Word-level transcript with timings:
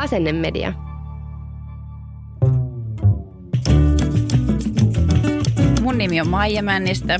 Asennemedia. 0.00 0.72
Mun 5.80 5.98
nimi 5.98 6.20
on 6.20 6.28
Maija 6.28 6.62
Männistö. 6.62 7.18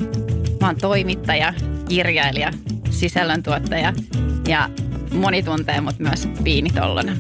Mä 0.61 0.67
oon 0.67 0.77
toimittaja, 0.81 1.55
kirjailija, 1.89 2.53
sisällöntuottaja 2.91 3.93
ja 4.49 4.71
moni 5.15 5.43
tuntee 5.43 5.81
mut 5.81 5.99
myös 5.99 6.29
viinitollona. 6.45 7.13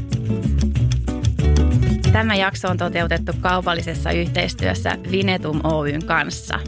Tämä 2.13 2.35
jakso 2.35 2.69
on 2.69 2.77
toteutettu 2.77 3.33
kaupallisessa 3.41 4.11
yhteistyössä 4.11 4.99
Vinetum 5.11 5.61
Oyn 5.65 6.07
kanssa. 6.07 6.59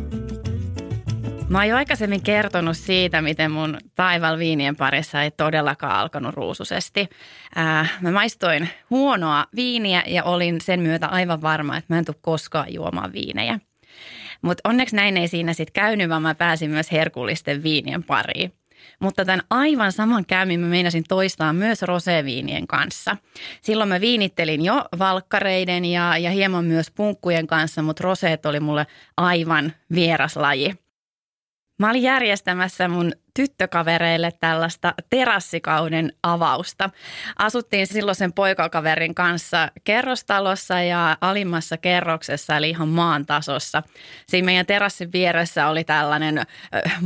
Mä 1.52 1.59
oon 1.59 1.69
jo 1.69 1.77
aikaisemmin 1.77 2.23
kertonut 2.23 2.77
siitä, 2.77 3.23
miten 3.23 3.51
mun 3.51 3.79
taival 3.95 4.38
viinien 4.38 4.77
parissa 4.77 5.22
ei 5.22 5.31
todellakaan 5.31 5.97
alkanut 5.97 6.34
ruususesti. 6.34 7.09
Ää, 7.55 7.86
mä 8.00 8.11
maistoin 8.11 8.69
huonoa 8.91 9.47
viiniä 9.56 10.03
ja 10.06 10.25
olin 10.25 10.61
sen 10.61 10.81
myötä 10.81 11.06
aivan 11.06 11.42
varma, 11.42 11.77
että 11.77 11.94
mä 11.94 11.98
en 11.98 12.05
tule 12.05 12.17
koskaan 12.20 12.72
juomaan 12.75 13.12
viinejä. 13.12 13.59
Mutta 14.42 14.69
onneksi 14.69 14.97
näin 14.97 15.17
ei 15.17 15.28
siinä 15.28 15.53
sitten 15.53 15.72
käynyt, 15.72 16.09
vaan 16.09 16.22
mä 16.22 16.34
pääsin 16.34 16.70
myös 16.70 16.92
herkullisten 16.92 17.62
viinien 17.62 18.05
pariin. 18.05 18.53
Mutta 19.00 19.25
tämän 19.25 19.42
aivan 19.50 19.92
saman 19.92 20.27
käymin 20.27 20.61
mä 20.61 20.66
meinasin 20.66 21.05
toistaa 21.09 21.53
myös 21.53 21.83
roseviinien 21.83 22.66
kanssa. 22.66 23.16
Silloin 23.61 23.89
mä 23.89 24.00
viinittelin 24.00 24.64
jo 24.64 24.84
valkkareiden 24.98 25.84
ja, 25.84 26.19
ja 26.19 26.31
hieman 26.31 26.64
myös 26.64 26.91
punkkujen 26.91 27.47
kanssa, 27.47 27.83
mutta 27.83 28.05
roseet 28.05 28.47
oli 28.47 28.61
mulle 28.61 28.87
aivan 29.16 29.72
vieras 29.94 30.37
laji. 30.37 30.81
Mä 31.78 31.91
olin 31.91 32.03
järjestämässä 32.03 32.89
mun 32.89 33.12
tyttökavereille 33.34 34.30
tällaista 34.41 34.94
terassikauden 35.11 36.12
avausta. 36.22 36.91
Asuttiin 37.38 37.86
silloin 37.86 38.14
sen 38.14 38.33
poikakaverin 38.33 39.14
kanssa 39.14 39.69
kerrostalossa 39.84 40.83
ja 40.83 41.16
alimmassa 41.20 41.77
kerroksessa, 41.77 42.56
eli 42.56 42.70
ihan 42.70 42.88
maan 42.88 43.27
tasossa. 43.27 43.83
Siinä 44.28 44.47
meidän 44.47 44.66
terassin 44.66 45.12
vieressä 45.12 45.69
oli 45.69 45.84
tällainen 45.84 46.42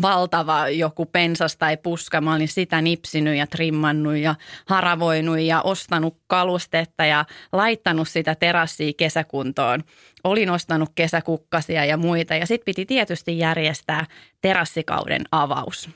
valtava 0.03 0.69
joku 0.69 1.07
pensas 1.07 1.57
tai 1.57 1.77
puska. 1.77 2.21
Mä 2.21 2.35
olin 2.35 2.49
sitä 2.49 2.83
nipsinyt 2.83 3.37
ja 3.37 3.47
trimmannut 3.47 4.17
ja 4.17 4.35
haravoinut 4.67 5.41
ja 5.41 5.63
ostanut 5.63 6.17
kalustetta 6.27 7.05
ja 7.05 7.25
laittanut 7.53 8.09
sitä 8.09 8.35
terassia 8.35 8.93
kesäkuntoon. 8.97 9.85
Olin 10.25 10.51
ostanut 10.51 10.91
kesäkukkasia 10.95 11.85
ja 11.85 11.97
muita 11.97 12.35
ja 12.35 12.47
sitten 12.47 12.65
piti 12.65 12.87
tietysti 12.87 13.39
järjestää 13.39 14.07
terassikauden 14.41 15.23
avaus. 15.33 15.91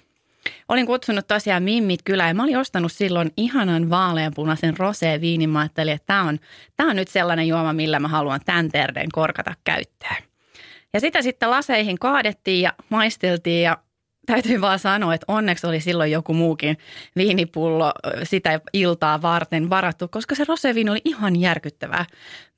Olin 0.68 0.86
kutsunut 0.86 1.28
tosiaan 1.28 1.62
mimmit 1.62 2.00
kyllä 2.04 2.28
ja 2.28 2.34
mä 2.34 2.42
olin 2.42 2.58
ostanut 2.58 2.92
silloin 2.92 3.32
ihanan 3.36 3.90
vaaleanpunaisen 3.90 4.74
rosé 4.76 5.20
viinin. 5.20 5.50
Mä 5.50 5.60
ajattelin, 5.60 5.94
että 5.94 6.06
tämä 6.06 6.22
on, 6.22 6.38
tämä 6.76 6.90
on 6.90 6.96
nyt 6.96 7.08
sellainen 7.08 7.48
juoma, 7.48 7.72
millä 7.72 7.98
mä 7.98 8.08
haluan 8.08 8.40
tämän 8.44 8.68
terveen 8.68 9.08
korkata 9.12 9.54
käyttöön. 9.64 10.22
Ja 10.92 11.00
sitä 11.00 11.22
sitten 11.22 11.50
laseihin 11.50 11.98
kaadettiin 11.98 12.62
ja 12.62 12.72
maisteltiin 12.88 13.62
ja 13.62 13.78
täytyy 14.26 14.60
vaan 14.60 14.78
sanoa, 14.78 15.14
että 15.14 15.24
onneksi 15.28 15.66
oli 15.66 15.80
silloin 15.80 16.10
joku 16.10 16.34
muukin 16.34 16.78
viinipullo 17.16 17.92
sitä 18.22 18.60
iltaa 18.72 19.22
varten 19.22 19.70
varattu, 19.70 20.08
koska 20.08 20.34
se 20.34 20.44
roseviini 20.48 20.90
oli 20.90 21.00
ihan 21.04 21.36
järkyttävää. 21.36 22.04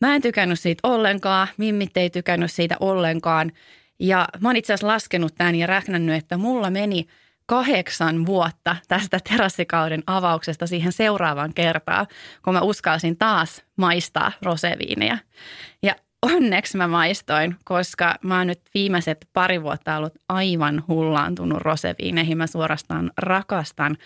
Mä 0.00 0.14
en 0.14 0.22
tykännyt 0.22 0.60
siitä 0.60 0.88
ollenkaan, 0.88 1.48
mimmit 1.56 1.96
ei 1.96 2.10
tykännyt 2.10 2.52
siitä 2.52 2.76
ollenkaan. 2.80 3.52
Ja 4.00 4.28
mä 4.40 4.48
oon 4.48 4.56
itse 4.56 4.72
asiassa 4.72 4.86
laskenut 4.86 5.34
tämän 5.34 5.54
ja 5.54 5.66
räknännyt, 5.66 6.16
että 6.16 6.36
mulla 6.36 6.70
meni– 6.70 7.06
kahdeksan 7.52 8.26
vuotta 8.26 8.76
tästä 8.88 9.18
terassikauden 9.28 10.02
avauksesta 10.06 10.66
siihen 10.66 10.92
seuraavaan 10.92 11.54
kertaan, 11.54 12.06
kun 12.44 12.54
mä 12.54 12.60
uskalsin 12.60 13.16
taas 13.16 13.64
maistaa 13.76 14.32
roseviiniä. 14.42 15.18
Ja 15.82 15.94
onneksi 16.22 16.76
mä 16.76 16.88
maistoin, 16.88 17.56
koska 17.64 18.14
mä 18.22 18.38
oon 18.38 18.46
nyt 18.46 18.60
viimeiset 18.74 19.28
pari 19.32 19.62
vuotta 19.62 19.96
ollut 19.96 20.14
aivan 20.28 20.84
hullaantunut 20.88 21.62
roseviineihin. 21.62 22.38
Mä 22.38 22.46
suorastaan 22.46 23.10
rakastan 23.18 23.96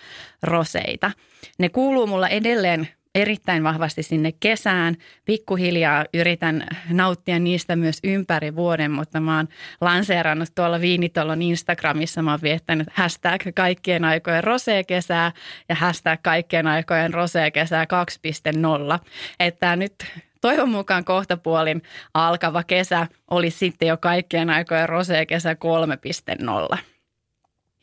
roseita. 0.43 1.11
Ne 1.59 1.69
kuuluu 1.69 2.07
mulla 2.07 2.29
edelleen 2.29 2.89
erittäin 3.17 3.65
vahvasti 3.65 4.03
sinne 4.03 4.33
kesään. 4.41 4.97
Pikkuhiljaa 5.25 6.05
yritän 6.15 6.67
nauttia 6.91 7.39
niistä 7.39 7.77
myös 7.77 7.99
ympäri 8.05 8.57
vuoden, 8.57 8.91
mutta 8.91 9.21
mä 9.21 9.37
oon 9.37 9.49
lanseerannut 9.81 10.49
tuolla 10.55 10.81
Viinitolon 10.81 11.43
Instagramissa. 11.43 12.23
Mä 12.23 12.31
oon 12.31 12.43
viettänyt 12.43 12.89
hashtag 12.93 13.43
kaikkien 13.55 14.05
aikojen 14.05 14.45
rosee-kesää 14.45 15.33
ja 15.69 15.75
hashtag 15.75 16.21
kaikkien 16.23 16.67
aikojen 16.67 17.15
rosee-kesää 17.15 17.85
2.0. 17.85 19.07
Että 19.41 19.77
nyt 19.77 19.95
toivon 20.41 20.69
mukaan 20.69 21.05
kohtapuolin 21.05 21.83
alkava 22.15 22.63
kesä 22.63 23.07
oli 23.31 23.51
sitten 23.51 23.89
jo 23.89 23.97
kaikkien 23.97 24.51
aikojen 24.51 24.89
rosee-kesä 24.89 25.57
3.0. 26.73 26.79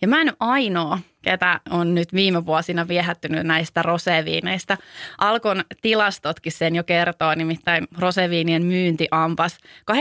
Ja 0.03 0.07
mä 0.07 0.21
en 0.21 0.29
ole 0.29 0.37
ainoa, 0.39 0.99
ketä 1.21 1.59
on 1.69 1.95
nyt 1.95 2.13
viime 2.13 2.45
vuosina 2.45 2.87
viehättynyt 2.87 3.47
näistä 3.47 3.81
roseviineistä. 3.81 4.77
Alkon 5.17 5.63
tilastotkin 5.81 6.51
sen 6.51 6.75
jo 6.75 6.83
kertoo, 6.83 7.35
nimittäin 7.35 7.87
roseviinien 7.97 8.65
myynti 8.65 9.07
ampas 9.11 9.57
8,7 9.91 9.97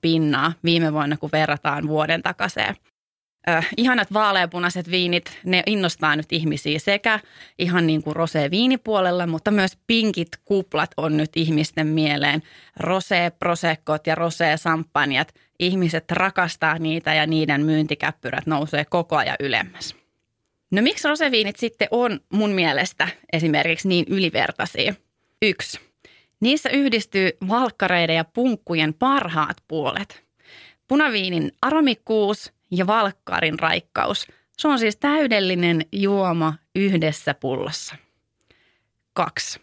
pinnaa 0.00 0.52
viime 0.64 0.92
vuonna, 0.92 1.16
kun 1.16 1.30
verrataan 1.32 1.88
vuoden 1.88 2.22
takaseen. 2.22 2.76
Äh, 3.48 3.68
ihanat 3.76 4.12
vaaleapunaiset 4.12 4.90
viinit, 4.90 5.38
ne 5.44 5.62
innostaa 5.66 6.16
nyt 6.16 6.32
ihmisiä 6.32 6.78
sekä 6.78 7.20
ihan 7.58 7.86
niin 7.86 8.02
kuin 8.02 8.16
rosé-viinipuolella, 8.16 9.26
mutta 9.26 9.50
myös 9.50 9.78
pinkit 9.86 10.28
kuplat 10.44 10.90
on 10.96 11.16
nyt 11.16 11.30
ihmisten 11.36 11.86
mieleen. 11.86 12.42
Rosé-prosekkot 12.80 14.06
ja 14.06 14.14
rosé-sampanjat, 14.14 15.34
ihmiset 15.62 16.10
rakastaa 16.10 16.78
niitä 16.78 17.14
ja 17.14 17.26
niiden 17.26 17.64
myyntikäppyrät 17.64 18.46
nousee 18.46 18.84
koko 18.84 19.16
ajan 19.16 19.36
ylemmäs. 19.40 19.96
No 20.70 20.82
miksi 20.82 21.08
roseviinit 21.08 21.56
sitten 21.56 21.88
on 21.90 22.20
mun 22.32 22.50
mielestä 22.50 23.08
esimerkiksi 23.32 23.88
niin 23.88 24.04
ylivertaisia? 24.08 24.94
Yksi. 25.42 25.80
Niissä 26.40 26.70
yhdistyy 26.70 27.30
valkkareiden 27.48 28.16
ja 28.16 28.24
punkkujen 28.24 28.94
parhaat 28.94 29.56
puolet. 29.68 30.22
Punaviinin 30.88 31.52
aromikkuus 31.62 32.52
ja 32.70 32.86
valkkarin 32.86 33.58
raikkaus. 33.58 34.26
Se 34.58 34.68
on 34.68 34.78
siis 34.78 34.96
täydellinen 34.96 35.86
juoma 35.92 36.54
yhdessä 36.74 37.34
pullossa. 37.34 37.96
Kaksi. 39.12 39.60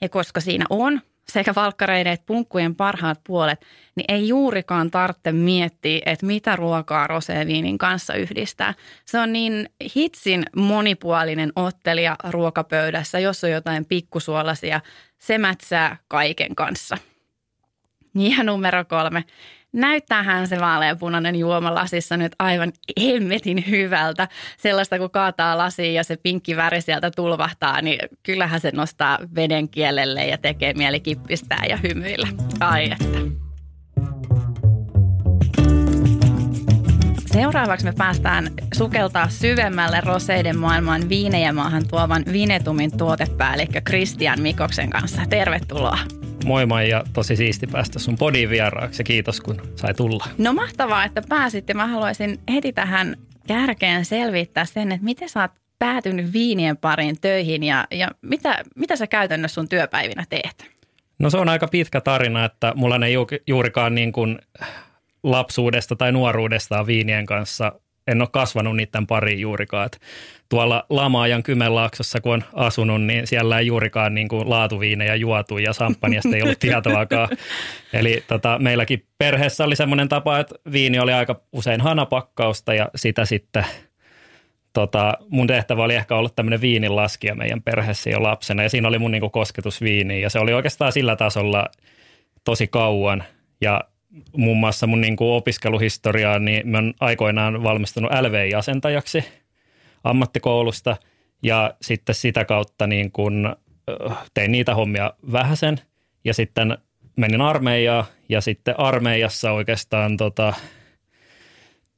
Ja 0.00 0.08
koska 0.08 0.40
siinä 0.40 0.64
on 0.70 1.00
sekä 1.28 1.52
valkkareiden 1.56 2.12
että 2.12 2.26
punkkujen 2.26 2.74
parhaat 2.74 3.20
puolet, 3.26 3.66
niin 3.96 4.04
ei 4.08 4.28
juurikaan 4.28 4.90
tarvitse 4.90 5.32
miettiä, 5.32 6.00
että 6.06 6.26
mitä 6.26 6.56
ruokaa 6.56 7.06
roseviinin 7.06 7.78
kanssa 7.78 8.14
yhdistää. 8.14 8.74
Se 9.04 9.18
on 9.18 9.32
niin 9.32 9.68
hitsin 9.96 10.44
monipuolinen 10.56 11.52
ottelija 11.56 12.16
ruokapöydässä, 12.28 13.18
jos 13.18 13.44
on 13.44 13.50
jotain 13.50 13.84
pikkusuolasia, 13.84 14.80
se 15.18 15.38
mätsää 15.38 15.96
kaiken 16.08 16.54
kanssa. 16.54 16.98
Ja 18.14 18.44
numero 18.44 18.84
kolme, 18.84 19.24
näyttäähän 19.72 20.48
se 20.48 20.60
vaaleanpunainen 20.60 21.36
juoma 21.36 21.74
lasissa 21.74 22.16
nyt 22.16 22.32
aivan 22.38 22.72
hemmetin 23.02 23.64
hyvältä. 23.70 24.28
Sellaista, 24.58 24.98
kun 24.98 25.10
kaataa 25.10 25.58
lasiin 25.58 25.94
ja 25.94 26.04
se 26.04 26.16
pinkki 26.16 26.56
väri 26.56 26.80
sieltä 26.80 27.10
tulvahtaa, 27.10 27.82
niin 27.82 27.98
kyllähän 28.22 28.60
se 28.60 28.70
nostaa 28.74 29.18
veden 29.34 29.68
kielelle 29.68 30.26
ja 30.26 30.38
tekee 30.38 30.74
mieli 30.74 31.00
kippistää 31.00 31.62
ja 31.68 31.76
hymyillä. 31.76 32.28
Ai 32.60 32.90
että. 32.90 33.20
Seuraavaksi 37.32 37.86
me 37.86 37.92
päästään 37.98 38.50
sukeltaa 38.74 39.28
syvemmälle 39.28 40.00
roseiden 40.00 40.58
maailmaan 40.58 41.08
viinejä 41.08 41.52
maahan 41.52 41.88
tuovan 41.88 42.24
Vinetumin 42.32 42.96
tuotepäällikkö 42.96 43.80
Christian 43.80 44.40
Mikoksen 44.40 44.90
kanssa. 44.90 45.22
Tervetuloa. 45.28 46.19
Moi 46.44 46.66
Maija, 46.66 47.04
tosi 47.12 47.36
siisti 47.36 47.66
päästä 47.66 47.98
sun 47.98 48.16
podiin 48.18 48.50
vieraaksi 48.50 49.00
ja 49.00 49.04
kiitos 49.04 49.40
kun 49.40 49.62
sai 49.76 49.94
tulla. 49.94 50.24
No 50.38 50.52
mahtavaa, 50.52 51.04
että 51.04 51.22
pääsit 51.28 51.68
ja 51.68 51.74
mä 51.74 51.86
haluaisin 51.86 52.38
heti 52.52 52.72
tähän 52.72 53.16
kärkeen 53.46 54.04
selvittää 54.04 54.64
sen, 54.64 54.92
että 54.92 55.04
miten 55.04 55.28
sä 55.28 55.40
oot 55.40 55.50
päätynyt 55.78 56.32
viinien 56.32 56.76
pariin 56.76 57.20
töihin 57.20 57.62
ja, 57.62 57.86
ja 57.90 58.08
mitä, 58.22 58.62
mitä 58.76 58.96
sä 58.96 59.06
käytännössä 59.06 59.54
sun 59.54 59.68
työpäivinä 59.68 60.24
teet? 60.28 60.70
No 61.18 61.30
se 61.30 61.38
on 61.38 61.48
aika 61.48 61.68
pitkä 61.68 62.00
tarina, 62.00 62.44
että 62.44 62.72
mulla 62.76 63.06
ei 63.06 63.14
juurikaan 63.46 63.94
niin 63.94 64.12
kuin 64.12 64.38
lapsuudesta 65.22 65.96
tai 65.96 66.12
nuoruudesta 66.12 66.86
viinien 66.86 67.26
kanssa 67.26 67.72
en 68.10 68.22
ole 68.22 68.28
kasvanut 68.32 68.76
niiden 68.76 69.06
pariin 69.06 69.40
juurikaan. 69.40 69.86
Et 69.86 70.00
tuolla 70.48 70.86
Lamaajan 70.88 71.42
Kymenlaaksossa, 71.42 72.20
kun 72.20 72.32
on 72.32 72.44
asunut, 72.52 73.02
niin 73.02 73.26
siellä 73.26 73.58
ei 73.58 73.66
juurikaan 73.66 74.14
niin 74.14 74.28
kuin 74.28 74.50
laatuviinejä 74.50 75.14
juotu 75.14 75.58
ja 75.58 75.72
sampanjasta 75.72 76.36
ei 76.36 76.42
ollut 76.42 76.58
tietoakaan. 76.68 77.28
Eli 77.92 78.24
tota, 78.26 78.58
meilläkin 78.58 79.06
perheessä 79.18 79.64
oli 79.64 79.76
semmoinen 79.76 80.08
tapa, 80.08 80.38
että 80.38 80.54
viini 80.72 80.98
oli 80.98 81.12
aika 81.12 81.40
usein 81.52 81.80
hanapakkausta 81.80 82.74
ja 82.74 82.90
sitä 82.96 83.24
sitten 83.24 83.64
tota, 84.72 85.14
mun 85.28 85.46
tehtävä 85.46 85.84
oli 85.84 85.94
ehkä 85.94 86.16
ollut 86.16 86.36
tämmöinen 86.36 86.60
viinilaskija 86.60 87.34
meidän 87.34 87.62
perheessä 87.62 88.10
jo 88.10 88.22
lapsena 88.22 88.62
ja 88.62 88.68
siinä 88.68 88.88
oli 88.88 88.98
mun 88.98 89.10
niin 89.10 89.20
kuin 89.20 89.30
kosketus 89.30 89.80
viiniin 89.80 90.22
ja 90.22 90.30
se 90.30 90.38
oli 90.38 90.52
oikeastaan 90.52 90.92
sillä 90.92 91.16
tasolla 91.16 91.66
tosi 92.44 92.66
kauan 92.66 93.24
ja 93.60 93.80
muun 94.36 94.56
muassa 94.56 94.86
mun 94.86 95.00
niin 95.00 95.16
kuin 95.16 95.30
opiskeluhistoriaa, 95.30 96.38
niin 96.38 96.68
mä 96.68 96.78
oon 96.78 96.94
aikoinaan 97.00 97.62
valmistunut 97.62 98.10
LVI-asentajaksi 98.20 99.24
ammattikoulusta 100.04 100.96
ja 101.42 101.74
sitten 101.82 102.14
sitä 102.14 102.44
kautta 102.44 102.86
niin 102.86 103.12
kuin 103.12 103.48
tein 104.34 104.52
niitä 104.52 104.74
hommia 104.74 105.12
vähäsen 105.32 105.80
ja 106.24 106.34
sitten 106.34 106.78
menin 107.16 107.40
armeijaan 107.40 108.04
ja 108.28 108.40
sitten 108.40 108.80
armeijassa 108.80 109.52
oikeastaan 109.52 110.16
tota, 110.16 110.52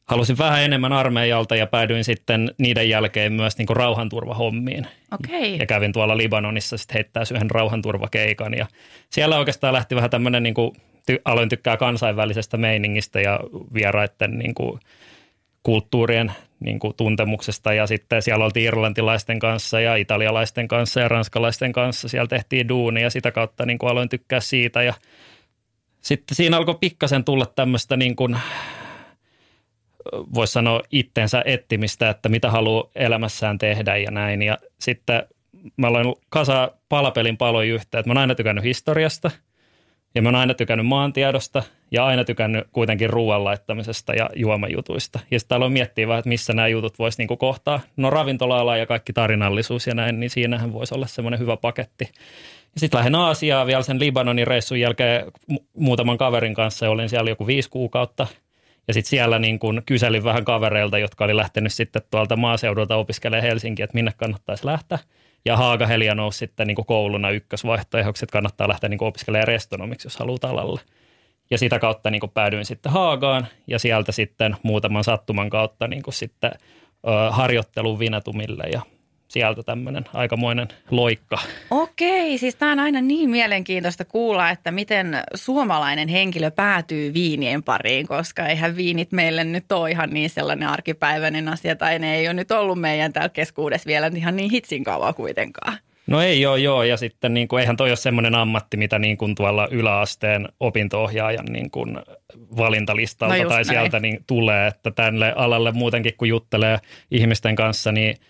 halusin 0.04 0.38
vähän 0.38 0.62
enemmän 0.62 0.92
armeijalta 0.92 1.56
ja 1.56 1.66
päädyin 1.66 2.04
sitten 2.04 2.54
niiden 2.58 2.88
jälkeen 2.88 3.32
myös 3.32 3.58
niin 3.58 3.66
kuin 3.66 3.76
rauhanturvahommiin. 3.76 4.86
Okay. 5.12 5.54
Ja 5.54 5.66
kävin 5.66 5.92
tuolla 5.92 6.16
Libanonissa 6.16 6.76
sitten 6.76 6.94
heittää 6.94 7.22
yhden 7.34 7.50
rauhanturvakeikan 7.50 8.54
ja 8.54 8.66
siellä 9.10 9.38
oikeastaan 9.38 9.72
lähti 9.72 9.94
vähän 9.94 10.10
tämmöinen 10.10 10.42
niin 10.42 10.54
kuin 10.54 10.72
ty, 11.06 11.20
aloin 11.24 11.48
tykkää 11.48 11.76
kansainvälisestä 11.76 12.56
meiningistä 12.56 13.20
ja 13.20 13.40
vieraiden 13.74 14.38
niin 14.38 14.54
kuin, 14.54 14.80
kulttuurien 15.62 16.32
niin 16.60 16.78
kuin, 16.78 16.94
tuntemuksesta 16.96 17.72
ja 17.72 17.86
sitten 17.86 18.22
siellä 18.22 18.44
oltiin 18.44 18.66
irlantilaisten 18.66 19.38
kanssa 19.38 19.80
ja 19.80 19.96
italialaisten 19.96 20.68
kanssa 20.68 21.00
ja 21.00 21.08
ranskalaisten 21.08 21.72
kanssa. 21.72 22.08
Siellä 22.08 22.28
tehtiin 22.28 22.68
duunia 22.68 23.02
ja 23.02 23.10
sitä 23.10 23.32
kautta 23.32 23.66
niin 23.66 23.78
kuin, 23.78 23.90
aloin 23.90 24.08
tykkää 24.08 24.40
siitä 24.40 24.82
ja 24.82 24.94
sitten 26.00 26.34
siinä 26.34 26.56
alkoi 26.56 26.78
pikkasen 26.80 27.24
tulla 27.24 27.46
tämmöistä 27.46 27.96
niin 27.96 28.16
kuin, 28.16 28.36
voisi 30.34 30.52
sanoa 30.52 30.82
itsensä 30.90 31.42
ettimistä, 31.46 32.10
että 32.10 32.28
mitä 32.28 32.50
haluaa 32.50 32.90
elämässään 32.94 33.58
tehdä 33.58 33.96
ja 33.96 34.10
näin. 34.10 34.42
Ja 34.42 34.58
sitten 34.78 35.22
mä 35.76 35.86
aloin 35.86 36.14
kasa 36.28 36.70
palapelin 36.88 37.36
paloja 37.36 37.74
yhteen, 37.74 38.00
että 38.00 38.08
mä 38.08 38.12
oon 38.12 38.18
aina 38.18 38.34
tykännyt 38.34 38.64
historiasta– 38.64 39.30
ja 40.14 40.22
mä 40.22 40.28
oon 40.28 40.34
aina 40.34 40.54
tykännyt 40.54 40.86
maantiedosta 40.86 41.62
ja 41.90 42.06
aina 42.06 42.24
tykännyt 42.24 42.66
kuitenkin 42.72 43.10
ruoan 43.10 43.44
laittamisesta 43.44 44.14
ja 44.14 44.30
juomajutuista. 44.36 45.20
Ja 45.30 45.38
sitten 45.38 45.56
aloin 45.56 45.72
miettiä 45.72 46.08
vähän, 46.08 46.18
että 46.18 46.28
missä 46.28 46.52
nämä 46.52 46.68
jutut 46.68 46.98
voisi 46.98 47.18
niinku 47.18 47.36
kohtaa. 47.36 47.80
No 47.96 48.10
ravintola 48.10 48.76
ja 48.76 48.86
kaikki 48.86 49.12
tarinallisuus 49.12 49.86
ja 49.86 49.94
näin, 49.94 50.20
niin 50.20 50.30
siinähän 50.30 50.72
voisi 50.72 50.94
olla 50.94 51.06
semmoinen 51.06 51.40
hyvä 51.40 51.56
paketti. 51.56 52.04
Ja 52.74 52.80
sitten 52.80 52.98
lähdin 52.98 53.14
Aasiaan 53.14 53.66
vielä 53.66 53.82
sen 53.82 54.00
Libanonin 54.00 54.46
reissun 54.46 54.80
jälkeen 54.80 55.32
muutaman 55.76 56.18
kaverin 56.18 56.54
kanssa 56.54 56.86
ja 56.86 56.90
olin 56.90 57.08
siellä 57.08 57.30
joku 57.30 57.46
viisi 57.46 57.70
kuukautta. 57.70 58.26
Ja 58.88 58.94
sitten 58.94 59.10
siellä 59.10 59.38
niin 59.38 59.58
kun 59.58 59.82
kyselin 59.86 60.24
vähän 60.24 60.44
kavereilta, 60.44 60.98
jotka 60.98 61.24
oli 61.24 61.36
lähtenyt 61.36 61.72
sitten 61.72 62.02
tuolta 62.10 62.36
maaseudulta 62.36 62.96
opiskelemaan 62.96 63.42
Helsinkiin, 63.42 63.84
että 63.84 63.94
minne 63.94 64.12
kannattaisi 64.16 64.66
lähteä. 64.66 64.98
Ja 65.44 65.56
Haagahelia 65.56 66.14
nousi 66.14 66.38
sitten 66.38 66.66
niin 66.66 66.86
kouluna 66.86 67.30
ykkösvaihtoehdoksi, 67.30 68.24
että 68.24 68.32
kannattaa 68.32 68.68
lähteä 68.68 68.88
niin 68.88 69.04
opiskelemaan 69.04 69.48
restonomiksi, 69.48 70.06
jos 70.06 70.16
haluaa 70.16 70.38
alalle. 70.42 70.80
Ja 71.50 71.58
sitä 71.58 71.78
kautta 71.78 72.10
niin 72.10 72.30
päädyin 72.34 72.64
sitten 72.64 72.92
Haagaan 72.92 73.46
ja 73.66 73.78
sieltä 73.78 74.12
sitten 74.12 74.56
muutaman 74.62 75.04
sattuman 75.04 75.50
kautta 75.50 75.88
niin 75.88 76.02
sitten 76.10 76.50
ö, 77.06 77.98
Vinatumille 77.98 78.64
ja 78.72 78.82
sieltä 79.32 79.62
tämmöinen 79.62 80.04
aikamoinen 80.14 80.68
loikka. 80.90 81.38
Okei, 81.70 82.38
siis 82.38 82.56
tämä 82.56 82.72
on 82.72 82.80
aina 82.80 83.00
niin 83.00 83.30
mielenkiintoista 83.30 84.04
kuulla, 84.04 84.50
että 84.50 84.70
miten 84.70 85.16
suomalainen 85.34 86.08
henkilö 86.08 86.50
päätyy 86.50 87.14
viinien 87.14 87.62
pariin, 87.62 88.06
koska 88.06 88.46
eihän 88.46 88.76
viinit 88.76 89.12
meille 89.12 89.44
nyt 89.44 89.72
ole 89.72 89.90
ihan 89.90 90.10
niin 90.10 90.30
sellainen 90.30 90.68
arkipäiväinen 90.68 91.48
asia, 91.48 91.76
tai 91.76 91.98
ne 91.98 92.16
ei 92.16 92.26
ole 92.26 92.34
nyt 92.34 92.50
ollut 92.50 92.80
meidän 92.80 93.12
täällä 93.12 93.28
keskuudessa 93.28 93.86
vielä 93.86 94.10
ihan 94.16 94.36
niin 94.36 94.50
hitsin 94.50 94.84
kauan 94.84 95.14
kuitenkaan. 95.14 95.78
No 96.06 96.22
ei 96.22 96.40
joo, 96.40 96.56
joo. 96.56 96.82
Ja 96.82 96.96
sitten 96.96 97.34
niin 97.34 97.48
kuin, 97.48 97.60
eihän 97.60 97.76
toi 97.76 97.90
ole 97.90 97.96
semmoinen 97.96 98.34
ammatti, 98.34 98.76
mitä 98.76 98.98
niin 98.98 99.16
kuin 99.16 99.34
tuolla 99.34 99.68
yläasteen 99.70 100.48
opinto-ohjaajan 100.60 101.46
niin 101.46 101.70
kuin 101.70 101.98
valintalistalta 102.56 103.36
no 103.36 103.48
tai 103.48 103.64
sieltä 103.64 104.00
niin 104.00 104.24
tulee, 104.26 104.66
että 104.66 104.90
tälle 104.90 105.32
alalle 105.36 105.72
muutenkin 105.72 106.14
kun 106.16 106.28
juttelee 106.28 106.78
ihmisten 107.10 107.56
kanssa, 107.56 107.92
niin– 107.92 108.16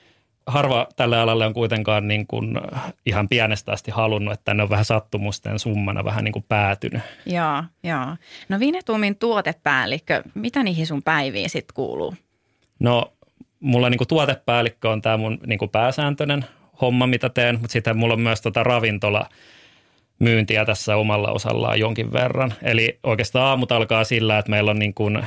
harva 0.46 0.86
tälle 0.96 1.18
alalle 1.18 1.46
on 1.46 1.54
kuitenkaan 1.54 2.08
niin 2.08 2.26
kuin 2.26 2.60
ihan 3.06 3.28
pienestä 3.28 3.72
asti 3.72 3.90
halunnut, 3.90 4.34
että 4.34 4.44
tänne 4.44 4.62
on 4.62 4.70
vähän 4.70 4.84
sattumusten 4.84 5.58
summana 5.58 6.04
vähän 6.04 6.24
niin 6.24 6.32
kuin 6.32 6.44
päätynyt. 6.48 7.02
Joo, 7.26 7.64
joo. 7.82 8.16
No 8.48 8.60
Vinetumin 8.60 9.16
tuotepäällikkö, 9.16 10.22
mitä 10.34 10.62
niihin 10.62 10.86
sun 10.86 11.02
päiviin 11.02 11.50
sitten 11.50 11.74
kuuluu? 11.74 12.14
No 12.78 13.12
mulla 13.60 13.90
niin 13.90 13.98
kuin 13.98 14.08
tuotepäällikkö 14.08 14.90
on 14.90 15.02
tämä 15.02 15.16
mun 15.16 15.38
niin 15.46 15.58
kuin 15.58 15.70
pääsääntöinen 15.70 16.44
homma, 16.80 17.06
mitä 17.06 17.28
teen, 17.28 17.60
mutta 17.60 17.72
sitten 17.72 17.96
mulla 17.96 18.14
on 18.14 18.20
myös 18.20 18.40
tota 18.40 18.62
ravintola 18.62 19.26
myyntiä 20.18 20.64
tässä 20.64 20.96
omalla 20.96 21.30
osallaan 21.32 21.80
jonkin 21.80 22.12
verran. 22.12 22.54
Eli 22.62 22.98
oikeastaan 23.02 23.46
aamut 23.46 23.72
alkaa 23.72 24.04
sillä, 24.04 24.38
että 24.38 24.50
meillä 24.50 24.70
on 24.70 24.78
niin 24.78 24.94
kuin 24.94 25.26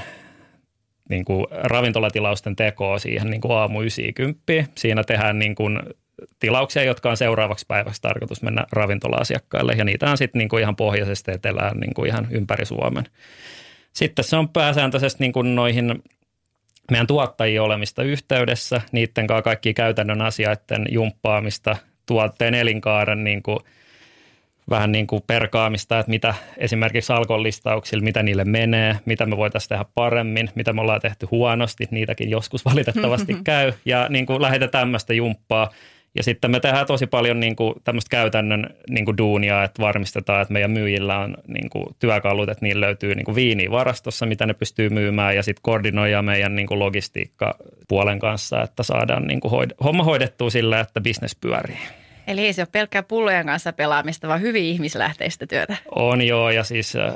niin 1.10 1.25
kuin 1.25 1.46
ravintolatilausten 1.52 2.56
tekoa 2.56 3.00
siihen 3.00 3.30
niin 3.30 3.42
kuin 3.42 3.52
aamu 3.57 3.81
90. 3.81 4.44
Siinä 4.75 5.04
tehdään 5.04 5.40
niin 5.40 5.56
kuin 5.56 5.80
tilauksia, 6.40 6.84
jotka 6.84 7.10
on 7.10 7.18
seuraavaksi 7.18 7.66
päiväksi 7.68 8.02
tarkoitus 8.02 8.42
mennä 8.42 8.66
ravintola-asiakkaille 8.72 9.74
ja 9.78 9.86
niitä 9.86 10.12
on 10.12 10.18
sitten 10.18 10.40
niin 10.40 10.50
kuin 10.50 10.62
ihan 10.62 10.75
pohjoisesta 10.75 11.31
etelään 11.31 11.78
niin 11.78 11.94
kuin 11.94 12.07
ihan 12.07 12.28
ympäri 12.31 12.66
Suomen. 12.66 13.04
Sitten 13.94 14.25
se 14.25 14.36
on 14.36 14.50
pääsääntöisesti 14.50 15.24
niin 15.24 15.34
kuin 15.34 15.56
noihin 15.56 16.04
meidän 16.92 17.08
tuottajien 17.08 17.62
olemista 17.62 18.04
yhteydessä, 18.04 18.82
niiden 18.91 19.27
kanssa 19.27 19.41
kaikki 19.41 19.74
käytännön 19.74 20.22
asioiden 20.22 20.86
jumppaamista, 20.89 21.77
tuotteen 22.06 22.53
elinkaaren 22.53 23.24
niin 23.24 23.44
kuin– 23.44 23.60
vähän 24.69 24.91
niin 24.91 25.07
kuin 25.07 25.22
perkaamista, 25.27 26.00
että 26.00 26.10
mitä 26.10 26.34
esimerkiksi 26.57 27.13
alkon 27.13 27.43
listauksilla, 27.43 28.03
mitä 28.03 28.24
niille 28.24 28.45
menee, 28.45 29.00
mitä 29.05 29.25
me 29.25 29.38
voitaisiin 29.38 29.69
tehdä 29.69 29.86
paremmin, 29.95 30.50
mitä 30.55 30.74
me 30.74 30.81
ollaan 30.81 31.01
tehty 31.01 31.27
huonosti, 31.31 31.88
niitäkin 31.91 32.29
joskus 32.29 32.65
valitettavasti 32.65 33.38
käy 33.43 33.74
ja 33.86 34.07
niin 34.10 34.25
kuin 34.25 34.41
lähdetään 34.41 34.81
tämmöistä 34.81 35.13
jumppaa. 35.13 35.69
Ja 36.15 36.24
sitten 36.24 36.51
me 36.51 36.60
tehdään 36.60 36.88
tosi 36.88 37.07
paljon 37.07 37.39
niin 37.39 37.55
kuin 37.55 37.74
tämmöistä 37.84 38.10
käytännön 38.10 38.75
niin 38.89 39.05
kuin 39.05 39.17
duunia, 39.17 39.63
että 39.63 39.81
varmistetaan, 39.81 40.41
että 40.41 40.53
meidän 40.53 40.72
myyjillä 40.72 41.19
on 41.19 41.38
niin 41.48 41.69
kuin 41.69 41.86
työkalut, 42.00 42.50
että 42.50 42.65
niillä 42.65 42.86
löytyy 42.86 43.15
niin 43.15 43.25
kuin 43.25 43.36
viiniä 43.36 43.72
varastossa, 43.72 44.25
mitä 44.25 44.45
ne 44.45 44.53
pystyy 44.53 44.89
myymään 44.89 45.36
ja 45.36 45.43
sitten 45.43 45.62
koordinoidaan 45.62 46.25
meidän 46.25 46.55
niin 46.55 46.67
kuin 46.67 46.79
logistiikka 46.79 47.55
puolen 47.88 48.19
kanssa, 48.19 48.62
että 48.62 48.84
saadaan 48.84 49.27
niin 49.27 49.39
kuin 49.39 49.51
hoid- 49.51 49.84
homma 49.84 50.03
hoidettua 50.03 50.50
sillä, 50.50 50.79
että 50.79 51.01
bisnes 51.01 51.36
pyörii. 51.36 51.79
Eli 52.27 52.46
ei 52.46 52.53
se 52.53 52.62
ole 52.62 52.67
pelkkää 52.72 53.03
pullojen 53.03 53.46
kanssa 53.46 53.74
pelaamista, 53.74 54.27
vaan 54.27 54.41
hyvin 54.41 54.63
ihmislähteistä 54.63 55.48
työtä. 55.48 55.77
On 55.96 56.22
joo, 56.22 56.50
ja 56.50 56.63
siis 56.63 56.96
äh, 56.96 57.13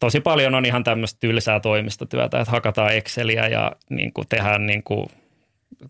tosi 0.00 0.20
paljon 0.20 0.54
on 0.54 0.64
ihan 0.64 0.84
tämmöistä 0.84 1.20
tylsää 1.20 1.60
toimistotyötä, 1.60 2.40
että 2.40 2.50
hakataan 2.50 2.94
Exceliä 2.94 3.48
ja 3.48 3.72
niin 3.90 4.12
kuin 4.12 4.28
tehdään 4.28 4.66
niin 4.66 4.82
kuin 4.82 5.06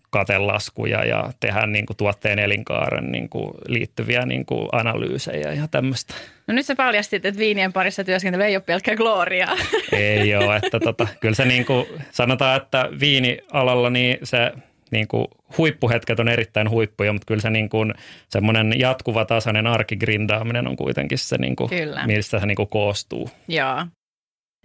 katelaskuja 0.09 1.05
ja 1.05 1.33
tehdään 1.39 1.71
niin 1.71 1.85
kuin 1.85 1.97
tuotteen 1.97 2.39
elinkaaren 2.39 3.11
niin 3.11 3.29
kuin 3.29 3.51
liittyviä 3.67 4.25
niin 4.25 4.45
kuin 4.45 4.69
analyysejä 4.71 5.53
ja 5.53 5.67
tämmöistä. 5.67 6.13
No 6.47 6.53
nyt 6.53 6.65
sä 6.65 6.75
paljastit, 6.75 7.25
että 7.25 7.39
viinien 7.39 7.73
parissa 7.73 8.03
työskentely 8.03 8.43
ei 8.43 8.55
ole 8.55 8.63
pelkkää 8.63 8.95
gloriaa. 8.95 9.57
Ei 9.91 10.35
ole, 10.35 10.55
että 10.55 10.79
tota, 10.79 11.07
kyllä 11.19 11.35
se 11.35 11.45
niin 11.45 11.65
kuin 11.65 11.85
sanotaan, 12.11 12.61
että 12.61 12.89
viinialalla 12.99 13.89
niin 13.89 14.17
se– 14.23 14.51
niin 14.91 15.07
kuin 15.07 15.27
huippuhetket 15.57 16.19
on 16.19 16.27
erittäin 16.27 16.69
huippuja, 16.69 17.13
mutta 17.13 17.25
kyllä 17.25 17.41
se 17.41 17.49
niin 17.49 17.69
kuin 17.69 17.93
semmoinen 18.29 18.73
jatkuva 18.79 19.25
tasainen 19.25 19.67
arkigrindaaminen 19.67 20.67
on 20.67 20.75
kuitenkin 20.75 21.17
se, 21.17 21.37
niin 21.37 21.55
kuin, 21.55 21.69
mistä 22.05 22.39
se 22.39 22.45
niin 22.45 22.55
kuin 22.55 22.69
koostuu. 22.69 23.29
Joo. 23.47 23.85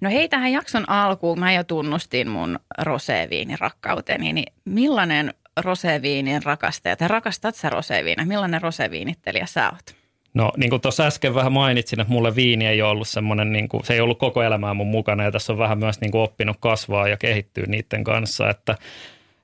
No 0.02 0.10
hei, 0.10 0.28
tähän 0.28 0.52
jakson 0.52 0.90
alkuun 0.90 1.40
mä 1.40 1.52
jo 1.52 1.64
tunnustin 1.64 2.28
mun 2.28 2.58
roseviinin 2.78 3.58
rakkauteni, 3.60 4.32
niin 4.32 4.52
millainen 4.64 5.34
roseviinin 5.60 6.42
rakastaja, 6.42 6.96
tai 6.96 7.08
rakastat 7.08 7.54
sä 7.54 7.70
roseviina? 7.70 8.24
Millainen 8.24 8.62
roseviinittelijä 8.62 9.46
sä 9.46 9.70
oot? 9.70 10.02
No 10.34 10.52
niin 10.56 10.70
kuin 10.70 10.82
tuossa 10.82 11.06
äsken 11.06 11.34
vähän 11.34 11.52
mainitsin, 11.52 12.00
että 12.00 12.12
mulle 12.12 12.36
viini 12.36 12.66
ei 12.66 12.82
ole 12.82 12.90
ollut 12.90 13.08
semmoinen, 13.08 13.52
niin 13.52 13.68
kuin, 13.68 13.84
se 13.84 13.94
ei 13.94 14.00
ollut 14.00 14.18
koko 14.18 14.42
elämää 14.42 14.74
mun 14.74 14.86
mukana 14.86 15.24
ja 15.24 15.32
tässä 15.32 15.52
on 15.52 15.58
vähän 15.58 15.78
myös 15.78 16.00
niin 16.00 16.10
kuin 16.10 16.22
oppinut 16.22 16.56
kasvaa 16.60 17.08
ja 17.08 17.16
kehittyä 17.16 17.64
niiden 17.66 18.04
kanssa, 18.04 18.50
että 18.50 18.76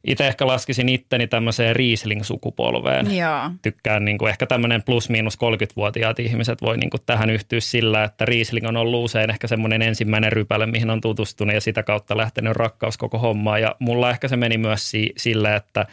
itse 0.04 0.26
ehkä 0.26 0.46
laskisin 0.46 0.88
itteni 0.88 1.26
tämmöiseen 1.26 1.76
Riesling-sukupolveen. 1.76 3.16
Joo. 3.16 3.50
Tykkään 3.62 4.04
niin 4.04 4.18
kuin 4.18 4.30
ehkä 4.30 4.46
tämmöinen 4.46 4.82
plus-miinus 4.82 5.34
30-vuotiaat 5.34 6.18
ihmiset 6.18 6.62
voi 6.62 6.78
niin 6.78 6.90
kuin 6.90 7.00
tähän 7.06 7.30
yhtyä 7.30 7.60
sillä, 7.60 8.04
että 8.04 8.24
Riesling 8.24 8.66
on 8.66 8.76
ollut 8.76 9.04
usein 9.04 9.30
ehkä 9.30 9.46
semmoinen 9.46 9.82
ensimmäinen 9.82 10.32
rypäle, 10.32 10.66
mihin 10.66 10.90
on 10.90 11.00
tutustunut 11.00 11.54
ja 11.54 11.60
sitä 11.60 11.82
kautta 11.82 12.16
lähtenyt 12.16 12.56
rakkaus 12.56 12.96
koko 12.96 13.18
hommaa. 13.18 13.58
Ja 13.58 13.74
mulla 13.78 14.10
ehkä 14.10 14.28
se 14.28 14.36
meni 14.36 14.58
myös 14.58 14.90
si- 14.90 15.12
sillä, 15.16 15.56
että 15.56 15.86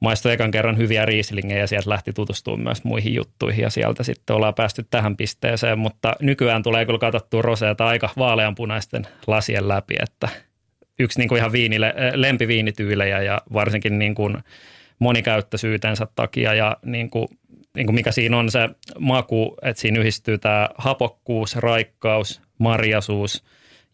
maistoi 0.00 0.32
ekan 0.32 0.50
kerran 0.50 0.76
hyviä 0.76 1.06
riislingejä 1.06 1.60
ja 1.60 1.66
sieltä 1.66 1.90
lähti 1.90 2.12
tutustumaan 2.12 2.62
myös 2.62 2.84
muihin 2.84 3.14
juttuihin 3.14 3.62
ja 3.62 3.70
sieltä 3.70 4.02
sitten 4.02 4.36
ollaan 4.36 4.54
päästy 4.54 4.86
tähän 4.90 5.16
pisteeseen, 5.16 5.78
mutta 5.78 6.16
nykyään 6.20 6.62
tulee 6.62 6.86
kyllä 6.86 6.98
katsottua 6.98 7.42
roseata 7.42 7.86
aika 7.86 8.10
vaaleanpunaisten 8.18 9.06
lasien 9.26 9.68
läpi, 9.68 9.94
että 10.02 10.28
yksi 10.98 11.18
niin 11.18 11.28
kuin 11.28 11.38
ihan 11.38 11.52
viinille, 11.52 11.94
lempiviinityylejä 12.14 13.22
ja 13.22 13.42
varsinkin 13.52 13.98
niin 13.98 14.14
kuin 14.14 14.36
monikäyttöisyytensä 14.98 16.06
takia 16.14 16.54
ja 16.54 16.76
niin 16.84 17.10
kuin, 17.10 17.28
niin 17.74 17.86
kuin 17.86 17.94
mikä 17.94 18.12
siinä 18.12 18.38
on 18.38 18.50
se 18.50 18.68
maku, 18.98 19.56
että 19.62 19.80
siinä 19.80 20.00
yhdistyy 20.00 20.38
tämä 20.38 20.68
hapokkuus, 20.78 21.56
raikkaus, 21.56 22.42
marjasuus 22.58 23.44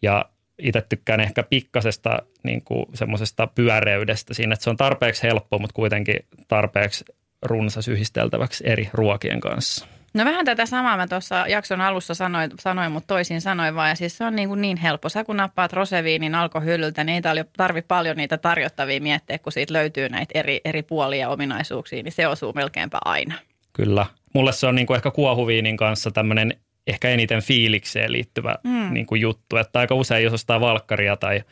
ja 0.03 0.25
itse 0.59 0.83
tykkään 0.89 1.21
ehkä 1.21 1.43
pikkasesta 1.43 2.23
niin 2.43 2.65
kuin 2.65 2.87
semmoisesta 2.95 3.47
pyöreydestä 3.47 4.35
siinä, 4.35 4.53
että 4.55 4.65
se 4.65 4.71
on 4.71 4.77
tarpeeksi 4.77 5.23
helppo, 5.23 5.59
mutta 5.59 5.75
kuitenkin 5.75 6.17
tarpeeksi 6.49 7.05
runsas 7.43 7.89
yhdisteltäväksi 7.89 8.65
eri 8.67 8.89
ruokien 8.93 9.41
kanssa. 9.41 9.87
No 10.15 10.25
vähän 10.25 10.45
tätä 10.45 10.67
samaa 10.67 10.97
mä 10.97 11.07
tuossa 11.07 11.45
jakson 11.49 11.81
alussa 11.81 12.15
sanoin, 12.15 12.51
sanoin 12.61 12.93
mutta 12.93 13.07
toisin 13.07 13.41
sanoin 13.41 13.75
vaan. 13.75 13.89
Ja 13.89 13.95
siis 13.95 14.19
se 14.19 14.25
on 14.25 14.37
niin, 14.37 14.49
kuin 14.49 14.61
niin 14.61 14.77
helppo. 14.77 15.09
Sä 15.09 15.25
kun 15.25 15.37
nappaat 15.37 15.73
roseviinin 15.73 16.35
alkohyllyltä, 16.35 17.05
niin 17.05 17.15
ei 17.15 17.45
tarvi 17.57 17.83
paljon 17.83 18.17
niitä 18.17 18.39
tarjottavia 18.39 19.01
miettiä, 19.01 19.39
kun 19.39 19.53
siitä 19.53 19.73
löytyy 19.73 20.09
näitä 20.09 20.39
eri, 20.39 20.61
eri 20.65 20.83
puolia 20.83 21.21
ja 21.21 21.29
ominaisuuksia, 21.29 22.03
niin 22.03 22.13
se 22.13 22.27
osuu 22.27 22.53
melkeinpä 22.53 22.99
aina. 23.05 23.35
Kyllä. 23.73 24.07
Mulle 24.35 24.53
se 24.53 24.67
on 24.67 24.75
niin 24.75 24.87
kuin 24.87 24.97
ehkä 24.97 25.11
kuohuviinin 25.11 25.77
kanssa 25.77 26.11
tämmöinen 26.11 26.57
ehkä 26.87 27.09
eniten 27.09 27.43
fiilikseen 27.43 28.13
liittyvä 28.13 28.55
mm. 28.65 28.93
niin 28.93 29.07
kuin 29.07 29.21
juttu. 29.21 29.57
Että 29.57 29.79
aika 29.79 29.95
usein, 29.95 30.25
jos 30.25 30.33
ostaa 30.33 30.61
valkkaria 30.61 31.17
tai 31.17 31.43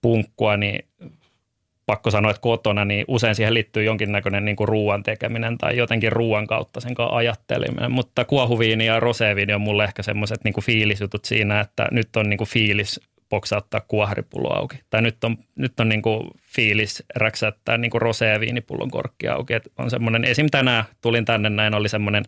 punkkua, 0.00 0.56
niin 0.56 0.84
pakko 1.88 2.10
sanoa, 2.10 2.30
että 2.30 2.40
kotona, 2.40 2.84
niin 2.84 3.04
usein 3.08 3.34
siihen 3.34 3.54
liittyy 3.54 3.84
jonkinnäköinen 3.84 4.44
niin 4.44 4.56
kuin 4.56 4.68
ruoan 4.68 5.02
tekeminen 5.02 5.58
tai 5.58 5.76
jotenkin 5.76 6.12
ruoan 6.12 6.46
kautta 6.46 6.80
sen 6.80 6.94
kanssa 6.94 7.16
ajatteleminen. 7.16 7.92
Mutta 7.92 8.24
kuohuviini 8.24 8.86
ja 8.86 9.00
roseviini 9.00 9.54
on 9.54 9.60
mulle 9.60 9.84
ehkä 9.84 10.02
semmoiset 10.02 10.44
niin 10.44 10.54
fiilisjutut 10.62 11.24
siinä, 11.24 11.60
että 11.60 11.88
nyt 11.90 12.16
on 12.16 12.28
niin 12.30 12.38
kuin 12.38 12.48
fiilis 12.48 13.00
poksauttaa 13.28 13.80
kuoharipullo 13.80 14.52
auki. 14.52 14.80
Tai 14.90 15.02
nyt 15.02 15.24
on, 15.24 15.36
nyt 15.56 15.80
on 15.80 15.88
niin 15.88 16.02
kuin 16.02 16.30
fiilis 16.42 17.02
räksättää 17.16 17.78
niin 17.78 17.90
kuin 17.90 18.02
rosea 18.02 18.40
viinipullon 18.40 18.90
korkki 18.90 19.28
auki. 19.28 19.54
Et 19.54 19.72
on 19.78 19.90
semmoinen, 19.90 20.24
esim. 20.24 20.46
tänään 20.50 20.84
tulin 21.00 21.24
tänne 21.24 21.50
näin, 21.50 21.74
oli 21.74 21.88
semmoinen 21.88 22.24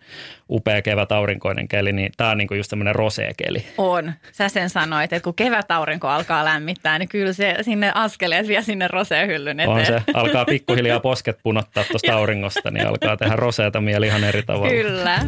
upea 0.50 0.82
kevät 0.82 1.12
aurinkoinen 1.12 1.68
keli, 1.68 1.92
niin 1.92 2.12
tämä 2.16 2.30
on 2.30 2.38
niin 2.38 2.48
kuin 2.48 2.58
just 2.58 2.70
semmoinen 2.70 2.94
rosea 2.94 3.32
keli. 3.36 3.64
On. 3.78 4.12
Sä 4.32 4.48
sen 4.48 4.70
sanoit, 4.70 5.12
että 5.12 5.24
kun 5.24 5.34
kevät 5.34 5.70
aurinko 5.70 6.08
alkaa 6.08 6.44
lämmittää, 6.44 6.98
niin 6.98 7.08
kyllä 7.08 7.32
se 7.32 7.56
sinne 7.62 7.92
askeleet 7.94 8.48
vie 8.48 8.62
sinne 8.62 8.88
hyllyn 9.26 9.60
eteen. 9.60 9.78
On 9.78 9.86
se. 9.86 10.02
Alkaa 10.14 10.44
pikkuhiljaa 10.44 11.00
posket 11.00 11.38
punottaa 11.42 11.84
tuosta 11.84 12.14
auringosta, 12.14 12.70
niin 12.70 12.86
alkaa 12.86 13.16
tehdä 13.16 13.36
roseeta 13.36 13.80
mieli 13.80 14.06
ihan 14.06 14.24
eri 14.24 14.42
tavalla. 14.42 14.68
Kyllä. 14.68 15.20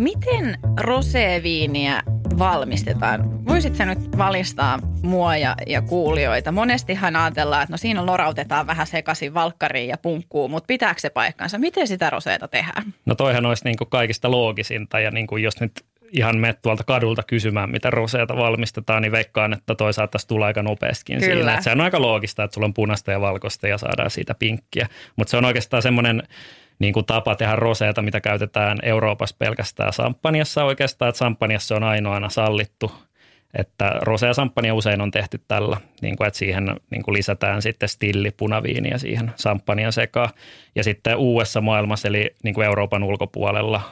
Miten 0.00 0.58
roseviiniä 0.80 2.02
valmistetaan? 2.38 3.46
Voisitko 3.46 3.76
sä 3.76 3.86
nyt 3.86 4.18
valistaa 4.18 4.78
mua 5.02 5.36
ja, 5.36 5.54
ja 5.66 5.82
kuulijoita? 5.82 6.52
Monestihan 6.52 7.16
ajatellaan, 7.16 7.62
että 7.62 7.72
no 7.72 7.76
siinä 7.76 8.06
lorautetaan 8.06 8.66
vähän 8.66 8.86
sekaisin 8.86 9.34
valkkariin 9.34 9.88
ja 9.88 9.98
punkkuun, 9.98 10.50
mutta 10.50 10.66
pitääkö 10.66 11.00
se 11.00 11.10
paikkansa? 11.10 11.58
Miten 11.58 11.88
sitä 11.88 12.10
roseeta 12.10 12.48
tehdään? 12.48 12.82
No 13.06 13.14
toihan 13.14 13.46
olisi 13.46 13.64
niin 13.64 13.76
kuin 13.76 13.90
kaikista 13.90 14.30
loogisinta 14.30 15.00
ja 15.00 15.10
niin 15.10 15.26
kuin 15.26 15.42
jos 15.42 15.60
nyt 15.60 15.84
ihan 16.12 16.38
me 16.38 16.54
tuolta 16.62 16.84
kadulta 16.84 17.22
kysymään, 17.22 17.70
mitä 17.70 17.90
roseeta 17.90 18.36
valmistetaan, 18.36 19.02
niin 19.02 19.12
veikkaan, 19.12 19.52
että 19.52 19.74
toisaalta 19.74 20.10
tässä 20.10 20.28
tulee 20.28 20.46
aika 20.46 20.62
nopeastikin 20.62 21.20
Kyllä. 21.20 21.34
siinä. 21.34 21.52
Että 21.52 21.64
se 21.64 21.70
on 21.70 21.80
aika 21.80 22.02
loogista, 22.02 22.44
että 22.44 22.54
sulla 22.54 22.66
on 22.66 22.74
punaista 22.74 23.12
ja 23.12 23.20
valkoista 23.20 23.68
ja 23.68 23.78
saadaan 23.78 24.10
siitä 24.10 24.34
pinkkiä. 24.34 24.88
Mutta 25.16 25.30
se 25.30 25.36
on 25.36 25.44
oikeastaan 25.44 25.82
semmoinen 25.82 26.22
niin 26.80 26.92
kuin 26.92 27.06
tapa 27.06 27.34
tehdä 27.34 27.56
roseeta, 27.56 28.02
mitä 28.02 28.20
käytetään 28.20 28.78
Euroopassa 28.82 29.36
pelkästään 29.38 29.92
samppaniassa 29.92 30.64
oikeastaan, 30.64 31.08
että 31.08 31.18
samppaniassa 31.18 31.76
on 31.76 31.84
ainoana 31.84 32.28
sallittu, 32.28 32.92
että 33.58 33.92
rosea 34.02 34.34
samppania 34.34 34.74
usein 34.74 35.00
on 35.00 35.10
tehty 35.10 35.40
tällä, 35.48 35.76
niin 36.02 36.16
kuin, 36.16 36.26
että 36.26 36.38
siihen 36.38 36.76
niin 36.90 37.02
kuin 37.02 37.14
lisätään 37.14 37.62
sitten 37.62 37.88
stilli 37.88 38.30
punaviiniä 38.30 38.98
siihen 38.98 39.32
samppanian 39.36 39.92
sekaan. 39.92 40.28
Ja 40.74 40.84
sitten 40.84 41.16
uudessa 41.16 41.60
maailmassa, 41.60 42.08
eli 42.08 42.30
niin 42.44 42.54
kuin 42.54 42.66
Euroopan 42.66 43.02
ulkopuolella, 43.02 43.82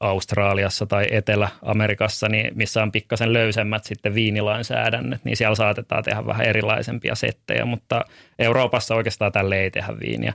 Australiassa 0.00 0.86
tai 0.86 1.04
Etelä-Amerikassa, 1.10 2.28
niin 2.28 2.50
missä 2.54 2.82
on 2.82 2.92
pikkasen 2.92 3.32
löysemmät 3.32 3.84
sitten 3.84 4.14
viinilainsäädännöt, 4.14 5.24
niin 5.24 5.36
siellä 5.36 5.54
saatetaan 5.54 6.04
tehdä 6.04 6.26
vähän 6.26 6.46
erilaisempia 6.46 7.14
settejä, 7.14 7.64
mutta 7.64 8.04
Euroopassa 8.38 8.94
oikeastaan 8.94 9.32
tälle 9.32 9.60
ei 9.60 9.70
tehdä 9.70 9.94
viiniä 10.00 10.32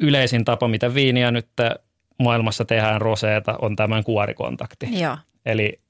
yleisin 0.00 0.44
tapa, 0.44 0.68
mitä 0.68 0.94
viiniä 0.94 1.30
nyt 1.30 1.48
maailmassa 2.18 2.64
tehdään 2.64 3.00
roseeta, 3.00 3.54
on 3.62 3.76
tämän 3.76 4.04
kuorikontakti. 4.04 5.00
Joo. 5.00 5.16
Eli 5.46 5.80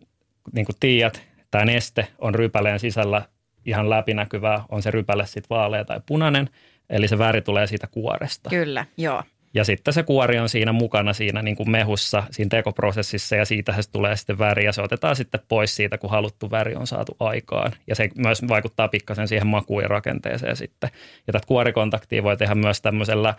niin 0.52 0.66
kuin 0.66 0.76
tiedät, 0.80 1.22
tämä 1.50 1.64
neste 1.64 2.08
on 2.18 2.34
rypäleen 2.34 2.80
sisällä 2.80 3.22
ihan 3.66 3.90
läpinäkyvää, 3.90 4.64
on 4.68 4.82
se 4.82 4.90
rypäle 4.90 5.26
sitten 5.26 5.56
vaalea 5.56 5.84
tai 5.84 6.00
punainen, 6.06 6.50
eli 6.90 7.08
se 7.08 7.18
väri 7.18 7.42
tulee 7.42 7.66
siitä 7.66 7.86
kuoresta. 7.86 8.50
Kyllä, 8.50 8.84
joo. 8.96 9.22
Ja 9.54 9.64
sitten 9.64 9.94
se 9.94 10.02
kuori 10.02 10.38
on 10.38 10.48
siinä 10.48 10.72
mukana 10.72 11.12
siinä 11.12 11.42
niin 11.42 11.56
kuin 11.56 11.70
mehussa, 11.70 12.22
siinä 12.30 12.48
tekoprosessissa 12.48 13.36
ja 13.36 13.44
siitä 13.44 13.72
se 13.72 13.90
tulee 13.90 14.16
sitten 14.16 14.38
väri 14.38 14.64
ja 14.64 14.72
se 14.72 14.82
otetaan 14.82 15.16
sitten 15.16 15.40
pois 15.48 15.76
siitä, 15.76 15.98
kun 15.98 16.10
haluttu 16.10 16.50
väri 16.50 16.74
on 16.74 16.86
saatu 16.86 17.16
aikaan. 17.20 17.72
Ja 17.86 17.94
se 17.94 18.08
myös 18.16 18.48
vaikuttaa 18.48 18.88
pikkasen 18.88 19.28
siihen 19.28 19.46
makuun 19.46 19.82
ja 19.82 19.88
rakenteeseen 19.88 20.56
sitten. 20.56 20.90
Ja 21.26 21.32
tätä 21.32 21.46
kuorikontaktia 21.46 22.22
voi 22.22 22.36
tehdä 22.36 22.54
myös 22.54 22.80
tämmöisellä 22.80 23.34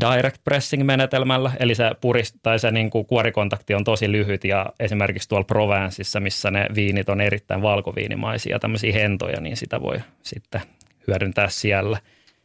direct 0.00 0.40
pressing-menetelmällä, 0.44 1.52
eli 1.60 1.74
se, 1.74 1.90
purist, 2.00 2.36
tai 2.42 2.58
se 2.58 2.70
niin 2.70 2.90
kuin 2.90 3.06
kuorikontakti 3.06 3.74
on 3.74 3.84
tosi 3.84 4.12
lyhyt 4.12 4.44
ja 4.44 4.66
esimerkiksi 4.80 5.28
tuolla 5.28 5.44
Provenceissa, 5.44 6.20
missä 6.20 6.50
ne 6.50 6.66
viinit 6.74 7.08
on 7.08 7.20
erittäin 7.20 7.62
valkoviinimaisia, 7.62 8.58
tämmöisiä 8.58 8.92
hentoja, 8.92 9.40
niin 9.40 9.56
sitä 9.56 9.82
voi 9.82 9.96
sitten 10.22 10.60
hyödyntää 11.08 11.48
siellä. 11.48 11.98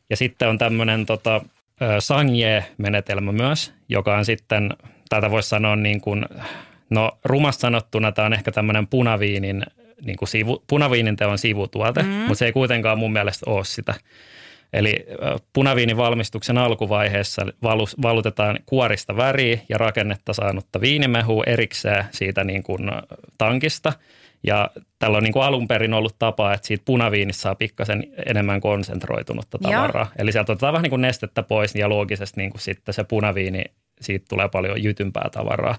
Ja 0.09 0.17
sitten 0.17 0.49
on 0.49 0.57
tämmöinen 0.57 1.05
tota, 1.05 1.41
sanje-menetelmä 1.99 3.31
myös, 3.31 3.73
joka 3.89 4.17
on 4.17 4.25
sitten, 4.25 4.69
tätä 5.09 5.31
voisi 5.31 5.49
sanoa 5.49 5.75
niin 5.75 6.01
kuin, 6.01 6.25
no 6.89 7.11
rumasti 7.23 7.61
sanottuna 7.61 8.11
tämä 8.11 8.25
on 8.25 8.33
ehkä 8.33 8.51
tämmöinen 8.51 8.87
punaviinin, 8.87 9.63
niin 10.05 10.17
kuin 10.17 10.29
sivu, 10.29 10.63
punaviinin 10.67 11.15
teon 11.15 11.37
sivutuote, 11.37 12.03
mm. 12.03 12.09
mutta 12.09 12.35
se 12.35 12.45
ei 12.45 12.51
kuitenkaan 12.51 12.99
mun 12.99 13.13
mielestä 13.13 13.51
ole 13.51 13.65
sitä. 13.65 13.93
Eli 14.73 15.05
punaviinin 15.53 15.97
valmistuksen 15.97 16.57
alkuvaiheessa 16.57 17.45
valutetaan 18.01 18.59
kuorista 18.65 19.17
väriä 19.17 19.59
ja 19.69 19.77
rakennetta 19.77 20.33
saanutta 20.33 20.81
viinimehua 20.81 21.43
erikseen 21.47 22.05
siitä 22.11 22.43
niin 22.43 22.63
kuin 22.63 22.91
tankista. 23.37 23.93
Ja 24.43 24.69
tällä 24.99 25.17
on 25.17 25.23
niin 25.23 25.33
kuin 25.33 25.43
alun 25.43 25.67
perin 25.67 25.93
ollut 25.93 26.15
tapa, 26.19 26.53
että 26.53 26.67
siitä 26.67 26.83
punaviinissa 26.85 27.41
saa 27.41 27.55
pikkasen 27.55 28.03
enemmän 28.25 28.61
konsentroitunutta 28.61 29.57
tavaraa. 29.57 30.03
Joo. 30.03 30.13
Eli 30.17 30.31
sieltä 30.31 30.51
otetaan 30.51 30.73
vähän 30.73 30.83
niin 30.83 30.89
kuin 30.89 31.01
nestettä 31.01 31.43
pois 31.43 31.75
ja 31.75 31.89
loogisesti 31.89 32.41
niin 32.41 32.51
kuin 32.51 32.61
sitten 32.61 32.93
se 32.93 33.03
punaviini, 33.03 33.63
siitä 34.01 34.25
tulee 34.29 34.49
paljon 34.49 34.83
jytympää 34.83 35.29
tavaraa. 35.31 35.75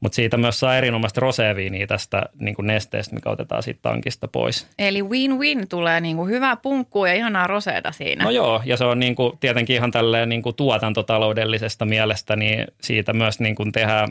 Mutta 0.00 0.16
siitä 0.16 0.36
myös 0.36 0.60
saa 0.60 0.76
erinomaista 0.76 1.20
roseviiniä 1.20 1.86
tästä 1.86 2.22
niin 2.40 2.54
kuin 2.54 2.66
nesteestä, 2.66 3.14
mikä 3.14 3.30
otetaan 3.30 3.62
siitä 3.62 3.80
tankista 3.82 4.28
pois. 4.28 4.66
Eli 4.78 5.02
win-win 5.02 5.68
tulee 5.68 6.00
niin 6.00 6.16
kuin 6.16 6.30
hyvää 6.30 6.56
punkkua 6.56 7.08
ja 7.08 7.14
ihanaa 7.14 7.46
roseeta 7.46 7.92
siinä. 7.92 8.24
No 8.24 8.30
joo, 8.30 8.62
ja 8.64 8.76
se 8.76 8.84
on 8.84 8.98
niin 8.98 9.14
kuin, 9.14 9.38
tietenkin 9.38 9.76
ihan 9.76 9.90
tälleen 9.90 10.28
niin 10.28 10.42
kuin 10.42 10.56
tuotantotaloudellisesta 10.56 11.84
mielestä, 11.84 12.36
niin 12.36 12.66
siitä 12.80 13.12
myös 13.12 13.40
niin 13.40 13.54
kuin 13.54 13.72
tehdään 13.72 14.08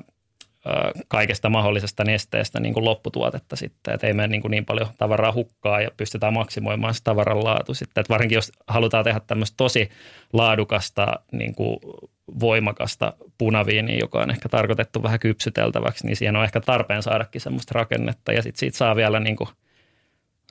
kaikesta 1.07 1.49
mahdollisesta 1.49 2.03
nesteestä 2.03 2.59
niin 2.59 2.73
kuin 2.73 2.85
lopputuotetta 2.85 3.55
sitten, 3.55 3.93
että 3.93 4.07
ei 4.07 4.13
mene 4.13 4.27
niin, 4.27 4.41
kuin 4.41 4.51
niin 4.51 4.65
paljon 4.65 4.87
tavaraa 4.97 5.31
hukkaa 5.31 5.81
ja 5.81 5.89
pystytään 5.97 6.33
maksimoimaan 6.33 6.93
se 6.93 7.03
tavaran 7.03 7.43
laatu 7.43 7.73
sitten, 7.73 8.01
että 8.01 8.13
varsinkin 8.13 8.35
jos 8.35 8.51
halutaan 8.67 9.03
tehdä 9.03 9.21
tämmöistä 9.27 9.53
tosi 9.57 9.89
laadukasta 10.33 11.07
niin 11.31 11.55
kuin 11.55 11.77
voimakasta 12.39 13.13
punaviiniä, 13.37 13.97
joka 13.99 14.19
on 14.19 14.31
ehkä 14.31 14.49
tarkoitettu 14.49 15.03
vähän 15.03 15.19
kypsyteltäväksi, 15.19 16.05
niin 16.05 16.15
siihen 16.15 16.35
on 16.35 16.43
ehkä 16.43 16.59
tarpeen 16.59 17.03
saadakin 17.03 17.41
semmoista 17.41 17.71
rakennetta 17.75 18.33
ja 18.33 18.41
sitten 18.41 18.59
siitä 18.59 18.77
saa 18.77 18.95
vielä 18.95 19.19
niin 19.19 19.35
kuin 19.35 19.49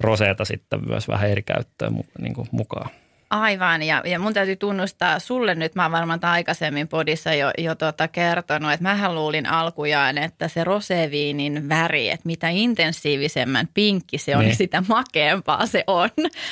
roseeta 0.00 0.44
sitten 0.44 0.88
myös 0.88 1.08
vähän 1.08 1.30
eri 1.30 1.42
käyttöön 1.42 1.92
niin 2.18 2.34
kuin 2.34 2.48
mukaan. 2.50 2.90
Aivan, 3.30 3.82
ja, 3.82 4.02
ja 4.04 4.18
mun 4.18 4.34
täytyy 4.34 4.56
tunnustaa 4.56 5.18
sulle 5.18 5.54
nyt, 5.54 5.74
mä 5.74 5.82
oon 5.82 5.92
varmaan 5.92 6.24
aikaisemmin 6.24 6.88
podissa 6.88 7.34
jo, 7.34 7.50
jo 7.58 7.74
tota 7.74 8.08
kertonut, 8.08 8.72
että 8.72 8.82
mähän 8.82 9.14
luulin 9.14 9.46
alkujaan, 9.46 10.18
että 10.18 10.48
se 10.48 10.64
roseviinin 10.64 11.68
väri, 11.68 12.10
että 12.10 12.26
mitä 12.26 12.48
intensiivisemmän 12.48 13.68
pinkki 13.74 14.18
se 14.18 14.36
on, 14.36 14.40
niin, 14.40 14.48
niin 14.48 14.56
sitä 14.56 14.82
makeampaa 14.88 15.66
se 15.66 15.84
on. 15.86 16.10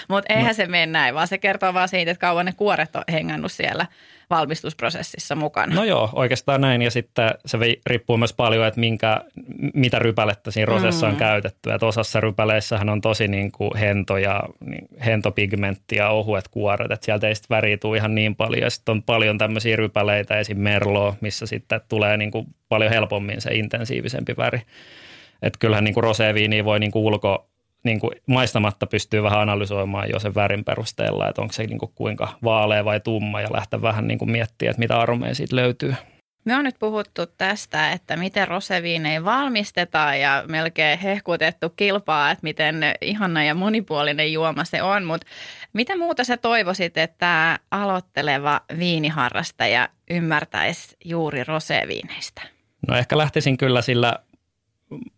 Mutta 0.08 0.32
eihän 0.32 0.46
no. 0.46 0.54
se 0.54 0.66
mene 0.66 0.86
näin, 0.86 1.14
vaan 1.14 1.28
se 1.28 1.38
kertoo 1.38 1.74
vaan 1.74 1.88
siitä, 1.88 2.10
että 2.10 2.20
kauan 2.20 2.46
ne 2.46 2.52
kuoret 2.52 2.96
on 2.96 3.04
hengannut 3.12 3.52
siellä 3.52 3.86
valmistusprosessissa 4.30 5.34
mukana. 5.34 5.74
No 5.74 5.84
joo, 5.84 6.10
oikeastaan 6.12 6.60
näin. 6.60 6.82
Ja 6.82 6.90
sitten 6.90 7.30
se 7.46 7.58
riippuu 7.86 8.16
myös 8.16 8.32
paljon, 8.32 8.66
että 8.66 8.80
minkä, 8.80 9.20
mitä 9.74 9.98
rypälettä 9.98 10.50
siinä 10.50 10.66
rosessa 10.66 11.06
mm. 11.06 11.12
on 11.12 11.18
käytetty. 11.18 11.72
Että 11.72 11.86
osassa 11.86 12.20
rypäleissähän 12.20 12.88
on 12.88 13.00
tosi 13.00 13.28
niin 13.28 13.52
kuin 13.52 13.76
hento 13.76 14.16
ja 14.16 14.42
niin, 14.64 14.88
hentopigmentti 15.04 15.96
ja 15.96 16.08
ohuet 16.08 16.48
kuoret. 16.48 16.90
Että 16.90 17.04
sieltä 17.04 17.28
ei 17.28 17.34
sitten 17.34 17.56
väriä 17.56 17.78
ihan 17.96 18.14
niin 18.14 18.36
paljon. 18.36 18.62
Ja 18.62 18.70
sitten 18.70 18.92
on 18.92 19.02
paljon 19.02 19.38
tämmöisiä 19.38 19.76
rypäleitä, 19.76 20.38
esim. 20.38 20.58
merloa, 20.58 21.16
missä 21.20 21.46
sitten 21.46 21.80
tulee 21.88 22.16
niin 22.16 22.30
kuin 22.30 22.46
paljon 22.68 22.90
helpommin 22.90 23.40
se 23.40 23.54
intensiivisempi 23.54 24.34
väri. 24.36 24.62
Että 25.42 25.58
kyllähän 25.58 25.84
niin 25.84 25.94
kuin 25.94 26.04
roseviiniä 26.04 26.64
voi 26.64 26.80
niin 26.80 26.92
kuin 26.92 27.02
ulko, 27.02 27.51
niin 27.84 28.00
kuin 28.00 28.12
maistamatta 28.26 28.86
pystyy 28.86 29.22
vähän 29.22 29.40
analysoimaan 29.40 30.10
jo 30.10 30.18
sen 30.18 30.34
värin 30.34 30.64
perusteella, 30.64 31.28
että 31.28 31.42
onko 31.42 31.52
se 31.52 31.66
niin 31.66 31.78
kuin 31.78 31.92
kuinka 31.94 32.28
vaalea 32.44 32.84
vai 32.84 33.00
tumma 33.00 33.40
ja 33.40 33.52
lähteä 33.52 33.82
vähän 33.82 34.08
niin 34.08 34.18
kuin 34.18 34.30
miettimään, 34.30 34.70
että 34.70 34.80
mitä 34.80 35.00
aromeja 35.00 35.34
siitä 35.34 35.56
löytyy. 35.56 35.94
Me 36.44 36.56
on 36.56 36.64
nyt 36.64 36.76
puhuttu 36.78 37.26
tästä, 37.26 37.92
että 37.92 38.16
miten 38.16 38.48
roseviinei 38.48 39.24
valmistetaan 39.24 40.20
ja 40.20 40.44
melkein 40.48 40.98
hehkutettu 40.98 41.70
kilpaa, 41.70 42.30
että 42.30 42.42
miten 42.42 42.76
ihana 43.00 43.44
ja 43.44 43.54
monipuolinen 43.54 44.32
juoma 44.32 44.64
se 44.64 44.82
on, 44.82 45.04
mutta 45.04 45.26
mitä 45.72 45.96
muuta 45.98 46.24
sä 46.24 46.36
toivoisit, 46.36 46.96
että 46.96 47.58
aloitteleva 47.70 48.60
viiniharrastaja 48.78 49.88
ymmärtäisi 50.10 50.96
juuri 51.04 51.44
roseviineistä? 51.44 52.42
No 52.88 52.96
ehkä 52.96 53.18
lähtisin 53.18 53.56
kyllä 53.56 53.82
sillä 53.82 54.18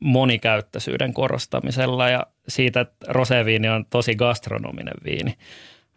monikäyttöisyyden 0.01 1.15
korostamisella 1.15 2.09
ja 2.09 2.27
siitä, 2.49 2.81
että 2.81 3.07
roseviini 3.09 3.69
on 3.69 3.85
tosi 3.91 4.15
gastronominen 4.15 4.95
viini. 5.05 5.35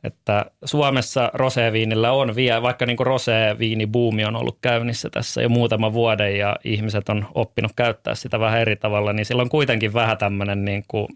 Että 0.04 0.46
Suomessa 0.66 1.32
roseviinillä 1.34 2.12
on 2.12 2.36
vielä, 2.36 2.62
vaikka 2.62 2.86
niin 2.86 2.98
kuin 2.98 3.92
buumi 3.92 4.26
on 4.26 4.36
ollut 4.36 4.58
käynnissä 4.62 5.10
tässä 5.10 5.42
jo 5.42 5.50
muutama 5.50 5.94
vuoden 5.94 6.38
ja 6.38 6.56
ihmiset 6.64 7.10
on 7.10 7.28
oppinut 7.36 7.72
käyttää 7.76 8.16
sitä 8.16 8.40
vähän 8.40 8.62
eri 8.62 8.76
tavalla, 8.76 9.14
niin 9.14 9.26
sillä 9.26 9.42
on 9.42 9.50
kuitenkin 9.50 9.94
vähän 9.94 10.18
tämmöinen 10.18 10.66
niin 10.66 10.84
kuin 10.88 11.08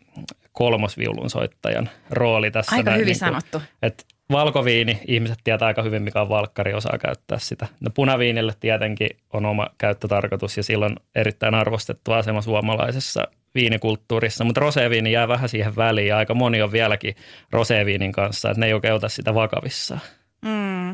kolmosviulun 0.52 1.30
soittajan 1.30 1.90
rooli 2.10 2.52
tässä. 2.52 2.76
Aika 2.76 2.90
näin, 2.90 3.02
hyvin 3.02 3.12
niin 3.12 3.20
kuin, 3.20 3.42
sanottu. 3.42 3.62
Että 3.82 4.04
valkoviini, 4.32 5.00
ihmiset 5.08 5.40
tietää 5.44 5.68
aika 5.68 5.84
hyvin, 5.84 6.04
mikä 6.04 6.22
on 6.22 6.30
valkkari, 6.30 6.74
osaa 6.74 6.98
käyttää 6.98 7.40
sitä. 7.40 7.68
No 7.80 7.92
punaviinille 7.94 8.54
tietenkin 8.60 9.10
on 9.34 9.46
oma 9.46 9.68
käyttötarkoitus 9.78 10.58
ja 10.58 10.64
silloin 10.64 10.96
erittäin 11.16 11.54
arvostettu 11.54 12.12
asema 12.12 12.42
suomalaisessa 12.42 13.28
viinikulttuurissa, 13.56 14.44
mutta 14.44 14.62
roseviini 14.62 15.12
jää 15.12 15.28
vähän 15.28 15.50
siihen 15.50 15.76
väliin 15.76 16.08
ja 16.08 16.18
aika 16.18 16.34
moni 16.34 16.62
on 16.62 16.72
vieläkin 16.72 17.16
roseviinin 17.52 18.12
kanssa, 18.12 18.50
että 18.50 18.60
ne 18.60 18.66
ei 18.66 18.74
oikein 18.74 18.94
ota 18.94 19.10
sitä 19.10 19.34
vakavissaan. 19.34 20.02
Mm. 20.46 20.90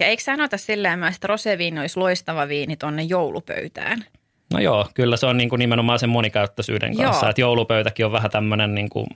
Ja 0.00 0.06
eikö 0.06 0.22
sanota 0.22 0.56
silleen 0.56 0.98
myös, 0.98 1.14
että 1.14 1.26
roseviini 1.26 1.80
olisi 1.80 1.98
loistava 1.98 2.48
viini 2.48 2.76
tuonne 2.76 3.02
joulupöytään? 3.02 4.04
No 4.52 4.60
joo, 4.60 4.88
kyllä 4.94 5.16
se 5.16 5.26
on 5.26 5.36
niin 5.36 5.48
kuin 5.48 5.58
nimenomaan 5.58 5.98
sen 5.98 6.08
monikäyttöisyyden 6.08 6.96
kanssa, 6.96 7.26
joo. 7.26 7.30
että 7.30 7.40
joulupöytäkin 7.40 8.06
on 8.06 8.12
vähän 8.12 8.30
tämmöinen 8.30 8.74
niin 8.74 8.88
kuin 8.88 9.06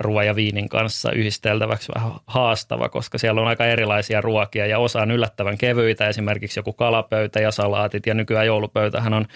ruoan 0.00 0.26
ja 0.26 0.36
viinin 0.36 0.68
kanssa 0.68 1.12
yhdisteltäväksi 1.12 1.92
vähän 1.94 2.12
haastava, 2.26 2.88
koska 2.88 3.18
siellä 3.18 3.40
on 3.40 3.48
aika 3.48 3.66
erilaisia 3.66 4.20
ruokia 4.20 4.66
ja 4.66 4.78
osa 4.78 5.02
on 5.02 5.10
yllättävän 5.10 5.58
kevyitä, 5.58 6.08
esimerkiksi 6.08 6.58
joku 6.60 6.72
kalapöytä 6.72 7.40
ja 7.40 7.50
salaatit 7.50 8.06
ja 8.06 8.14
nykyään 8.14 8.46
joulupöytähän 8.46 9.14
on 9.14 9.26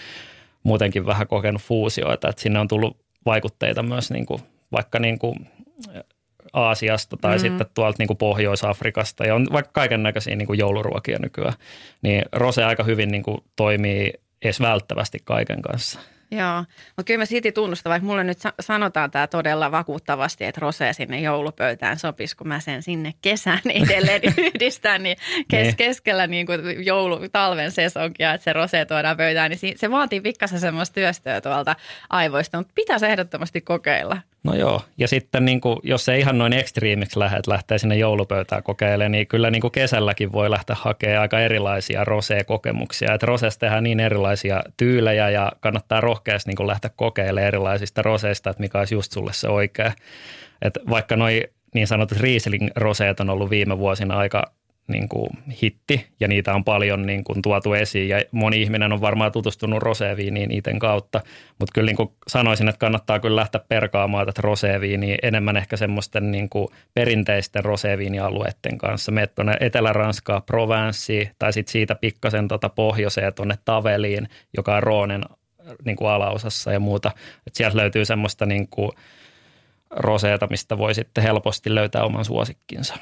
muutenkin 0.63 1.05
vähän 1.05 1.27
kokenut 1.27 1.61
fuusioita, 1.61 2.29
että 2.29 2.41
sinne 2.41 2.59
on 2.59 2.67
tullut 2.67 2.97
vaikutteita 3.25 3.83
myös 3.83 4.11
niin 4.11 4.25
kuin, 4.25 4.41
vaikka 4.71 4.99
niin 4.99 5.19
kuin 5.19 5.35
Aasiasta 6.53 7.17
tai 7.17 7.35
mm. 7.35 7.39
sitten 7.39 7.67
tuolta 7.73 7.95
niin 7.99 8.07
kuin 8.07 8.17
Pohjois-Afrikasta 8.17 9.25
ja 9.25 9.35
on 9.35 9.47
vaikka 9.51 9.71
kaiken 9.73 10.03
näköisiä 10.03 10.35
niin 10.35 10.47
kuin 10.47 10.59
jouluruokia 10.59 11.17
nykyään, 11.21 11.53
niin 12.01 12.25
rose 12.31 12.63
aika 12.63 12.83
hyvin 12.83 13.11
niin 13.11 13.23
kuin 13.23 13.37
toimii 13.55 14.13
edes 14.41 14.61
välttävästi 14.61 15.17
kaiken 15.23 15.61
kanssa. 15.61 15.99
Joo, 16.37 16.59
mutta 16.87 17.03
kyllä 17.07 17.17
mä 17.17 17.25
silti 17.25 17.51
tunnustan, 17.51 17.89
vaikka 17.89 18.05
mulle 18.05 18.23
nyt 18.23 18.37
sanotaan 18.59 19.11
tämä 19.11 19.27
todella 19.27 19.71
vakuuttavasti, 19.71 20.45
että 20.45 20.61
rosea 20.61 20.93
sinne 20.93 21.19
joulupöytään 21.19 21.99
sopisi, 21.99 22.35
kun 22.35 22.47
mä 22.47 22.59
sen 22.59 22.83
sinne 22.83 23.13
kesän 23.21 23.59
edelleen 23.83 24.21
yhdistän, 24.37 25.03
niin 25.03 25.17
kes- 25.47 25.65
niin. 25.65 25.75
keskellä 25.75 26.27
niin 26.27 26.45
kuin 26.45 26.85
joulu, 26.85 27.19
talven 27.31 27.71
sesonkia, 27.71 28.33
että 28.33 28.43
se 28.43 28.53
rosea 28.53 28.85
tuodaan 28.85 29.17
pöytään, 29.17 29.51
niin 29.51 29.77
se 29.77 29.91
vaatii 29.91 30.21
pikkasen 30.21 30.59
semmoista 30.59 30.93
työstöä 30.93 31.41
tuolta 31.41 31.75
aivoista, 32.09 32.57
mutta 32.57 32.73
pitäisi 32.75 33.05
ehdottomasti 33.05 33.61
kokeilla. 33.61 34.17
No 34.45 34.53
joo, 34.55 34.81
ja 34.97 35.07
sitten 35.07 35.45
niin 35.45 35.61
kuin, 35.61 35.79
jos 35.83 36.05
se 36.05 36.17
ihan 36.17 36.37
noin 36.37 36.53
ekstriimiksi 36.53 37.19
lähdet, 37.19 37.47
lähtee 37.47 37.77
sinne 37.77 37.95
joulupöytään 37.95 38.63
kokeilemaan, 38.63 39.11
niin 39.11 39.27
kyllä 39.27 39.51
niin 39.51 39.61
kuin 39.61 39.71
kesälläkin 39.71 40.31
voi 40.31 40.49
lähteä 40.49 40.75
hakemaan 40.79 41.21
aika 41.21 41.39
erilaisia 41.39 42.03
rosé-kokemuksia. 42.03 43.13
Että 43.13 43.25
rosesta 43.25 43.59
tehdään 43.59 43.83
niin 43.83 43.99
erilaisia 43.99 44.63
tyylejä 44.77 45.29
ja 45.29 45.51
kannattaa 45.59 46.01
rohkeasti 46.01 46.24
niin 46.45 46.55
kuin 46.55 46.67
lähteä 46.67 46.91
kokeilemaan 46.95 47.47
erilaisista 47.47 48.01
roseista, 48.01 48.49
että 48.49 48.61
mikä 48.61 48.79
olisi 48.79 48.95
just 48.95 49.11
sulle 49.11 49.33
se 49.33 49.49
oikea. 49.49 49.91
Että 50.61 50.79
vaikka 50.89 51.15
noin 51.15 51.43
niin 51.73 51.87
sanotut 51.87 52.17
Riesling-roseet 52.17 53.19
on 53.19 53.29
ollut 53.29 53.49
viime 53.49 53.77
vuosina 53.77 54.17
aika 54.17 54.51
niin 54.87 55.09
kuin 55.09 55.29
hitti 55.61 56.07
ja 56.19 56.27
niitä 56.27 56.53
on 56.53 56.63
paljon 56.63 57.05
niin 57.05 57.23
kuin 57.23 57.41
tuotu 57.41 57.73
esiin 57.73 58.09
ja 58.09 58.21
moni 58.31 58.61
ihminen 58.61 58.91
on 58.91 59.01
varmaan 59.01 59.31
tutustunut 59.31 59.83
roseviiniin 59.83 60.51
iten 60.51 60.79
kautta, 60.79 61.21
mutta 61.59 61.71
kyllä 61.73 61.85
niin 61.85 61.95
kuin 61.95 62.11
sanoisin, 62.27 62.69
että 62.69 62.79
kannattaa 62.79 63.19
kyllä 63.19 63.35
lähteä 63.35 63.61
perkaamaan 63.67 64.25
tätä 64.25 64.41
roseviiniä 64.41 65.17
enemmän 65.23 65.57
ehkä 65.57 65.77
semmoisten 65.77 66.31
niin 66.31 66.49
kuin 66.49 66.67
perinteisten 66.93 67.65
roseviinialueiden 67.65 68.77
kanssa. 68.77 69.11
Meet 69.11 69.35
tuonne 69.35 69.57
Etelä-Ranskaa, 69.59 70.41
Provenceen 70.41 71.29
tai 71.39 71.53
sitten 71.53 71.71
siitä 71.71 71.95
pikkasen 71.95 72.47
tuota 72.47 72.69
pohjoiseen 72.69 73.33
tuonne 73.33 73.55
Taveliin, 73.65 74.29
joka 74.57 74.75
on 74.75 74.83
Roonen 74.83 75.21
niin 75.85 75.95
kuin 75.95 76.09
alaosassa 76.09 76.71
ja 76.71 76.79
muuta. 76.79 77.11
Et 77.47 77.55
sieltä 77.55 77.77
löytyy 77.77 78.05
semmoista 78.05 78.45
niin 78.45 78.67
kuin 78.67 78.91
roseeta, 79.89 80.47
mistä 80.49 80.77
voi 80.77 80.95
sitten 80.95 81.23
helposti 81.23 81.75
löytää 81.75 82.03
oman 82.03 82.25
suosikkinsa. 82.25 82.95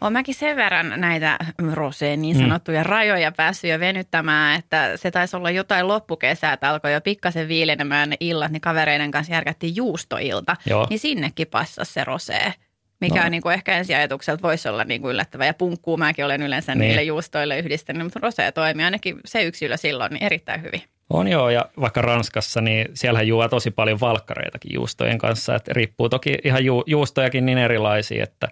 Olen 0.00 0.12
mäkin 0.12 0.34
sen 0.34 0.56
verran 0.56 0.92
näitä 0.96 1.38
roseen 1.72 2.22
niin 2.22 2.36
mm. 2.36 2.42
sanottuja 2.42 2.80
mm. 2.80 2.86
rajoja 2.86 3.32
päässyt 3.32 3.70
jo 3.70 3.80
venyttämään, 3.80 4.58
että 4.58 4.96
se 4.96 5.10
taisi 5.10 5.36
olla 5.36 5.50
jotain 5.50 5.88
loppukesää, 5.88 6.52
että 6.52 6.70
alkoi 6.70 6.92
jo 6.92 7.00
pikkasen 7.00 7.48
viilenemään 7.48 8.10
ne 8.10 8.16
illat, 8.20 8.52
niin 8.52 8.60
kavereiden 8.60 9.10
kanssa 9.10 9.32
järkättiin 9.32 9.76
juustoilta, 9.76 10.56
Joo. 10.66 10.86
niin 10.90 10.98
sinnekin 10.98 11.46
passasi 11.46 11.92
se 11.92 12.04
rosee. 12.04 12.52
Mikä 13.00 13.18
no. 13.20 13.24
on 13.24 13.30
niin 13.30 13.42
kuin 13.42 13.54
ehkä 13.54 13.76
ensiajatukselta 13.76 14.42
voisi 14.42 14.68
olla 14.68 14.84
niin 14.84 15.00
kuin 15.00 15.10
yllättävä. 15.10 15.46
Ja 15.46 15.54
punkkuu 15.54 15.96
mäkin 15.96 16.24
olen 16.24 16.42
yleensä 16.42 16.74
niin. 16.74 16.80
niille 16.80 17.02
juustoille 17.02 17.58
yhdistänyt, 17.58 18.02
mutta 18.02 18.20
rosee 18.22 18.52
toimii 18.52 18.84
ainakin 18.84 19.16
se 19.24 19.42
yksilö 19.42 19.76
silloin 19.76 20.12
niin 20.12 20.22
erittäin 20.22 20.62
hyvin. 20.62 20.82
On 21.10 21.28
joo, 21.28 21.50
ja 21.50 21.64
vaikka 21.80 22.02
Ranskassa, 22.02 22.60
niin 22.60 22.88
siellä 22.94 23.22
juo 23.22 23.48
tosi 23.48 23.70
paljon 23.70 24.00
valkkareitakin 24.00 24.74
juustojen 24.74 25.18
kanssa. 25.18 25.54
Että 25.54 25.72
riippuu 25.74 26.08
toki 26.08 26.38
ihan 26.44 26.64
ju, 26.64 26.84
juustojakin 26.86 27.46
niin 27.46 27.58
erilaisia, 27.58 28.22
että 28.22 28.48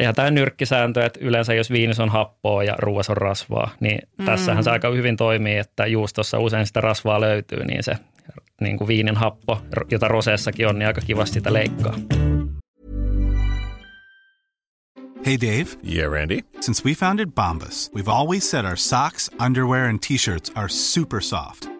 ihan 0.00 0.14
tämä 0.14 0.30
nyrkkisääntö, 0.30 1.06
että 1.06 1.20
yleensä 1.22 1.54
jos 1.54 1.70
viinis 1.70 2.00
on 2.00 2.08
happoa 2.08 2.64
ja 2.64 2.74
ruuas 2.78 3.10
on 3.10 3.16
rasvaa, 3.16 3.70
niin 3.80 3.98
mm. 4.18 4.24
tässähän 4.24 4.64
se 4.64 4.70
aika 4.70 4.90
hyvin 4.90 5.16
toimii, 5.16 5.56
että 5.56 5.86
juustossa 5.86 6.38
usein 6.38 6.66
sitä 6.66 6.80
rasvaa 6.80 7.20
löytyy, 7.20 7.64
niin 7.64 7.82
se 7.82 7.96
niin 8.60 8.78
kuin 8.78 8.88
viinin 8.88 9.16
happo, 9.16 9.62
jota 9.90 10.08
roseessakin 10.08 10.68
on, 10.68 10.78
niin 10.78 10.86
aika 10.86 11.00
kivasti 11.00 11.34
sitä 11.34 11.52
leikkaa. 11.52 11.94
Hey 15.26 15.36
Dave. 15.40 15.66
Yeah, 15.84 16.12
Randy. 16.12 16.40
Since 16.60 16.84
we 16.84 16.94
founded 16.94 17.30
Bombus, 17.34 17.90
we've 17.94 18.08
always 18.08 18.50
said 18.50 18.64
our 18.64 18.76
socks, 18.76 19.30
underwear 19.46 19.88
and 19.88 19.98
t-shirts 20.00 20.52
are 20.54 20.68
super 20.68 21.20
soft. 21.20 21.79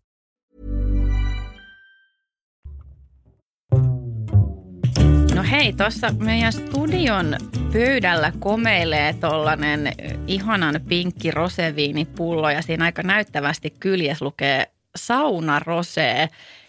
No 5.41 5.47
hei, 5.51 5.73
tuossa 5.73 6.13
meidän 6.19 6.53
studion 6.53 7.37
pöydällä 7.73 8.31
komeilee 8.39 9.13
tollanen 9.13 9.93
ihanan 10.27 10.81
pinkki 10.87 11.31
roseviinipullo 11.31 12.49
ja 12.49 12.61
siinä 12.61 12.85
aika 12.85 13.03
näyttävästi 13.03 13.73
kyljes 13.79 14.21
lukee 14.21 14.67
sauna 14.95 15.59
rosee. 15.59 16.27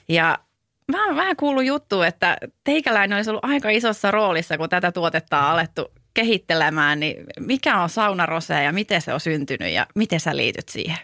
Ja 0.08 0.38
mä 0.92 1.06
oon 1.06 1.16
vähän 1.16 1.36
kuullut 1.36 1.64
juttu, 1.64 2.02
että 2.02 2.36
teikäläinen 2.64 3.16
olisi 3.16 3.30
ollut 3.30 3.44
aika 3.44 3.70
isossa 3.70 4.10
roolissa, 4.10 4.58
kun 4.58 4.68
tätä 4.68 4.92
tuotetta 4.92 5.38
on 5.38 5.44
alettu 5.44 5.92
kehittelemään, 6.14 7.00
niin 7.00 7.16
mikä 7.40 7.82
on 7.82 7.88
sauna 7.88 8.26
rosee 8.26 8.64
ja 8.64 8.72
miten 8.72 9.02
se 9.02 9.14
on 9.14 9.20
syntynyt 9.20 9.72
ja 9.72 9.86
miten 9.94 10.20
sä 10.20 10.36
liityt 10.36 10.68
siihen? 10.68 10.98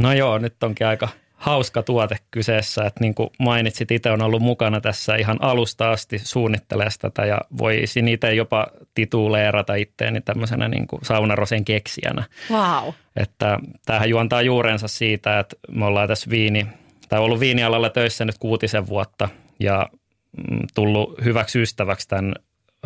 No 0.00 0.12
joo, 0.12 0.38
nyt 0.38 0.62
onkin 0.62 0.86
aika 0.86 1.08
hauska 1.38 1.82
tuote 1.82 2.16
kyseessä, 2.30 2.84
että 2.84 3.00
niin 3.00 3.14
kuin 3.14 3.30
mainitsit, 3.38 3.90
itse 3.90 4.10
on 4.10 4.22
ollut 4.22 4.42
mukana 4.42 4.80
tässä 4.80 5.16
ihan 5.16 5.36
alusta 5.40 5.90
asti 5.90 6.18
suunnittelee 6.18 6.88
tätä 6.98 7.26
ja 7.26 7.38
voisin 7.58 8.08
itse 8.08 8.34
jopa 8.34 8.66
tituleerata 8.94 9.74
itteeni 9.74 10.20
tämmöisenä 10.20 10.68
niin 10.68 10.86
kuin 10.86 11.04
saunarosen 11.04 11.64
keksijänä. 11.64 12.24
Wow. 12.50 12.94
Että 13.16 13.58
tämähän 13.86 14.08
juontaa 14.08 14.42
juurensa 14.42 14.88
siitä, 14.88 15.38
että 15.38 15.56
me 15.70 15.84
ollaan 15.84 16.08
tässä 16.08 16.30
viini, 16.30 16.66
tai 17.08 17.20
ollut 17.20 17.40
viinialalla 17.40 17.90
töissä 17.90 18.24
nyt 18.24 18.38
kuutisen 18.38 18.86
vuotta 18.86 19.28
ja 19.60 19.88
mm, 20.50 20.60
tullut 20.74 21.24
hyväksi 21.24 21.62
ystäväksi 21.62 22.08
tämän 22.08 22.34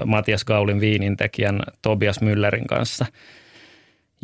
Matias 0.06 0.44
Gaulin 0.44 0.80
viinintekijän 0.80 1.62
Tobias 1.82 2.20
Müllerin 2.20 2.66
kanssa– 2.66 3.06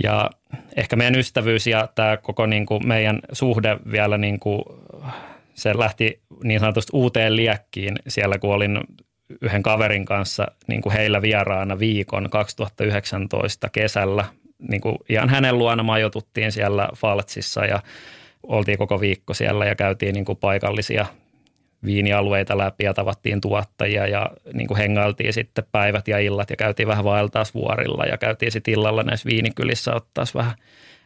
ja 0.03 0.31
ehkä 0.77 0.97
meidän 0.97 1.19
ystävyys 1.19 1.67
ja 1.67 1.89
tämä 1.95 2.17
koko 2.17 2.47
niin 2.47 2.67
kuin 2.67 2.87
meidän 2.87 3.21
suhde 3.33 3.77
vielä 3.93 4.19
niin 4.19 4.41
kuin, 4.41 4.63
se 5.55 5.79
lähti 5.79 6.21
niin 6.45 6.61
sanotusti 6.61 6.91
uuteen 6.95 7.37
liekkiin 7.37 7.97
siellä, 8.09 8.39
kun 8.39 8.55
olin 8.55 8.81
yhden 9.41 9.63
kaverin 9.63 10.05
kanssa 10.05 10.47
niin 10.67 10.83
kuin 10.83 10.93
heillä 10.93 11.23
vieraana 11.23 11.79
viikon 11.79 12.31
2019 12.31 13.69
kesällä. 13.69 14.25
Niin 14.59 14.81
kuin 14.81 14.99
ihan 15.09 15.29
hänen 15.29 15.59
luona 15.59 15.83
majoituttiin 15.83 16.53
siellä 16.53 16.89
Faltsissa 16.97 17.65
ja 17.65 17.83
oltiin 18.43 18.79
koko 18.79 19.01
viikko 19.01 19.35
siellä 19.35 19.67
ja 19.67 19.75
käytiin 19.75 20.15
niin 20.15 20.25
kuin 20.25 20.39
paikallisia 20.39 21.07
viinialueita 21.85 22.59
läpi 22.59 22.85
ja 22.85 22.95
tavattiin 22.95 23.41
tuottajia 23.41 24.07
ja 24.07 24.31
niin 24.53 24.69
kuin 24.69 24.79
hengailtiin 24.79 25.33
sitten 25.33 25.65
päivät 25.73 26.09
ja 26.09 26.19
illat 26.19 26.51
ja 26.51 26.57
käytiin 26.57 26.89
vähän 26.89 27.05
vaeltaas 27.05 27.55
vuorilla 27.55 28.05
ja 28.05 28.19
käytiin 28.19 28.53
sitten 28.53 28.75
illalla 28.75 29.03
näissä 29.03 29.29
viinikylissä 29.31 29.95
ottaa 29.95 30.25
vähän 30.35 30.55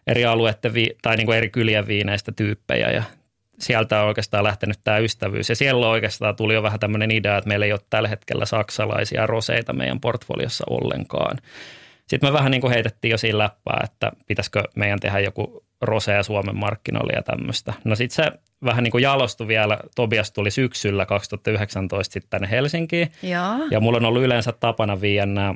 eri 0.07 0.25
alueiden 0.25 0.75
vi- 0.75 0.97
tai 1.03 1.17
niin 1.17 1.27
kuin 1.27 1.39
eri 1.39 1.51
kylien 1.51 1.87
viineistä 1.87 2.33
tyyppejä 2.33 2.91
ja 2.91 3.03
sieltä 3.59 4.01
on 4.01 4.09
oikeastaan 4.09 4.45
lähtenyt 4.45 4.79
tämä 4.85 4.99
ystävyys 4.99 5.49
ja 5.49 5.57
siellä 5.57 5.89
oikeastaan 5.89 6.37
tuli 6.37 6.55
jo 6.55 6.63
vähän 6.63 6.81
tämmöinen 6.81 7.11
idea, 7.11 7.39
että 7.39 7.49
meillä 7.49 7.67
ei 7.67 7.73
ole 7.73 7.81
tällä 7.91 8.09
hetkellä 8.09 8.47
saksalaisia 8.47 9.27
roseita 9.27 9.73
meidän 9.73 10.01
portfoliossa 10.01 10.65
ollenkaan. 10.71 11.39
Sitten 12.07 12.29
me 12.29 12.33
vähän 12.33 12.51
niin 12.51 12.61
kuin 12.61 12.73
heitettiin 12.73 13.11
jo 13.11 13.19
siinä 13.19 13.39
läppää, 13.39 13.81
että 13.85 14.13
pitäisikö 14.27 14.63
meidän 14.77 15.01
tehdä 15.01 15.21
joku 15.21 15.65
rosea 15.81 16.23
Suomen 16.23 16.57
markkinoille 16.57 17.13
ja 17.13 17.23
tämmöistä. 17.23 17.73
No 17.85 17.97
sitten 17.97 18.25
se 18.25 18.39
vähän 18.64 18.85
niin 18.85 18.92
kuin 18.92 19.03
jalostui 19.03 19.48
vielä. 19.48 19.79
Tobias 19.96 20.33
tuli 20.33 20.51
syksyllä 20.51 21.07
2019 21.07 22.12
sitten 22.12 22.31
tänne 22.31 22.51
Helsinkiin. 22.51 23.12
Joo. 23.22 23.66
Ja 23.70 23.81
mulla 23.81 23.96
on 23.98 24.05
ollut 24.05 24.22
yleensä 24.22 24.53
tapana 24.53 25.01
viedä 25.01 25.27
nämä 25.27 25.55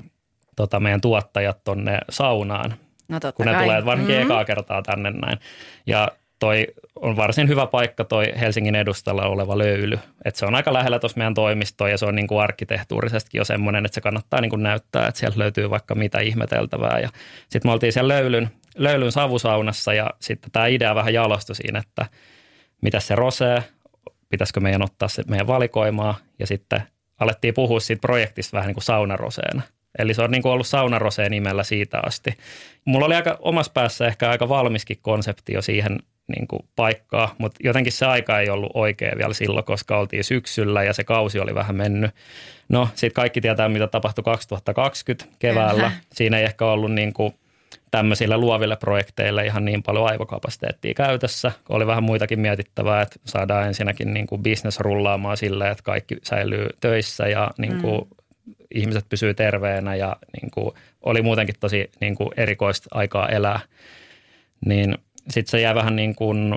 tota, 0.56 0.80
meidän 0.80 1.00
tuottajat 1.00 1.64
tonne 1.64 1.98
saunaan, 2.10 2.74
No 3.08 3.20
totta 3.20 3.32
kun 3.36 3.46
ne 3.46 3.52
kai. 3.52 3.62
tulee 3.62 3.84
varsinkin 3.84 4.16
Mm. 4.16 4.22
ekaa 4.22 4.44
kertaa 4.44 4.82
tänne 4.82 5.10
näin. 5.10 5.38
Ja 5.86 6.08
toi 6.38 6.66
on 6.96 7.16
varsin 7.16 7.48
hyvä 7.48 7.66
paikka 7.66 8.04
toi 8.04 8.32
Helsingin 8.40 8.74
edustalla 8.74 9.22
oleva 9.26 9.58
löyly. 9.58 9.98
Et 10.24 10.36
se 10.36 10.46
on 10.46 10.54
aika 10.54 10.72
lähellä 10.72 10.98
tuossa 10.98 11.18
meidän 11.18 11.34
toimistoa 11.34 11.88
ja 11.88 11.98
se 11.98 12.06
on 12.06 12.14
niin 12.14 12.26
kuin 12.26 12.40
arkkitehtuurisestikin 12.42 13.38
jo 13.38 13.44
semmoinen, 13.44 13.86
että 13.86 13.94
se 13.94 14.00
kannattaa 14.00 14.40
niin 14.40 14.50
kuin 14.50 14.62
näyttää, 14.62 15.06
että 15.08 15.20
sieltä 15.20 15.38
löytyy 15.38 15.70
vaikka 15.70 15.94
mitä 15.94 16.20
ihmeteltävää. 16.20 16.98
Ja 17.00 17.08
sitten 17.48 17.68
me 17.68 17.72
oltiin 17.72 17.92
siellä 17.92 18.14
löylyn, 18.14 18.50
löylyn 18.76 19.12
savusaunassa 19.12 19.94
ja 19.94 20.10
sitten 20.20 20.50
tämä 20.50 20.66
idea 20.66 20.94
vähän 20.94 21.14
jalostui 21.14 21.54
siinä, 21.56 21.78
että 21.78 22.06
mitä 22.82 23.00
se 23.00 23.14
rosee, 23.14 23.62
pitäisikö 24.28 24.60
meidän 24.60 24.82
ottaa 24.82 25.08
se 25.08 25.22
meidän 25.28 25.46
valikoimaa 25.46 26.14
ja 26.38 26.46
sitten 26.46 26.82
alettiin 27.18 27.54
puhua 27.54 27.80
siitä 27.80 28.00
projektista 28.00 28.56
vähän 28.56 28.66
niin 28.66 28.74
kuin 28.74 28.84
saunaroseena. 28.84 29.62
Eli 29.98 30.14
se 30.14 30.22
on 30.22 30.30
niin 30.30 30.42
kuin 30.42 30.52
ollut 30.52 30.66
saunaroseen 30.66 31.30
nimellä 31.30 31.62
siitä 31.64 32.00
asti. 32.06 32.38
Mulla 32.84 33.06
oli 33.06 33.14
aika 33.14 33.38
omassa 33.40 33.72
päässä 33.72 34.06
ehkä 34.06 34.30
aika 34.30 34.48
valmiskin 34.48 34.98
konsepti 35.02 35.52
jo 35.52 35.62
siihen 35.62 35.98
niin 36.36 36.48
kuin 36.48 36.62
paikkaa, 36.76 37.34
mutta 37.38 37.60
jotenkin 37.64 37.92
se 37.92 38.06
aika 38.06 38.40
ei 38.40 38.50
ollut 38.50 38.70
oikea 38.74 39.12
vielä 39.18 39.34
silloin, 39.34 39.64
koska 39.64 39.98
oltiin 39.98 40.24
syksyllä 40.24 40.82
ja 40.84 40.92
se 40.92 41.04
kausi 41.04 41.40
oli 41.40 41.54
vähän 41.54 41.76
mennyt. 41.76 42.10
No, 42.68 42.88
sitten 42.94 43.14
kaikki 43.14 43.40
tietää, 43.40 43.68
mitä 43.68 43.86
tapahtui 43.86 44.24
2020 44.24 45.36
keväällä. 45.38 45.82
Kyllä. 45.82 45.92
Siinä 46.12 46.38
ei 46.38 46.44
ehkä 46.44 46.64
ollut 46.64 46.92
niin 46.92 47.12
kuin 47.12 47.34
tämmöisille 47.90 48.36
luoville 48.36 48.76
projekteille 48.76 49.46
ihan 49.46 49.64
niin 49.64 49.82
paljon 49.82 50.06
aivokapasiteettia 50.06 50.94
käytössä. 50.94 51.52
Oli 51.68 51.86
vähän 51.86 52.04
muitakin 52.04 52.40
mietittävää, 52.40 53.02
että 53.02 53.16
saadaan 53.24 53.66
ensinnäkin 53.66 54.14
niin 54.14 54.26
kuin 54.26 54.42
business 54.42 54.80
rullaamaan 54.80 55.36
silleen, 55.36 55.72
että 55.72 55.82
kaikki 55.82 56.16
säilyy 56.22 56.68
töissä 56.80 57.28
ja 57.28 57.50
niin 57.58 57.80
kuin 57.80 58.00
mm. 58.00 58.54
ihmiset 58.74 59.08
pysyy 59.08 59.34
terveenä 59.34 59.94
ja 59.94 60.16
niin 60.40 60.50
kuin 60.50 60.70
oli 61.02 61.22
muutenkin 61.22 61.54
tosi 61.60 61.90
niin 62.00 62.14
kuin 62.14 62.30
erikoista 62.36 62.88
aikaa 62.90 63.28
elää. 63.28 63.60
Niin 64.66 64.98
sitten 65.28 65.50
se 65.50 65.60
jää 65.60 65.74
vähän 65.74 65.96
niin 65.96 66.14
kuin 66.14 66.54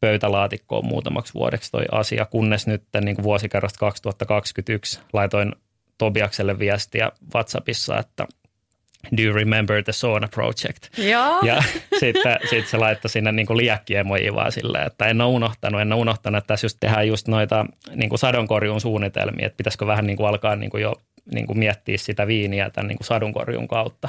pöytälaatikkoon 0.00 0.86
muutamaksi 0.86 1.34
vuodeksi 1.34 1.70
toi 1.72 1.84
asia, 1.92 2.26
kunnes 2.26 2.66
nyt 2.66 2.82
niin 3.00 3.16
kuin 3.16 3.24
vuosikerrasta 3.24 3.78
2021 3.78 5.00
laitoin 5.12 5.52
Tobiakselle 5.98 6.58
viestiä 6.58 7.12
WhatsAppissa, 7.34 7.98
että 7.98 8.26
do 9.16 9.22
you 9.22 9.34
remember 9.34 9.82
the 9.84 9.92
sauna 9.92 10.28
project? 10.28 10.98
Joo. 10.98 11.40
Ja 11.42 11.62
sitten 12.00 12.38
sit 12.50 12.66
se 12.66 12.76
laittoi 12.76 13.10
sinne 13.10 13.32
niin 13.32 13.46
liäkkiemojiin 13.56 14.34
vaan 14.34 14.52
silleen, 14.52 14.86
että 14.86 15.06
en 15.06 15.20
ole 15.20 15.34
unohtanut, 15.34 15.80
en 15.80 15.92
ole 15.92 16.00
unohtanut, 16.00 16.38
että 16.38 16.48
tässä 16.48 16.64
just 16.64 16.76
tehdään 16.80 17.08
just 17.08 17.28
noita 17.28 17.66
niin 17.94 18.08
kuin 18.08 18.18
sadonkorjuun 18.18 18.80
suunnitelmia, 18.80 19.46
että 19.46 19.56
pitäisikö 19.56 19.86
vähän 19.86 20.06
niin 20.06 20.16
kuin 20.16 20.28
alkaa 20.28 20.56
niin 20.56 20.70
kuin 20.70 20.82
jo 20.82 20.94
niin 21.34 21.46
kuin 21.46 21.58
miettiä 21.58 21.98
sitä 21.98 22.26
viiniä 22.26 22.70
tämän 22.70 22.88
niin 22.88 22.98
kuin 22.98 23.06
sadonkorjuun 23.06 23.68
kautta. 23.68 24.08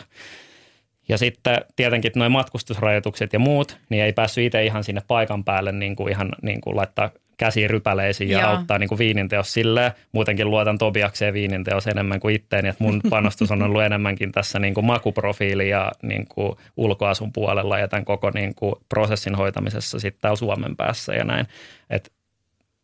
Ja 1.09 1.17
sitten 1.17 1.61
tietenkin 1.75 2.11
noin 2.15 2.31
matkustusrajoitukset 2.31 3.33
ja 3.33 3.39
muut, 3.39 3.77
niin 3.89 4.03
ei 4.03 4.13
päässyt 4.13 4.43
itse 4.43 4.65
ihan 4.65 4.83
sinne 4.83 5.01
paikan 5.07 5.43
päälle 5.43 5.71
niin 5.71 5.95
kuin 5.95 6.11
ihan 6.11 6.29
niin 6.41 6.61
kuin 6.61 6.75
laittaa 6.75 7.09
käsiin 7.37 7.69
rypäleisiin 7.69 8.29
ja 8.29 8.39
Joo. 8.39 8.49
auttaa 8.49 8.77
niin 8.77 8.89
kuin 8.89 8.99
viininteos 8.99 9.53
silleen. 9.53 9.91
Muutenkin 10.11 10.49
luotan 10.49 10.77
Tobiakseen 10.77 11.33
viininteos 11.33 11.87
enemmän 11.87 12.19
kuin 12.19 12.35
itteeni, 12.35 12.69
että 12.69 12.83
mun 12.83 13.01
panostus 13.09 13.51
on 13.51 13.61
ollut 13.61 13.83
enemmänkin 13.83 14.31
tässä 14.31 14.59
niin 14.59 14.73
kuin 14.73 14.85
makuprofiili 14.85 15.69
ja 15.69 15.91
niin 16.01 16.27
kuin 16.27 16.57
ulkoasun 16.77 17.33
puolella 17.33 17.79
ja 17.79 17.87
tämän 17.87 18.05
koko 18.05 18.29
niin 18.29 18.55
kuin 18.55 18.75
prosessin 18.89 19.35
hoitamisessa 19.35 19.99
sitten 19.99 20.21
täällä 20.21 20.35
Suomen 20.35 20.75
päässä 20.75 21.13
ja 21.13 21.23
näin. 21.23 21.45
Et 21.89 22.11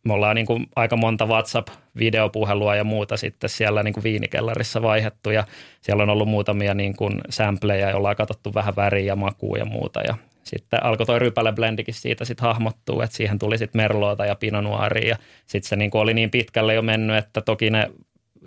me 0.04 0.12
ollaan 0.12 0.36
niin 0.36 0.46
kuin 0.46 0.66
aika 0.76 0.96
monta 0.96 1.26
WhatsApp-videopuhelua 1.26 2.76
ja 2.76 2.84
muuta 2.84 3.16
sitten 3.16 3.50
siellä 3.50 3.82
niin 3.82 3.94
kuin 3.94 4.04
viinikellarissa 4.04 4.82
vaihettu 4.82 5.30
ja 5.30 5.44
siellä 5.80 6.02
on 6.02 6.10
ollut 6.10 6.28
muutamia 6.28 6.74
niin 6.74 6.96
kuin 6.96 7.20
sampleja, 7.30 7.90
joilla 7.90 8.10
on 8.10 8.16
katsottu 8.16 8.54
vähän 8.54 8.76
väriä 8.76 9.04
ja 9.04 9.16
makua 9.16 9.58
ja 9.58 9.64
muuta 9.64 10.00
ja 10.00 10.14
sitten 10.44 10.84
alkoi 10.84 11.06
toi 11.06 11.18
rypäleblendikin 11.18 11.94
siitä 11.94 12.24
sitten 12.24 12.48
hahmottua, 12.48 13.04
että 13.04 13.16
siihen 13.16 13.38
tuli 13.38 13.58
sitten 13.58 13.82
merloota 13.82 14.26
ja 14.26 14.34
pinonuaria 14.34 15.08
ja 15.08 15.16
sitten 15.46 15.68
se 15.68 15.76
niin 15.76 15.90
oli 15.94 16.14
niin 16.14 16.30
pitkälle 16.30 16.74
jo 16.74 16.82
mennyt, 16.82 17.16
että 17.16 17.40
toki 17.40 17.70
ne 17.70 17.90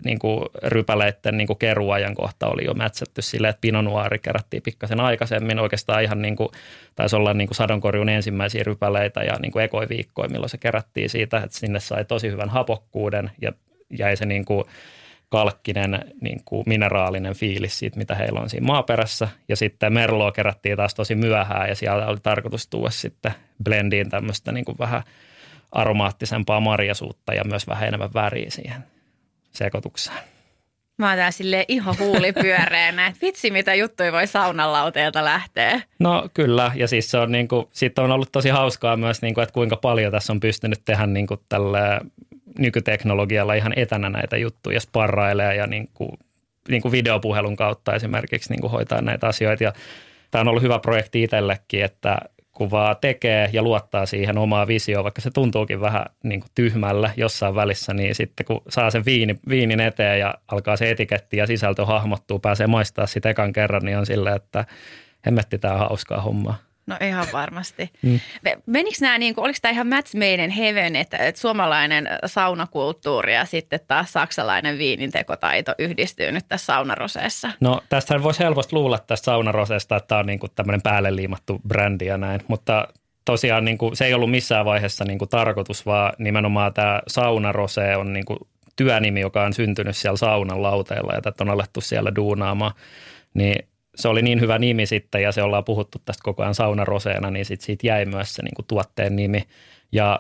niin 0.06 0.20
kuin 0.20 0.46
rypäleiden 0.64 1.38
niin 1.38 1.48
kuin 1.48 1.60
keruajan 1.60 2.16
kohta 2.16 2.48
oli 2.48 2.66
jo 2.66 2.74
mätsätty 2.74 3.22
silleen, 3.22 3.50
että 3.50 3.62
pinonuari 3.62 4.20
kerättiin 4.20 4.64
pikkasen 4.64 5.00
aikaisemmin. 5.00 5.60
Oikeastaan 5.60 6.04
ihan 6.04 6.22
niin 6.22 6.36
kuin, 6.36 6.50
taisi 6.96 7.16
olla 7.16 7.34
niin 7.34 7.48
kuin 7.48 7.56
sadonkorjun 7.56 8.10
ensimmäisiä 8.10 8.64
rypäleitä 8.64 9.24
ja 9.24 9.34
niin 9.42 9.52
kuin 9.52 9.66
ekoiviikkoja, 9.66 10.30
milloin 10.30 10.50
se 10.50 10.58
kerättiin 10.58 11.10
siitä, 11.10 11.38
että 11.38 11.58
sinne 11.58 11.80
sai 11.80 12.06
tosi 12.06 12.32
hyvän 12.32 12.50
hapokkuuden 12.50 13.32
ja 13.42 13.52
jäi 13.98 14.18
se 14.18 14.26
niin 14.26 14.46
kuin 14.46 14.64
kalkkinen 15.34 16.00
niin 16.22 16.42
kuin 16.46 16.64
mineraalinen 16.66 17.36
fiilis 17.36 17.80
siitä, 17.80 17.98
mitä 17.98 18.16
heillä 18.16 18.40
on 18.40 18.50
siinä 18.50 18.66
maaperässä. 18.66 19.28
Ja 19.50 19.56
sitten 19.56 19.94
merloa 19.94 20.32
kerättiin 20.32 20.78
taas 20.78 20.96
tosi 20.96 21.16
myöhään 21.16 21.70
ja 21.70 21.76
siellä 21.76 22.08
oli 22.08 22.18
tarkoitus 22.24 22.68
tuoda 22.68 22.90
sitten 22.90 23.32
blendiin 23.64 24.10
tämmöistä 24.10 24.52
niin 24.52 24.66
kuin 24.66 24.78
vähän 24.80 25.04
aromaattisempaa 25.72 26.60
marjasuutta 26.60 27.34
ja 27.34 27.44
myös 27.44 27.68
vähän 27.68 27.88
enemmän 27.88 28.14
väriä 28.14 28.50
siihen 28.50 28.84
sekoitukseen. 29.52 30.18
Mä 30.98 31.08
oon 31.08 31.18
täällä 31.18 31.32
silleen 31.32 31.66
ihan 31.68 31.96
huulipyöreänä, 32.00 33.08
että 33.08 33.22
vitsi 33.22 33.52
mitä 33.52 33.74
juttuja 33.74 34.12
voi 34.12 34.28
saunalauteelta 34.28 35.24
lähteä. 35.24 35.82
No 36.00 36.30
kyllä, 36.34 36.72
ja 36.76 36.88
siis 36.88 37.12
se 37.12 37.18
on 37.18 37.32
niin 37.32 37.48
kuin, 37.48 37.68
siitä 37.72 38.02
on 38.02 38.12
ollut 38.12 38.32
tosi 38.32 38.50
hauskaa 38.50 38.98
myös, 38.98 39.22
niin 39.22 39.34
kuin, 39.34 39.44
että 39.44 39.54
kuinka 39.54 39.78
paljon 39.78 40.12
tässä 40.12 40.34
on 40.34 40.40
pystynyt 40.40 40.82
tehdä 40.86 41.08
niin 41.08 41.28
kuin 41.28 41.40
tällä 41.50 42.02
nykyteknologialla 42.60 43.54
ihan 43.54 43.74
etänä 43.76 44.10
näitä 44.10 44.38
juttuja, 44.38 44.80
sparrailee 44.80 45.56
ja 45.56 45.68
niin 45.68 45.90
kuin, 45.94 46.12
niin 46.70 46.82
kuin 46.82 46.92
videopuhelun 46.92 47.56
kautta 47.56 47.96
esimerkiksi 47.96 48.54
niin 48.54 48.62
kuin 48.62 48.72
hoitaa 48.72 49.02
näitä 49.02 49.28
asioita. 49.28 49.64
Ja 49.64 49.74
tämä 50.32 50.42
on 50.42 50.48
ollut 50.48 50.64
hyvä 50.64 50.80
projekti 50.80 51.24
itsellekin, 51.24 51.84
että 51.84 52.18
kun 52.52 52.72
vaan 52.72 52.96
tekee 53.02 53.50
ja 53.54 53.64
luottaa 53.64 54.06
siihen 54.06 54.38
omaa 54.38 54.68
visioon, 54.68 55.04
vaikka 55.04 55.22
se 55.22 55.32
tuntuukin 55.32 55.82
vähän 55.82 56.06
niin 56.24 56.40
kuin 56.40 56.52
tyhmällä 56.56 57.10
jossain 57.18 57.56
välissä, 57.56 57.94
niin 57.94 58.16
sitten 58.16 58.46
kun 58.46 58.62
saa 58.70 58.92
sen 58.92 59.06
viini, 59.06 59.36
viinin 59.50 59.80
eteen 59.80 60.20
ja 60.20 60.34
alkaa 60.48 60.78
se 60.78 60.92
etiketti 60.92 61.38
ja 61.38 61.48
sisältö 61.48 61.86
hahmottuu, 61.86 62.40
pääsee 62.40 62.68
maistaa 62.68 63.08
sitä 63.08 63.30
ekan 63.30 63.54
kerran, 63.54 63.86
niin 63.86 63.98
on 63.98 64.06
silleen, 64.06 64.36
että 64.36 64.66
hemmetti 65.26 65.58
tämä 65.58 65.78
hauskaa 65.78 66.22
hommaa. 66.22 66.58
No 66.86 66.98
ihan 67.02 67.28
varmasti. 67.34 67.90
Mm. 68.02 68.20
Menikö 68.66 68.98
nämä, 69.02 69.18
niin 69.18 69.36
kuin, 69.36 69.46
oliko 69.46 69.60
tämä 69.62 69.72
ihan 69.72 69.88
match 69.88 70.16
made 70.16 70.44
in 70.44 70.50
heaven, 70.50 70.96
että, 70.96 71.18
että 71.18 71.42
suomalainen 71.42 72.10
saunakulttuuri 72.26 73.34
ja 73.34 73.46
sitten 73.46 73.80
taas 73.88 74.14
saksalainen 74.14 74.78
viinintekotaito 74.78 75.76
yhdistyy 75.80 76.32
nyt 76.32 76.46
tässä 76.48 76.66
saunaroseessa? 76.66 77.52
No 77.60 77.82
tästä 77.90 78.24
voisi 78.24 78.40
helposti 78.40 78.76
luulla 78.76 79.00
tästä 79.00 79.26
saunaroseesta, 79.26 79.96
että 79.96 80.08
tämä 80.08 80.20
on 80.20 80.26
niin 80.26 80.40
kuin 80.40 80.52
tämmöinen 80.56 80.82
päälle 80.82 81.16
liimattu 81.16 81.62
brändi 81.68 82.06
ja 82.06 82.18
näin, 82.18 82.42
mutta 82.48 82.88
tosiaan 83.26 83.66
niin 83.66 83.78
kuin, 83.78 83.96
se 83.96 84.06
ei 84.06 84.14
ollut 84.14 84.32
missään 84.32 84.66
vaiheessa 84.66 85.06
niin 85.06 85.20
kuin 85.20 85.30
tarkoitus, 85.30 85.86
vaan 85.86 86.14
nimenomaan 86.18 86.74
tämä 86.74 87.02
saunarose 87.08 87.96
on 87.96 88.14
niin 88.14 88.26
kuin 88.26 88.40
työnimi, 88.76 89.20
joka 89.20 89.44
on 89.44 89.54
syntynyt 89.54 89.98
siellä 89.98 90.18
saunan 90.18 90.62
lauteilla 90.62 91.14
ja 91.14 91.22
tätä 91.22 91.44
on 91.44 91.50
alettu 91.50 91.82
siellä 91.82 92.16
duunaamaan. 92.16 92.72
Niin 93.34 93.68
se 93.96 94.08
oli 94.08 94.22
niin 94.22 94.42
hyvä 94.42 94.60
nimi 94.60 94.86
sitten 94.86 95.22
ja 95.22 95.32
se 95.32 95.44
ollaan 95.44 95.64
puhuttu 95.64 95.98
tästä 96.06 96.24
koko 96.24 96.44
ajan 96.44 96.56
saunaroseena, 96.56 97.32
niin 97.32 97.46
sit 97.46 97.62
siitä 97.62 97.88
jäi 97.88 98.06
myös 98.06 98.34
se 98.34 98.44
niin 98.44 98.56
kuin 98.56 98.66
tuotteen 98.66 99.16
nimi. 99.16 99.44
Ja 99.92 100.20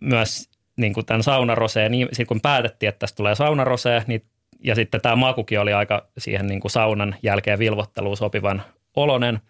myös 0.00 0.50
niin 0.76 0.94
kuin 0.94 1.06
tämän 1.06 1.22
saunaroseen, 1.22 1.92
niin 1.92 2.06
sitten 2.06 2.26
kun 2.26 2.40
päätettiin, 2.40 2.88
että 2.88 2.98
tästä 2.98 3.16
tulee 3.16 3.34
saunarosee, 3.34 4.02
niin, 4.06 4.24
ja 4.64 4.74
sitten 4.74 5.00
tämä 5.00 5.16
makukin 5.16 5.60
oli 5.60 5.72
aika 5.72 6.06
siihen 6.18 6.46
niin 6.46 6.60
kuin 6.60 6.70
saunan 6.70 7.14
jälkeen 7.22 7.58
vilvotteluun 7.58 8.16
sopivan 8.16 8.62
olonen, 8.96 9.40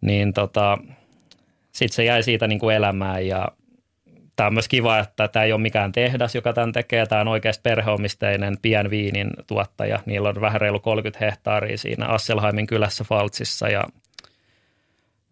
niin 0.00 0.32
tota, 0.32 0.78
sitten 1.72 1.96
se 1.96 2.04
jäi 2.04 2.22
siitä 2.22 2.46
niin 2.46 2.58
kuin 2.58 2.76
elämään 2.76 3.26
ja 3.26 3.48
Tämä 4.40 4.46
on 4.46 4.54
myös 4.54 4.68
kiva, 4.68 4.98
että 4.98 5.28
tämä 5.28 5.44
ei 5.44 5.52
ole 5.52 5.60
mikään 5.60 5.92
tehdas, 5.92 6.34
joka 6.34 6.52
tämän 6.52 6.72
tekee. 6.72 7.06
Tämä 7.06 7.20
on 7.20 7.28
oikeasti 7.28 7.62
perheomisteinen 7.62 8.56
pienviinin 8.62 9.30
tuottaja. 9.46 9.98
Niillä 10.06 10.28
on 10.28 10.40
vähän 10.40 10.60
reilu 10.60 10.80
30 10.80 11.24
hehtaaria 11.24 11.78
siinä 11.78 12.06
Asselheimin 12.06 12.66
kylässä 12.66 13.04
Faltsissa 13.04 13.68
ja 13.68 13.84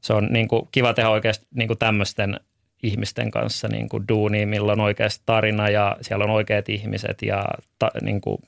se 0.01 0.13
on 0.13 0.29
niin 0.31 0.49
kuin 0.49 0.69
kiva 0.73 0.95
tehdä 0.95 1.11
oikeasti 1.11 1.47
niin 1.55 1.69
kuin 1.69 1.79
tämmöisten 1.79 2.41
ihmisten 2.83 3.31
kanssa 3.31 3.69
niin 3.69 3.89
kuin 3.89 4.09
duunia, 4.09 4.47
millä 4.47 4.73
on 4.73 4.81
oikeasti 4.81 5.23
tarina 5.27 5.69
ja 5.69 5.97
siellä 6.01 6.25
on 6.25 6.31
oikeat 6.31 6.69
ihmiset 6.69 7.23
ja 7.23 7.45
ta, 7.79 7.91
niin 8.03 8.21
kuin 8.21 8.43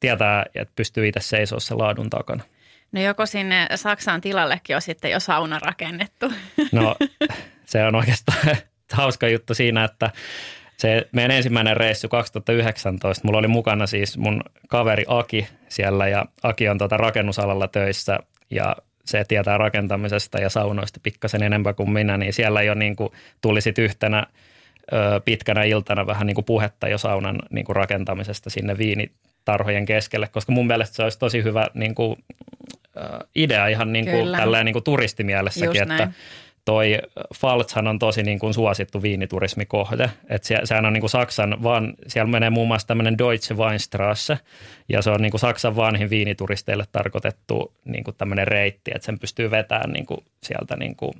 tietää, 0.00 0.44
että 0.54 0.72
pystyy 0.76 1.08
itse 1.08 1.20
seisoa 1.20 1.60
se 1.60 1.74
laadun 1.74 2.10
takana. 2.10 2.44
No 2.92 3.00
joko 3.00 3.26
sinne 3.26 3.66
Saksan 3.74 4.20
tilallekin 4.20 4.76
on 4.76 4.82
sitten 4.82 5.10
jo 5.10 5.20
sauna 5.20 5.58
rakennettu? 5.58 6.32
No 6.72 6.96
se 7.64 7.84
on 7.84 7.94
oikeastaan 7.94 8.56
hauska 9.02 9.28
juttu 9.28 9.54
siinä, 9.54 9.84
että 9.84 10.10
se 10.76 11.08
meidän 11.12 11.30
ensimmäinen 11.30 11.76
reissu 11.76 12.08
2019, 12.08 13.26
mulla 13.26 13.38
oli 13.38 13.48
mukana 13.48 13.86
siis 13.86 14.18
mun 14.18 14.40
kaveri 14.68 15.04
Aki 15.08 15.48
siellä 15.68 16.08
ja 16.08 16.26
Aki 16.42 16.68
on 16.68 16.78
tuota 16.78 16.96
rakennusalalla 16.96 17.68
töissä 17.68 18.18
ja 18.50 18.76
se 19.04 19.24
tietää 19.28 19.58
rakentamisesta 19.58 20.40
ja 20.40 20.50
saunoista 20.50 21.00
pikkasen 21.02 21.42
enemmän 21.42 21.74
kuin 21.74 21.90
minä, 21.90 22.16
niin 22.16 22.32
siellä 22.32 22.62
jo 22.62 22.74
niin 22.74 22.96
kuin 22.96 23.12
tuli 23.40 23.60
sitten 23.60 23.84
yhtenä 23.84 24.26
ö, 24.92 25.20
pitkänä 25.24 25.62
iltana 25.62 26.06
vähän 26.06 26.26
niin 26.26 26.34
kuin 26.34 26.44
puhetta 26.44 26.88
jo 26.88 26.98
saunan 26.98 27.38
niin 27.50 27.64
kuin 27.64 27.76
rakentamisesta 27.76 28.50
sinne 28.50 28.78
viinitarhojen 28.78 29.86
keskelle, 29.86 30.28
koska 30.28 30.52
mun 30.52 30.66
mielestä 30.66 30.96
se 30.96 31.02
olisi 31.02 31.18
tosi 31.18 31.42
hyvä 31.42 31.66
niin 31.74 31.94
kuin, 31.94 32.16
idea 33.34 33.66
ihan 33.66 33.92
niin 33.92 34.04
kuin, 34.04 34.32
tälleen 34.32 34.64
niin 34.64 34.72
kuin 34.72 34.84
turistimielessäkin, 34.84 35.66
Just 35.66 35.80
että 35.80 35.96
näin 35.96 36.14
toi 36.64 36.98
Falzhan 37.34 37.86
on 37.86 37.98
tosi 37.98 38.22
niin 38.22 38.38
kuin 38.38 38.54
suosittu 38.54 39.02
viiniturismikohde. 39.02 40.10
Että 40.28 40.48
se, 40.48 40.60
sehän 40.64 40.86
on 40.86 40.92
niin 40.92 41.00
kuin 41.00 41.10
Saksan, 41.10 41.62
vaan 41.62 41.94
siellä 42.06 42.30
menee 42.30 42.50
muun 42.50 42.68
muassa 42.68 42.86
tämmöinen 42.86 43.18
Deutsche 43.18 43.56
Weinstraße, 43.56 44.38
ja 44.88 45.02
se 45.02 45.10
on 45.10 45.22
niin 45.22 45.30
kuin 45.30 45.40
Saksan 45.40 45.76
vanhin 45.76 46.10
viinituristeille 46.10 46.84
tarkoitettu 46.92 47.72
niin 47.84 48.04
kuin 48.04 48.16
tämmöinen 48.16 48.48
reitti, 48.48 48.90
että 48.94 49.06
sen 49.06 49.18
pystyy 49.18 49.50
vetämään 49.50 49.90
niin 49.90 50.06
kuin 50.06 50.24
sieltä 50.42 50.76
niin 50.76 50.96
kuin 50.96 51.14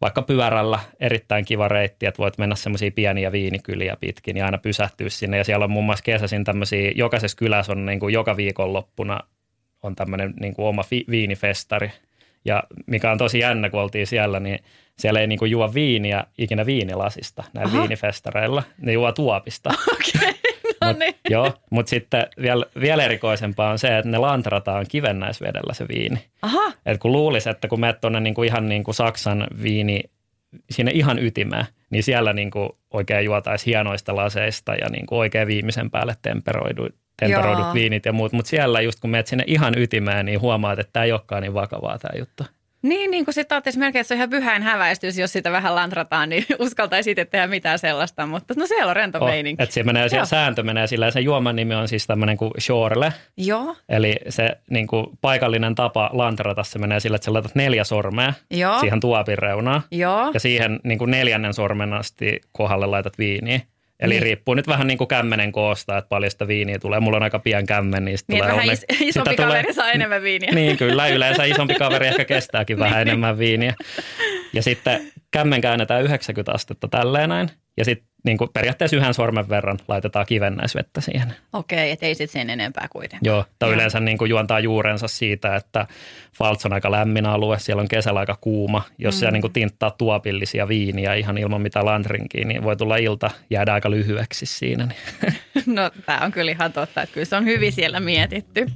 vaikka 0.00 0.22
pyörällä 0.22 0.78
erittäin 1.00 1.44
kiva 1.44 1.68
reitti, 1.68 2.06
että 2.06 2.18
voit 2.18 2.38
mennä 2.38 2.54
semmoisia 2.54 2.90
pieniä 2.90 3.32
viinikyliä 3.32 3.96
pitkin 4.00 4.36
ja 4.36 4.44
aina 4.44 4.58
pysähtyä 4.58 5.08
sinne. 5.08 5.36
Ja 5.36 5.44
siellä 5.44 5.64
on 5.64 5.70
muun 5.70 5.84
muassa 5.84 6.04
kesäisin 6.04 6.44
tämmöisiä, 6.44 6.92
jokaisessa 6.94 7.36
kylässä 7.36 7.72
on 7.72 7.86
niin 7.86 8.00
kuin 8.00 8.14
joka 8.14 8.36
viikonloppuna 8.36 9.20
on 9.82 9.94
tämmöinen 9.94 10.34
niin 10.40 10.54
kuin 10.54 10.66
oma 10.66 10.82
fi, 10.82 11.04
viinifestari– 11.10 11.92
ja 12.46 12.62
mikä 12.86 13.10
on 13.10 13.18
tosi 13.18 13.38
jännä, 13.38 13.70
kun 13.70 13.80
oltiin 13.80 14.06
siellä, 14.06 14.40
niin 14.40 14.58
siellä 14.98 15.20
ei 15.20 15.26
niinku 15.26 15.44
juo 15.44 15.74
viiniä 15.74 16.24
ikinä 16.38 16.66
viinilasista 16.66 17.44
näillä 17.54 17.70
Aha. 17.70 17.80
viinifestareilla. 17.80 18.62
Ne 18.78 18.92
juo 18.92 19.12
tuopista. 19.12 19.70
Okei, 19.92 20.30
okay, 20.30 20.32
no 20.80 20.92
niin. 20.98 21.14
Mut, 21.14 21.30
joo, 21.30 21.52
mutta 21.70 21.90
sitten 21.90 22.26
vielä, 22.42 22.66
vielä 22.80 23.04
erikoisempaa 23.04 23.70
on 23.70 23.78
se, 23.78 23.98
että 23.98 24.10
ne 24.10 24.18
lantrataan 24.18 24.86
kivennäisvedellä 24.88 25.74
se 25.74 25.88
viini. 25.88 26.18
Aha. 26.42 26.72
Et 26.86 26.98
kun 26.98 27.12
luulisi, 27.12 27.50
että 27.50 27.68
kun 27.68 27.80
menet 27.80 28.00
tuonne 28.00 28.20
niinku 28.20 28.42
ihan 28.42 28.68
niinku 28.68 28.92
Saksan 28.92 29.46
viini, 29.62 30.00
sinne 30.70 30.90
ihan 30.94 31.18
ytimään, 31.18 31.66
niin 31.90 32.02
siellä 32.02 32.32
niinku 32.32 32.78
oikein 32.90 33.24
juotaisiin 33.24 33.74
hienoista 33.74 34.16
laseista 34.16 34.74
ja 34.74 34.88
niinku 34.90 35.18
oikein 35.18 35.48
viimeisen 35.48 35.90
päälle 35.90 36.16
temperoidu, 36.22 36.88
temperoidut 37.16 37.64
Joo. 37.64 37.74
viinit 37.74 38.04
ja 38.04 38.12
muut, 38.12 38.32
mutta 38.32 38.48
siellä 38.48 38.80
just 38.80 39.00
kun 39.00 39.10
menet 39.10 39.26
sinne 39.26 39.44
ihan 39.46 39.78
ytimään, 39.78 40.26
niin 40.26 40.40
huomaat, 40.40 40.78
että 40.78 40.92
tämä 40.92 41.04
ei 41.04 41.12
olekaan 41.12 41.42
niin 41.42 41.54
vakavaa 41.54 41.98
tämä 41.98 42.18
juttu. 42.18 42.44
Niin, 42.82 43.10
niin 43.10 43.24
kuin 43.24 43.34
sitten 43.34 43.56
ajattelisi 43.56 43.78
melkein, 43.78 44.00
että 44.00 44.08
se 44.08 44.14
on 44.14 44.16
ihan 44.16 44.30
pyhäin 44.30 44.62
häväistys, 44.62 45.18
jos 45.18 45.32
sitä 45.32 45.52
vähän 45.52 45.74
lantrataan, 45.74 46.28
niin 46.28 46.44
uskaltaisi 46.58 47.10
itse 47.10 47.24
tehdä 47.24 47.46
mitään 47.46 47.78
sellaista, 47.78 48.26
mutta 48.26 48.54
no 48.56 48.66
siellä 48.66 48.90
on 48.90 48.96
rento 48.96 49.18
oh, 49.18 49.28
meininki. 49.28 49.62
Että 49.62 49.84
menee, 49.84 50.08
se 50.08 50.20
sääntö 50.24 50.62
menee 50.62 50.86
sillä, 50.86 51.10
se 51.10 51.20
juoman 51.20 51.56
nimi 51.56 51.74
on 51.74 51.88
siis 51.88 52.06
tämmöinen 52.06 52.36
kuin 52.36 52.50
shorle. 52.60 53.12
Joo. 53.36 53.76
Eli 53.88 54.16
se 54.28 54.56
niin 54.70 54.86
kuin 54.86 55.06
paikallinen 55.20 55.74
tapa 55.74 56.10
lantrata, 56.12 56.64
se 56.64 56.78
menee 56.78 57.00
sillä, 57.00 57.16
että 57.16 57.24
sä 57.24 57.32
laitat 57.32 57.54
neljä 57.54 57.84
sormea 57.84 58.32
Joo. 58.50 58.80
siihen 58.80 59.00
tuopin 59.00 59.38
reunaan. 59.38 59.82
Joo. 59.90 60.30
Ja 60.34 60.40
siihen 60.40 60.80
niin 60.84 60.98
kuin 60.98 61.10
neljännen 61.10 61.54
sormen 61.54 61.92
asti 61.92 62.40
kohdalle 62.52 62.86
laitat 62.86 63.18
viiniä. 63.18 63.60
Eli 64.00 64.14
niin. 64.14 64.22
riippuu 64.22 64.54
nyt 64.54 64.66
vähän 64.66 64.86
niin 64.86 64.98
kuin 64.98 65.08
kämmenen 65.08 65.52
koosta, 65.52 65.98
että 65.98 66.08
paljon 66.08 66.30
sitä 66.30 66.48
viiniä 66.48 66.78
tulee. 66.78 67.00
Mulla 67.00 67.16
on 67.16 67.22
aika 67.22 67.38
pian 67.38 67.66
kämmen, 67.66 68.04
niin, 68.04 68.18
niin 68.28 68.38
tulee 68.42 68.52
vähän 68.52 68.72
is- 68.72 68.84
isompi 69.00 69.36
kaveri 69.36 69.62
tulee, 69.62 69.72
saa 69.72 69.90
enemmän 69.90 70.22
viiniä. 70.22 70.50
Niin, 70.54 70.76
kyllä. 70.76 71.08
Yleensä 71.08 71.44
isompi 71.44 71.74
kaveri 71.74 72.06
ehkä 72.06 72.24
kestääkin 72.24 72.78
vähän 72.78 72.94
niin. 72.94 73.08
enemmän 73.08 73.38
viiniä. 73.38 73.74
Ja 74.52 74.62
sitten 74.62 75.12
kämmen 75.30 75.60
käännetään 75.60 76.02
90 76.02 76.52
astetta 76.52 76.88
tälleen 76.88 77.28
näin. 77.28 77.50
Ja 77.76 77.84
sitten 77.84 78.08
niin 78.24 78.38
kuin 78.38 78.50
periaatteessa 78.52 78.96
yhden 78.96 79.14
sormen 79.14 79.48
verran 79.48 79.78
laitetaan 79.88 80.26
kivennäisvettä 80.26 81.00
siihen. 81.00 81.34
Okei, 81.52 81.90
ettei 81.90 82.14
sitten 82.14 82.40
sen 82.40 82.50
enempää 82.50 82.86
kuitenkaan. 82.90 83.20
Joo, 83.24 83.44
tai 83.58 83.72
yleensä 83.72 84.00
niin 84.00 84.18
kuin 84.18 84.28
juontaa 84.28 84.60
juurensa 84.60 85.08
siitä, 85.08 85.56
että 85.56 85.86
Falts 86.38 86.66
on 86.66 86.72
aika 86.72 86.90
lämmin 86.90 87.26
alue, 87.26 87.58
siellä 87.58 87.80
on 87.80 87.88
kesällä 87.88 88.20
aika 88.20 88.38
kuuma. 88.40 88.82
Jos 88.98 89.14
mm. 89.14 89.18
siellä 89.18 89.32
niin 89.32 89.40
kuin 89.40 89.52
tinttaa 89.52 89.90
tuopillisia 89.90 90.68
viiniä 90.68 91.14
ihan 91.14 91.38
ilman 91.38 91.62
mitään 91.62 91.86
landrinkia, 91.86 92.44
niin 92.44 92.62
voi 92.62 92.76
tulla 92.76 92.96
ilta 92.96 93.30
jäädä 93.50 93.72
aika 93.72 93.90
lyhyeksi 93.90 94.46
siinä. 94.46 94.88
No 95.66 95.90
tämä 96.06 96.20
on 96.24 96.32
kyllä 96.32 96.50
ihan 96.50 96.72
totta, 96.72 97.02
että 97.02 97.14
kyllä 97.14 97.24
se 97.24 97.36
on 97.36 97.44
hyvin 97.44 97.72
siellä 97.72 98.00
mietitty. 98.00 98.66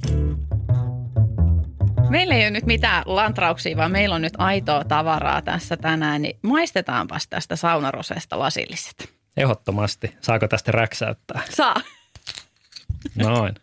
Meillä 2.11 2.35
ei 2.35 2.41
ole 2.41 2.49
nyt 2.49 2.65
mitään 2.65 3.03
lantrauksia, 3.05 3.77
vaan 3.77 3.91
meillä 3.91 4.15
on 4.15 4.21
nyt 4.21 4.33
aitoa 4.37 4.83
tavaraa 4.83 5.41
tässä 5.41 5.77
tänään, 5.77 6.21
niin 6.21 6.39
maistetaanpas 6.41 7.27
tästä 7.27 7.55
saunarosesta 7.55 8.39
lasilliset. 8.39 9.13
Ehdottomasti. 9.37 10.15
Saako 10.21 10.47
tästä 10.47 10.71
räksäyttää? 10.71 11.41
Saa. 11.49 11.75
Noin. 13.15 13.55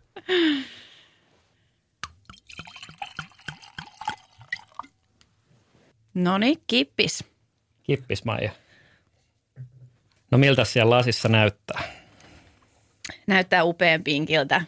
No 6.15 6.39
niin, 6.39 6.63
kippis. 6.67 7.25
Kippis, 7.83 8.25
Maija. 8.25 8.53
No 10.31 10.39
miltä 10.39 10.65
siellä 10.65 10.97
lasissa 10.97 11.29
näyttää? 11.29 11.83
Näyttää 13.27 13.65
upean 13.65 14.05
pinkiltä. 14.05 14.63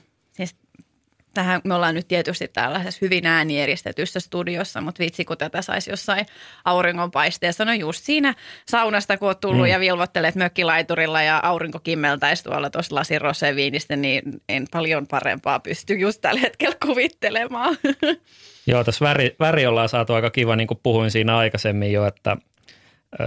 Tähän, 1.34 1.60
me 1.64 1.74
ollaan 1.74 1.94
nyt 1.94 2.08
tietysti 2.08 2.48
tällaisessa 2.48 2.98
hyvin 3.02 3.26
äänieristetyssä 3.26 4.20
studiossa, 4.20 4.80
mutta 4.80 4.98
vitsi 4.98 5.24
kun 5.24 5.38
tätä 5.38 5.62
saisi 5.62 5.90
jossain 5.90 6.26
auringonpaisteessa. 6.64 7.64
No 7.64 7.72
just 7.72 8.04
siinä 8.04 8.34
saunasta, 8.68 9.16
kun 9.16 9.28
oot 9.28 9.40
tullut 9.40 9.66
mm. 9.66 9.70
ja 9.70 9.80
vilvottelet 9.80 10.34
mökkilaiturilla 10.34 11.22
ja 11.22 11.40
aurinko 11.42 11.78
kimmeltäisi 11.78 12.44
tuolla 12.44 12.70
tuossa 12.70 12.94
lasin 12.94 13.20
roseviinistä, 13.20 13.96
niin 13.96 14.22
en 14.48 14.66
paljon 14.72 15.06
parempaa 15.06 15.60
pysty 15.60 15.94
just 15.94 16.20
tällä 16.20 16.40
hetkellä 16.40 16.76
kuvittelemaan. 16.86 17.76
Joo, 18.66 18.84
tässä 18.84 19.04
väri, 19.04 19.36
väri 19.40 19.66
ollaan 19.66 19.88
saatu 19.88 20.12
aika 20.12 20.30
kiva, 20.30 20.56
niin 20.56 20.68
kuin 20.68 20.80
puhuin 20.82 21.10
siinä 21.10 21.36
aikaisemmin 21.36 21.92
jo, 21.92 22.06
että 22.06 22.36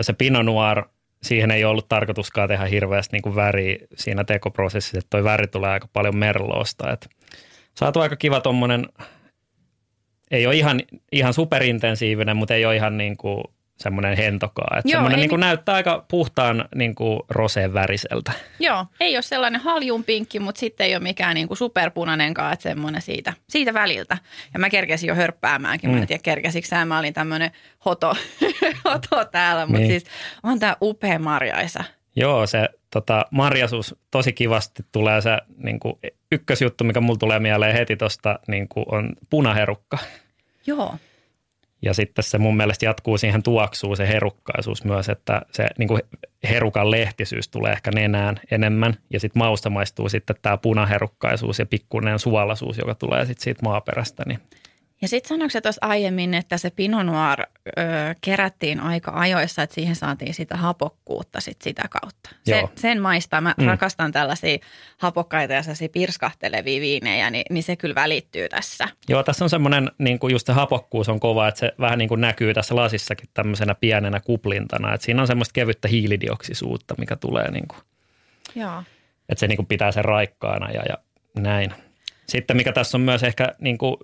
se 0.02 0.14
Pinot 0.14 0.46
Noir, 0.46 0.84
siihen 1.24 1.52
ei 1.52 1.66
ollut 1.66 1.88
tarkoituskaan 1.88 2.48
tehdä 2.48 2.66
hirveästi 2.66 3.16
niin 3.16 3.22
kuin 3.22 3.36
väri 3.36 3.80
siinä 3.96 4.24
tekoprosessissa, 4.24 4.98
että 4.98 5.10
toi 5.10 5.24
väri 5.24 5.48
tulee 5.48 5.70
aika 5.70 5.88
paljon 5.94 6.18
merloosta, 6.18 6.92
että 6.92 7.08
saatu 7.76 8.00
aika 8.00 8.16
kiva 8.16 8.42
tuommoinen, 8.42 8.86
ei 10.32 10.48
ole 10.48 10.56
ihan, 10.56 10.82
ihan 11.12 11.34
superintensiivinen, 11.34 12.38
mutta 12.38 12.54
ei 12.54 12.66
ole 12.66 12.76
ihan 12.76 12.98
niin 12.98 13.18
kuin 13.18 13.44
semmoinen 13.78 14.18
hentokaa. 14.18 14.78
Että 14.78 14.90
Joo, 14.90 14.98
semmoinen 14.98 15.20
niin 15.20 15.30
kuin 15.30 15.40
niin... 15.40 15.48
näyttää 15.48 15.76
aika 15.76 16.06
puhtaan 16.08 16.66
niin 16.76 16.96
kuin 16.96 17.20
roseen 17.30 17.74
väriseltä. 17.74 18.32
Joo, 18.60 18.86
ei 19.00 19.16
ole 19.16 19.22
sellainen 19.22 19.62
haljun 19.62 20.04
pinkki, 20.04 20.40
mutta 20.40 20.60
sitten 20.60 20.88
ei 20.88 20.96
ole 20.96 21.04
mikään 21.04 21.36
niin 21.36 21.48
kuin 21.48 21.58
superpunainenkaan, 21.58 22.54
että 22.54 22.64
semmoinen 22.64 23.02
siitä, 23.02 23.34
siitä 23.50 23.74
väliltä. 23.74 24.18
Ja 24.54 24.60
mä 24.60 24.70
kerkesin 24.70 25.08
jo 25.08 25.16
hörppäämäänkin, 25.16 25.90
mm. 25.90 25.96
mä 25.96 26.02
en 26.02 26.08
tiedä 26.08 26.22
kerkesikö 26.24 26.68
sä, 26.68 26.86
mä 26.86 27.00
olin 27.00 27.14
tämmöinen 27.14 27.52
hoto, 27.86 28.16
hoto 28.86 29.26
täällä, 29.26 29.66
mutta 29.66 29.80
niin. 29.80 29.90
siis 29.90 30.04
on 30.44 30.60
tämä 30.60 30.76
upea 30.82 31.20
marjaisa. 31.20 31.84
Joo, 32.16 32.48
se 32.48 32.70
tota, 32.90 33.26
marjasuus 33.32 33.96
tosi 34.12 34.34
kivasti 34.34 34.84
tulee 34.92 35.22
se 35.22 35.38
niin 35.58 35.80
kuin 35.80 35.94
ykkösjuttu, 36.34 36.84
mikä 36.84 37.02
mulla 37.02 37.18
tulee 37.18 37.40
mieleen 37.40 37.76
heti 37.76 37.96
tuosta, 37.96 38.40
niin 38.48 38.68
on 38.86 39.10
punaherukka. 39.30 39.98
Joo. 40.68 40.96
Ja 41.82 41.94
sitten 41.94 42.24
se 42.24 42.38
mun 42.38 42.58
mielestä 42.58 42.86
jatkuu 42.86 43.18
siihen 43.18 43.44
tuoksuun 43.44 43.98
se 43.98 44.08
herukkaisuus 44.08 44.84
myös, 44.86 45.10
että 45.10 45.42
se 45.52 45.68
niin 45.78 45.88
kuin 45.88 46.02
herukan 46.50 46.92
lehtisyys 46.92 47.48
tulee 47.48 47.72
ehkä 47.72 47.92
nenään 47.92 48.40
enemmän. 48.52 48.94
Ja 49.10 49.20
sitten 49.20 49.40
mausta 49.40 49.70
maistuu 49.70 50.10
sitten 50.10 50.36
tämä 50.42 50.58
punaherukkaisuus 50.58 51.60
ja 51.60 51.66
pikkuinen 51.66 52.20
suolaisuus, 52.20 52.78
joka 52.78 52.96
tulee 52.96 53.26
sitten 53.26 53.44
siitä 53.44 53.64
maaperästä. 53.64 54.24
Niin 54.28 54.40
ja 55.04 55.08
sitten 55.08 55.30
sanoiko 55.30 55.62
tuossa 55.62 55.88
aiemmin, 55.88 56.34
että 56.34 56.58
se 56.58 56.70
Pinot 56.70 57.06
Noir 57.06 57.40
ö, 57.42 57.72
kerättiin 58.22 58.80
aika 58.80 59.12
ajoissa, 59.16 59.64
että 59.64 59.74
siihen 59.74 59.96
saatiin 59.96 60.34
sitä 60.34 60.58
hapokkuutta 60.58 61.42
sit 61.42 61.62
sitä 61.62 61.84
kautta. 61.90 62.30
Se, 62.44 62.64
sen 62.76 63.02
maistaa. 63.02 63.42
Mä 63.42 63.56
mm. 63.58 63.66
rakastan 63.66 64.12
tällaisia 64.12 64.58
hapokkaita 64.98 65.54
ja 65.54 65.64
sellaisia 65.64 65.90
pirskahtelevia 65.90 66.82
viinejä, 66.82 67.30
niin, 67.30 67.44
niin 67.50 67.64
se 67.64 67.76
kyllä 67.76 67.96
välittyy 67.96 68.50
tässä. 68.50 68.88
Joo, 69.10 69.24
tässä 69.24 69.46
on 69.46 69.50
semmoinen, 69.50 69.92
niin 69.98 70.20
kuin 70.20 70.32
just 70.32 70.48
se 70.48 70.54
hapokkuus 70.54 71.10
on 71.10 71.20
kova, 71.20 71.48
että 71.48 71.60
se 71.60 71.74
vähän 71.80 71.98
niin 71.98 72.10
kuin 72.10 72.22
näkyy 72.22 72.54
tässä 72.54 72.76
lasissakin 72.76 73.30
tämmöisenä 73.34 73.76
pienenä 73.76 74.20
kuplintana. 74.20 74.94
Että 74.94 75.06
siinä 75.06 75.22
on 75.22 75.28
semmoista 75.28 75.54
kevyttä 75.54 75.88
hiilidioksisuutta, 75.88 76.96
mikä 76.98 77.16
tulee 77.16 77.52
niin 77.52 77.68
kuin, 77.68 77.80
Joo. 78.56 78.84
että 79.30 79.40
se 79.40 79.48
niin 79.48 79.58
kuin 79.58 79.68
pitää 79.68 79.92
sen 79.92 80.06
raikkaana 80.06 80.72
ja, 80.72 80.84
ja 80.90 80.98
näin. 81.42 81.74
Sitten 82.34 82.58
mikä 82.58 82.72
tässä 82.72 82.98
on 82.98 83.02
myös 83.02 83.24
ehkä 83.24 83.54
niin 83.60 83.78
kuin 83.78 83.96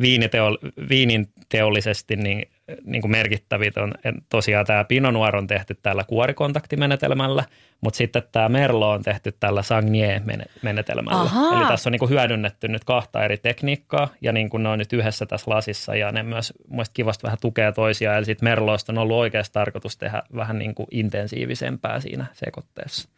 viiniteo, 0.00 0.58
viinin 0.88 1.28
teollisesti 1.48 2.16
niin, 2.16 2.48
niin 2.84 3.02
kuin 3.02 3.10
merkittävit 3.10 3.76
on 3.76 3.94
tosiaan 4.28 4.66
tämä 4.66 4.84
Pinot 4.84 5.12
Noir 5.12 5.36
on 5.36 5.46
tehty 5.46 5.78
tällä 5.82 6.04
kuorikontaktimenetelmällä, 6.04 7.44
mutta 7.80 7.96
sitten 7.96 8.22
tämä 8.32 8.48
Merlot 8.48 8.94
on 8.94 9.02
tehty 9.02 9.32
tällä 9.40 9.62
Sagnier-menetelmällä. 9.62 11.20
Ahaa. 11.20 11.58
Eli 11.58 11.66
tässä 11.66 11.88
on 11.88 11.92
niin 11.92 11.98
kuin 11.98 12.10
hyödynnetty 12.10 12.68
nyt 12.68 12.84
kahta 12.84 13.24
eri 13.24 13.38
tekniikkaa 13.38 14.08
ja 14.20 14.32
niin 14.32 14.50
kuin 14.50 14.62
ne 14.62 14.68
on 14.68 14.78
nyt 14.78 14.92
yhdessä 14.92 15.26
tässä 15.26 15.50
lasissa 15.50 15.96
ja 15.96 16.12
ne 16.12 16.22
myös 16.22 16.52
muista 16.68 16.94
kivasti 16.94 17.22
vähän 17.22 17.38
tukee 17.40 17.72
toisiaan. 17.72 18.16
Eli 18.16 18.24
sitten 18.24 18.48
Merloista 18.48 18.92
on 18.92 18.98
ollut 18.98 19.16
oikeasti 19.16 19.52
tarkoitus 19.52 19.96
tehdä 19.96 20.22
vähän 20.36 20.58
niin 20.58 20.74
kuin 20.74 20.86
intensiivisempää 20.90 22.00
siinä 22.00 22.26
sekoitteessa. 22.32 23.08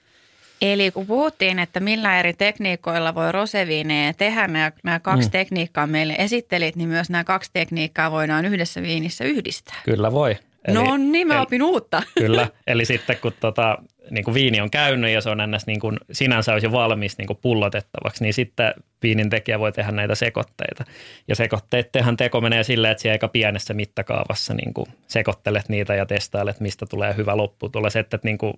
Eli 0.62 0.90
kun 0.90 1.06
puhuttiin, 1.06 1.58
että 1.58 1.80
millä 1.80 2.18
eri 2.18 2.32
tekniikoilla 2.32 3.14
voi 3.14 3.32
roseviineja 3.32 4.14
tehdä, 4.14 4.48
nämä, 4.48 4.72
nämä 4.84 5.00
kaksi 5.00 5.28
mm. 5.28 5.32
tekniikkaa 5.32 5.86
meille 5.86 6.14
esittelit, 6.18 6.76
niin 6.76 6.88
myös 6.88 7.10
nämä 7.10 7.24
kaksi 7.24 7.50
tekniikkaa 7.52 8.10
voidaan 8.10 8.44
yhdessä 8.44 8.82
viinissä 8.82 9.24
yhdistää. 9.24 9.76
Kyllä 9.84 10.12
voi. 10.12 10.36
Eli, 10.64 10.74
no 10.74 10.96
niin, 10.96 11.26
mä 11.26 11.42
opin 11.42 11.62
uutta. 11.62 12.02
Kyllä, 12.18 12.48
eli 12.66 12.84
sitten 12.84 13.16
kun 13.22 13.32
tota, 13.40 13.78
niin 14.10 14.24
kuin 14.24 14.34
viini 14.34 14.60
on 14.60 14.70
käynyt 14.70 15.10
ja 15.10 15.20
se 15.20 15.30
on 15.30 15.40
ennäs 15.40 15.66
niin 15.66 15.80
kuin 15.80 15.96
sinänsä 16.12 16.52
olisi 16.52 16.66
jo 16.66 16.72
valmis 16.72 17.18
niin 17.18 17.26
kuin 17.26 17.38
pullotettavaksi, 17.42 18.24
niin 18.24 18.34
sitten 18.34 18.74
viinin 19.02 19.30
tekijä 19.30 19.58
voi 19.58 19.72
tehdä 19.72 19.92
näitä 19.92 20.14
sekoitteita. 20.14 20.84
Ja 21.28 21.36
sekoitteittenhan 21.36 22.16
teko 22.16 22.40
menee 22.40 22.64
silleen, 22.64 22.92
että 22.92 23.02
siellä 23.02 23.14
aika 23.14 23.28
pienessä 23.28 23.74
mittakaavassa 23.74 24.54
niin 24.54 24.74
kuin 24.74 24.86
sekoittelet 25.06 25.68
niitä 25.68 25.94
ja 25.94 26.06
testailet, 26.06 26.60
mistä 26.60 26.86
tulee 26.86 27.16
hyvä 27.16 27.36
lopputulos, 27.36 27.96
että 27.96 28.18
niin 28.22 28.38
kuin 28.38 28.54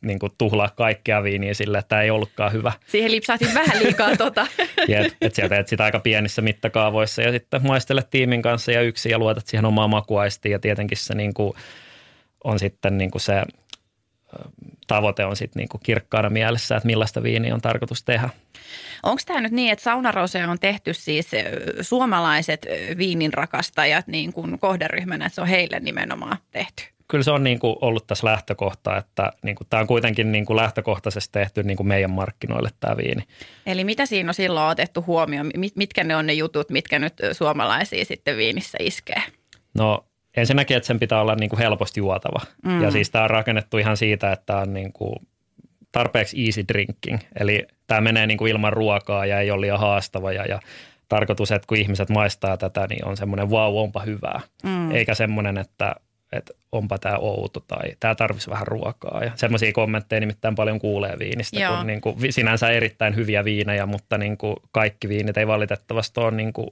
niin 0.00 0.18
kuin 0.18 0.32
tuhlaa 0.38 0.68
kaikkea 0.68 1.22
viiniä 1.22 1.54
sille, 1.54 1.78
että 1.78 2.02
ei 2.02 2.10
ollutkaan 2.10 2.52
hyvä. 2.52 2.72
Siihen 2.86 3.10
lipsahti 3.10 3.46
vähän 3.54 3.78
liikaa 3.78 4.16
tota. 4.16 4.46
Jep, 4.88 5.12
että 5.20 5.36
sieltä 5.36 5.54
teet 5.54 5.68
sitä 5.68 5.84
aika 5.84 6.00
pienissä 6.00 6.42
mittakaavoissa 6.42 7.22
ja 7.22 7.32
sitten 7.32 7.66
maistelet 7.66 8.10
tiimin 8.10 8.42
kanssa 8.42 8.72
ja 8.72 8.82
yksin 8.82 9.10
ja 9.10 9.18
luotat 9.18 9.46
siihen 9.46 9.64
omaa 9.64 9.88
makuaistiin 9.88 10.52
ja 10.52 10.58
tietenkin 10.58 10.98
se 10.98 11.14
niin 11.14 11.34
kuin 11.34 11.52
on 12.44 12.58
sitten 12.58 12.98
niin 12.98 13.10
kuin 13.10 13.22
se 13.22 13.42
tavoite 14.86 15.24
on 15.24 15.36
sitten 15.36 15.60
niin 15.60 15.68
kuin 15.68 15.80
kirkkaana 15.84 16.30
mielessä, 16.30 16.76
että 16.76 16.86
millaista 16.86 17.22
viiniä 17.22 17.54
on 17.54 17.60
tarkoitus 17.60 18.04
tehdä. 18.04 18.28
Onko 19.02 19.22
tämä 19.26 19.40
nyt 19.40 19.52
niin, 19.52 19.72
että 19.72 19.82
saunarose 19.82 20.46
on 20.46 20.58
tehty 20.58 20.94
siis 20.94 21.30
suomalaiset 21.80 22.66
viininrakastajat 22.98 24.06
niin 24.06 24.32
kuin 24.32 24.58
kohderyhmänä, 24.58 25.26
että 25.26 25.34
se 25.34 25.40
on 25.40 25.46
heille 25.46 25.80
nimenomaan 25.80 26.36
tehty? 26.50 26.93
Kyllä 27.14 27.24
se 27.24 27.30
on 27.30 27.44
niin 27.44 27.58
kuin 27.58 27.76
ollut 27.80 28.06
tässä 28.06 28.26
lähtökohta, 28.26 28.96
että 28.96 29.32
niin 29.42 29.56
kuin, 29.56 29.66
tämä 29.70 29.80
on 29.80 29.86
kuitenkin 29.86 30.32
niin 30.32 30.46
kuin 30.46 30.56
lähtökohtaisesti 30.56 31.32
tehty 31.32 31.62
niin 31.62 31.76
kuin 31.76 31.86
meidän 31.86 32.10
markkinoille 32.10 32.70
tämä 32.80 32.96
viini. 32.96 33.22
Eli 33.66 33.84
mitä 33.84 34.06
siinä 34.06 34.30
on 34.30 34.34
silloin 34.34 34.70
otettu 34.70 35.04
huomioon? 35.06 35.50
Mitkä 35.74 36.04
ne 36.04 36.16
on 36.16 36.26
ne 36.26 36.32
jutut, 36.32 36.70
mitkä 36.70 36.98
nyt 36.98 37.14
suomalaisia 37.32 38.04
sitten 38.04 38.36
viinissä 38.36 38.78
iskee? 38.80 39.22
No 39.74 40.04
ensinnäkin, 40.36 40.76
että 40.76 40.86
sen 40.86 41.00
pitää 41.00 41.20
olla 41.20 41.34
niin 41.34 41.50
kuin 41.50 41.60
helposti 41.60 42.00
juotava. 42.00 42.40
Mm. 42.64 42.82
Ja 42.82 42.90
siis 42.90 43.10
tämä 43.10 43.24
on 43.24 43.30
rakennettu 43.30 43.78
ihan 43.78 43.96
siitä, 43.96 44.32
että 44.32 44.46
tämä 44.46 44.58
on 44.58 44.74
niin 44.74 44.92
kuin 44.92 45.14
tarpeeksi 45.92 46.44
easy 46.44 46.64
drinking. 46.72 47.18
Eli 47.40 47.66
tämä 47.86 48.00
menee 48.00 48.26
niin 48.26 48.38
kuin 48.38 48.50
ilman 48.50 48.72
ruokaa 48.72 49.26
ja 49.26 49.40
ei 49.40 49.50
ole 49.50 49.60
liian 49.60 49.80
haastava 49.80 50.32
ja, 50.32 50.44
ja 50.44 50.60
tarkoitus, 51.08 51.52
että 51.52 51.66
kun 51.66 51.78
ihmiset 51.78 52.08
maistaa 52.08 52.56
tätä, 52.56 52.86
niin 52.86 53.04
on 53.04 53.16
semmoinen 53.16 53.50
wow, 53.50 53.76
onpa 53.76 54.00
hyvää. 54.00 54.40
Mm. 54.62 54.90
Eikä 54.90 55.14
semmoinen, 55.14 55.58
että 55.58 55.94
että 56.36 56.54
onpa 56.72 56.98
tämä 56.98 57.18
outo 57.18 57.60
tai 57.60 57.92
tämä 58.00 58.14
tarvitsisi 58.14 58.50
vähän 58.50 58.66
ruokaa. 58.66 59.24
Ja 59.24 59.32
semmoisia 59.34 59.72
kommentteja 59.72 60.20
nimittäin 60.20 60.54
paljon 60.54 60.78
kuulee 60.78 61.18
viinistä, 61.18 61.60
Joo. 61.60 61.76
kun 61.76 61.86
niin 61.86 62.00
kuin, 62.00 62.16
sinänsä 62.32 62.70
erittäin 62.70 63.16
hyviä 63.16 63.44
viinejä, 63.44 63.86
mutta 63.86 64.18
niin 64.18 64.36
kuin 64.36 64.56
kaikki 64.72 65.08
viinit 65.08 65.36
ei 65.36 65.46
valitettavasti 65.46 66.20
ole 66.20 66.30
niin 66.30 66.52
kuin 66.52 66.68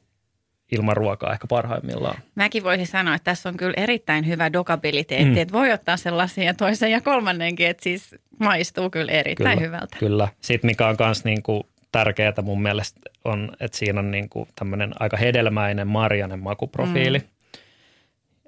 ilman 0.73 0.97
ruokaa 0.97 1.33
ehkä 1.33 1.47
parhaimmillaan. 1.47 2.23
Mäkin 2.35 2.65
voisin 2.65 2.87
sanoa, 2.87 3.15
että 3.15 3.25
tässä 3.25 3.49
on 3.49 3.57
kyllä 3.57 3.75
erittäin 3.77 4.27
hyvä 4.27 4.53
dokabiliteetti, 4.53 5.31
mm. 5.31 5.39
että 5.39 5.53
voi 5.53 5.73
ottaa 5.73 5.97
sellaisia 5.97 6.55
toisen 6.55 6.91
ja 6.91 7.01
kolmannenkin, 7.01 7.67
että 7.67 7.83
siis 7.83 8.15
maistuu 8.41 8.91
kyllä 8.91 9.13
erittäin 9.13 9.59
kyllä, 9.59 9.67
hyvältä. 9.67 9.97
Kyllä. 9.99 10.29
Sitten 10.41 10.69
mikä 10.69 10.87
on 10.87 10.97
myös 10.99 11.25
niin 11.25 11.43
kuin 11.43 11.63
tärkeää 11.93 12.35
mun 12.43 12.63
mielestä 12.63 13.01
on, 13.25 13.53
että 13.61 13.79
siinä 13.79 14.01
on 14.01 14.11
niin 14.11 14.29
kuin 14.29 14.49
tämmöinen 14.59 14.93
aika 15.01 15.17
hedelmäinen 15.17 15.89
marjanen 15.89 16.41
makuprofiili. 16.41 17.19
Mm 17.19 17.32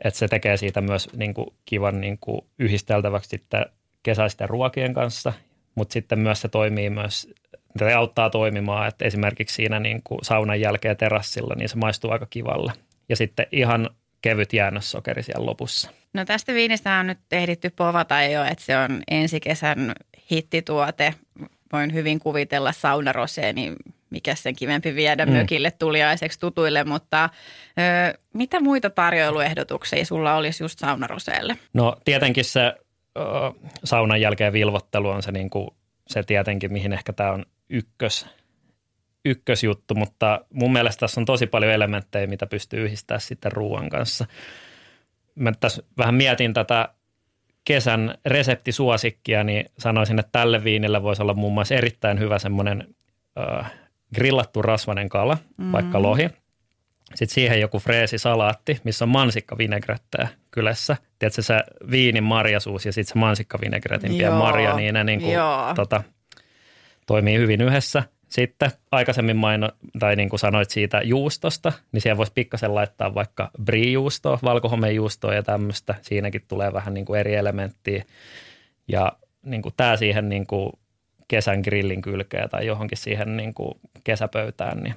että 0.05 0.19
se 0.19 0.29
tekee 0.29 0.57
siitä 0.57 0.81
myös 0.81 1.09
niin 1.17 1.35
kuin 1.35 1.47
kivan 1.65 2.01
niin 2.01 2.19
kuin 2.21 2.41
yhdisteltäväksi 2.59 3.45
kesäisten 4.03 4.49
ruokien 4.49 4.95
kanssa, 4.95 5.33
mutta 5.75 5.93
sitten 5.93 6.19
myös 6.19 6.41
se 6.41 6.49
toimii 6.49 6.91
myös, 6.91 7.35
se 7.79 7.93
auttaa 7.93 8.31
toimimaan, 8.31 8.89
että 8.89 9.05
esimerkiksi 9.05 9.55
siinä 9.55 9.81
niin 9.81 10.01
kuin 10.05 10.19
saunan 10.23 10.61
jälkeen 10.61 10.97
terassilla, 10.97 11.55
niin 11.55 11.69
se 11.69 11.77
maistuu 11.77 12.11
aika 12.11 12.27
kivalle. 12.31 12.73
Ja 13.09 13.17
sitten 13.17 13.47
ihan 13.53 13.91
kevyt 14.23 14.53
jäännössokeri 14.53 15.23
siellä 15.23 15.47
lopussa. 15.47 15.91
No 16.13 16.25
tästä 16.25 16.55
viinistä 16.55 16.95
on 16.95 17.07
nyt 17.07 17.19
ehditty 17.33 17.71
povata 17.71 18.23
jo, 18.23 18.45
että 18.45 18.65
se 18.65 18.77
on 18.77 19.03
ensi 19.11 19.41
kesän 19.41 19.93
hittituote. 20.31 21.15
Voin 21.73 21.95
hyvin 21.95 22.19
kuvitella 22.19 22.73
saunaroseen, 22.73 23.55
niin 23.55 23.77
mikä 24.15 24.35
sen 24.35 24.57
kivempi 24.57 24.95
viedä 24.95 25.27
mm. 25.27 25.33
mökille 25.33 25.71
tuliaiseksi 25.71 26.41
tutuille, 26.41 26.85
mutta 26.85 27.25
ö, 27.25 28.19
mitä 28.33 28.61
muita 28.61 28.91
tarjoiluehdotuksia 28.91 30.05
sulla 30.05 30.35
olisi 30.35 30.65
just 30.65 30.79
saunaroseelle? 30.79 31.57
No 31.73 31.97
tietenkin 32.05 32.45
se 32.45 32.61
ö, 33.19 33.21
saunan 33.85 34.21
jälkeen 34.21 34.53
vilvottelu 34.53 35.09
on 35.09 35.23
se, 35.23 35.33
niin 35.33 35.51
kuin, 35.51 35.71
se 36.07 36.23
tietenkin, 36.23 36.73
mihin 36.73 36.93
ehkä 36.93 37.13
tämä 37.13 37.33
on 37.33 37.47
ykkös, 37.71 38.27
ykkösjuttu, 39.25 39.95
mutta 39.95 40.41
mun 40.53 40.73
mielestä 40.73 41.01
tässä 41.01 41.21
on 41.21 41.25
tosi 41.25 41.47
paljon 41.47 41.73
elementtejä, 41.73 42.27
mitä 42.27 42.47
pystyy 42.47 42.85
yhdistämään 42.85 43.21
sitten 43.21 43.53
ruoan 43.53 43.89
kanssa. 43.89 44.27
Mä 45.35 45.53
tässä 45.61 45.83
vähän 45.99 46.15
mietin 46.15 46.55
tätä 46.55 46.89
kesän 47.65 48.15
reseptisuosikkia, 48.27 49.45
niin 49.45 49.67
sanoisin, 49.79 50.19
että 50.19 50.33
tälle 50.33 50.65
viinille 50.65 51.03
voisi 51.03 51.23
olla 51.23 51.35
muun 51.35 51.55
muassa 51.55 51.75
erittäin 51.75 52.19
hyvä 52.19 52.39
semmoinen 52.39 52.95
grillattu 54.15 54.63
rasvanen 54.63 55.09
kala, 55.09 55.39
mm. 55.59 55.73
vaikka 55.73 56.03
lohi. 56.03 56.31
Sitten 57.15 57.35
siihen 57.35 57.61
joku 57.61 57.79
freesi 57.79 58.19
salaatti, 58.19 58.81
missä 58.85 59.05
on 59.05 59.09
mansikkavinegretteä 59.09 60.29
kylässä. 60.51 60.97
Tiedätkö 61.19 61.43
se 61.43 61.63
viinin 61.91 62.25
marjasuus 62.25 62.87
ja 62.87 62.93
sitten 62.93 63.13
se 63.13 63.19
mansikkavinegretin 63.19 64.15
pien 64.15 64.33
marja, 64.33 64.77
niin 64.77 64.95
ne 64.95 65.05
niin 65.05 65.21
kuin, 65.21 65.35
tota, 65.75 66.03
toimii 67.07 67.39
hyvin 67.39 67.61
yhdessä. 67.61 68.03
Sitten 68.29 68.71
aikaisemmin 68.91 69.37
maino, 69.37 69.71
tai 69.99 70.17
niin 70.17 70.29
kuin 70.29 70.41
sanoit 70.41 70.71
siitä 70.71 71.01
juustosta, 71.05 71.73
niin 71.93 72.01
siellä 72.01 72.17
voisi 72.17 72.33
pikkasen 72.35 72.75
laittaa 72.75 73.15
vaikka 73.15 73.51
brie-juustoa, 73.65 74.39
valkohomejuustoa 74.45 75.35
ja 75.35 75.43
tämmöistä. 75.43 75.95
Siinäkin 76.03 76.45
tulee 76.49 76.73
vähän 76.73 76.95
niin 76.95 77.07
kuin 77.07 77.21
eri 77.21 77.35
elementtiä. 77.35 78.05
Ja 78.89 79.13
niin 79.45 79.63
kuin 79.63 79.75
tämä 79.77 79.97
siihen 79.97 80.29
niin 80.29 80.47
kuin 80.47 80.73
kesän 81.29 81.61
grillin 81.61 82.03
kylkeä 82.03 82.49
tai 82.49 82.67
johonkin 82.67 82.99
siihen 82.99 83.37
niin 83.37 83.55
kuin 83.55 83.75
kesäpöytään, 84.05 84.83
niin 84.83 84.95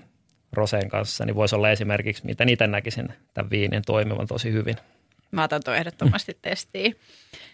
roseen 0.53 0.89
kanssa, 0.89 1.25
niin 1.25 1.35
voisi 1.35 1.55
olla 1.55 1.69
esimerkiksi, 1.69 2.25
miten 2.25 2.49
itse 2.49 2.67
näkisin 2.67 3.07
tämän 3.33 3.49
viinin 3.49 3.81
toimivan 3.85 4.27
tosi 4.27 4.51
hyvin. 4.51 4.75
Mä 5.31 5.43
otan 5.43 5.61
tuon 5.65 5.77
ehdottomasti 5.77 6.37
testiin. 6.41 6.95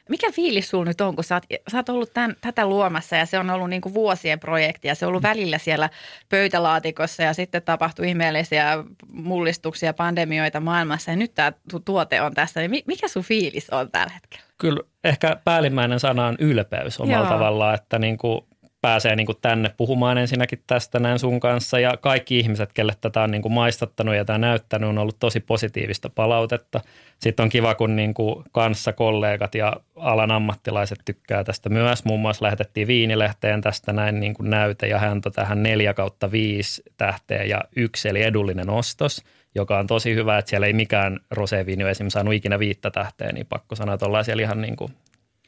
Mikä 0.09 0.31
fiilis 0.31 0.69
sulla 0.69 0.85
nyt 0.85 1.01
on, 1.01 1.15
kun 1.15 1.23
sä 1.23 1.35
oot, 1.35 1.43
sä 1.71 1.77
oot 1.77 1.89
ollut 1.89 2.13
tämän, 2.13 2.35
tätä 2.41 2.65
luomassa 2.65 3.15
ja 3.15 3.25
se 3.25 3.39
on 3.39 3.49
ollut 3.49 3.69
niin 3.69 3.81
kuin 3.81 3.93
vuosien 3.93 4.39
projekti 4.39 4.87
ja 4.87 4.95
se 4.95 5.05
on 5.05 5.07
ollut 5.07 5.23
välillä 5.23 5.57
siellä 5.57 5.89
pöytälaatikossa 6.29 7.23
ja 7.23 7.33
sitten 7.33 7.61
tapahtui 7.61 8.09
ihmeellisiä 8.09 8.83
mullistuksia, 9.11 9.93
pandemioita 9.93 10.59
maailmassa 10.59 11.11
ja 11.11 11.17
nyt 11.17 11.33
tämä 11.35 11.51
tuote 11.85 12.21
on 12.21 12.33
tässä. 12.33 12.67
Niin 12.67 12.83
mikä 12.87 13.07
sun 13.07 13.23
fiilis 13.23 13.69
on 13.69 13.91
tällä 13.91 14.13
hetkellä? 14.13 14.45
Kyllä 14.57 14.81
ehkä 15.03 15.37
päällimmäinen 15.43 15.99
sana 15.99 16.27
on 16.27 16.35
ylpeys 16.39 16.99
omalla 16.99 17.17
Joo. 17.17 17.29
tavallaan, 17.29 17.75
että 17.75 17.99
niin 17.99 18.17
kuin 18.17 18.41
pääsee 18.83 19.15
niin 19.15 19.25
kuin 19.25 19.37
tänne 19.41 19.71
puhumaan 19.77 20.17
ensinnäkin 20.17 20.63
tästä 20.67 20.99
näin 20.99 21.19
sun 21.19 21.39
kanssa 21.39 21.79
ja 21.79 21.97
kaikki 21.97 22.39
ihmiset, 22.39 22.73
kelle 22.73 22.93
tätä 23.01 23.21
on 23.21 23.31
niin 23.31 23.41
kuin 23.41 23.53
maistattanut 23.53 24.15
ja 24.15 24.25
tämä 24.25 24.37
näyttänyt, 24.37 24.89
on 24.89 24.97
ollut 24.97 25.19
tosi 25.19 25.39
positiivista 25.39 26.09
palautetta. 26.09 26.81
Sitten 27.19 27.43
on 27.43 27.49
kiva, 27.49 27.75
kun 27.75 27.95
niin 27.95 28.13
kuin 28.13 28.43
kanssa 28.51 28.93
kollegat 28.93 29.55
ja 29.55 29.73
alan 29.95 30.31
ammattilaiset 30.31 30.99
tykkää 31.05 31.43
tästä 31.43 31.69
myös. 31.69 32.05
Muun 32.05 32.19
muassa 32.19 32.45
lähetettiin 32.45 32.87
Viinilehteen 32.87 33.61
tästä 33.61 33.93
näin 33.93 34.19
niin 34.19 34.33
kuin 34.33 34.49
näyte 34.49 34.87
ja 34.87 34.99
hän 34.99 35.21
tähän 35.35 35.63
4 35.63 35.93
kautta 35.93 36.31
5 36.31 36.83
tähteä 36.97 37.43
ja 37.43 37.61
yksi 37.75 38.09
eli 38.09 38.23
edullinen 38.23 38.69
ostos– 38.69 39.23
joka 39.55 39.79
on 39.79 39.87
tosi 39.87 40.15
hyvä, 40.15 40.37
että 40.37 40.49
siellä 40.49 40.67
ei 40.67 40.73
mikään 40.73 41.19
roseviini 41.31 41.83
ole 41.83 41.91
esimerkiksi 41.91 42.13
saanut 42.13 42.33
ikinä 42.33 42.59
viittä 42.59 42.91
tähteä, 42.91 43.31
niin 43.31 43.45
pakko 43.45 43.75
sanoa, 43.75 43.93
että 43.93 44.05
ollaan 44.05 44.25
siellä 44.25 44.43
ihan 44.43 44.61
niin 44.61 44.75
kuin 44.75 44.93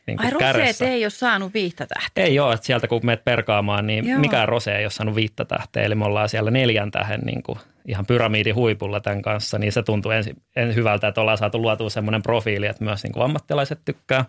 niin 0.07 0.21
Ai 0.21 0.29
roseet 0.31 0.81
ei 0.81 1.05
ole 1.05 1.09
saanut 1.09 1.53
viittä 1.53 1.85
tähteä? 1.85 2.25
Ei 2.25 2.39
ole, 2.39 2.53
että 2.53 2.65
sieltä 2.65 2.87
kun 2.87 3.05
meet 3.05 3.23
perkaamaan, 3.23 3.87
niin 3.87 4.07
Joo. 4.07 4.19
mikään 4.19 4.47
rose 4.47 4.77
ei 4.77 4.85
ole 4.85 4.91
saanut 4.91 5.15
viittä 5.15 5.45
tähteä. 5.45 5.83
Eli 5.83 5.95
me 5.95 6.05
ollaan 6.05 6.29
siellä 6.29 6.51
neljän 6.51 6.91
tähän 6.91 7.19
niin 7.19 7.43
kuin 7.43 7.59
ihan 7.87 8.05
pyramiidin 8.05 8.55
huipulla 8.55 8.99
tämän 8.99 9.21
kanssa, 9.21 9.59
niin 9.59 9.71
se 9.71 9.83
tuntuu 9.83 10.11
ensin, 10.11 10.35
ensin 10.55 10.75
hyvältä, 10.75 11.07
että 11.07 11.21
ollaan 11.21 11.37
saatu 11.37 11.61
luotua 11.61 11.89
semmoinen 11.89 12.21
profiili, 12.21 12.67
että 12.67 12.83
myös 12.83 13.03
niin 13.03 13.13
kuin 13.13 13.23
ammattilaiset 13.23 13.79
tykkää. 13.85 14.25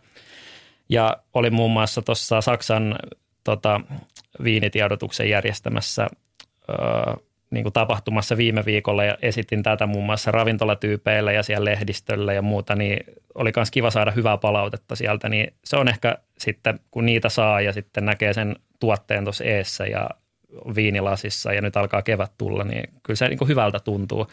Ja 0.89 1.17
oli 1.35 1.51
muun 1.51 1.71
muassa 1.71 2.03
tuossa 2.03 2.41
Saksan 2.41 2.97
tota, 3.45 3.81
viinitiedotuksen 4.45 5.29
järjestämässä 5.29 6.07
öö, 6.69 7.15
niin 7.51 7.65
kuin 7.65 7.73
tapahtumassa 7.73 8.37
viime 8.37 8.65
viikolla 8.65 9.05
ja 9.05 9.19
esitin 9.23 9.63
tätä 9.63 9.87
muun 9.87 10.05
muassa 10.05 10.31
ravintolatyypeillä 10.31 11.33
ja 11.33 11.43
siellä 11.43 11.71
lehdistöllä 11.71 12.33
ja 12.33 12.43
muuta, 12.43 12.75
niin 12.75 13.05
oli 13.35 13.53
myös 13.57 13.71
kiva 13.71 13.91
saada 13.91 14.11
hyvää 14.11 14.37
palautetta 14.37 14.97
sieltä, 14.97 15.29
niin 15.29 15.55
se 15.65 15.77
on 15.77 15.89
ehkä 15.89 16.19
sitten, 16.39 16.81
kun 16.91 17.07
niitä 17.07 17.29
saa 17.29 17.61
ja 17.61 17.73
sitten 17.73 18.05
näkee 18.05 18.33
sen 18.33 18.57
tuotteen 18.81 19.25
tuossa 19.25 19.45
eessä 19.45 19.87
ja 19.87 20.11
viinilasissa 20.75 21.53
ja 21.53 21.63
nyt 21.63 21.77
alkaa 21.77 22.03
kevät 22.03 22.33
tulla, 22.39 22.65
niin 22.65 22.85
kyllä 23.03 23.17
se 23.17 23.29
niin 23.29 23.39
kuin 23.39 23.49
hyvältä 23.49 23.81
tuntuu. 23.81 24.27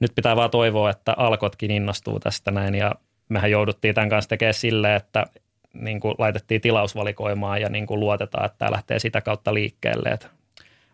Nyt 0.00 0.12
pitää 0.14 0.36
vaan 0.36 0.50
toivoa, 0.50 0.90
että 0.90 1.14
alkotkin 1.16 1.70
innostuu 1.70 2.20
tästä 2.20 2.50
näin 2.50 2.74
ja 2.74 2.92
mehän 3.28 3.50
jouduttiin 3.50 3.94
tämän 3.94 4.08
kanssa 4.08 4.28
tekemään 4.28 4.54
silleen, 4.54 4.96
että 4.96 5.24
niin 5.72 6.00
kuin 6.00 6.14
laitettiin 6.18 6.60
tilausvalikoimaan 6.60 7.60
ja 7.60 7.68
niin 7.68 7.86
kuin 7.86 8.00
luotetaan, 8.00 8.46
että 8.46 8.58
tämä 8.58 8.72
lähtee 8.72 8.98
sitä 8.98 9.20
kautta 9.20 9.54
liikkeelle, 9.54 10.08
että 10.08 10.28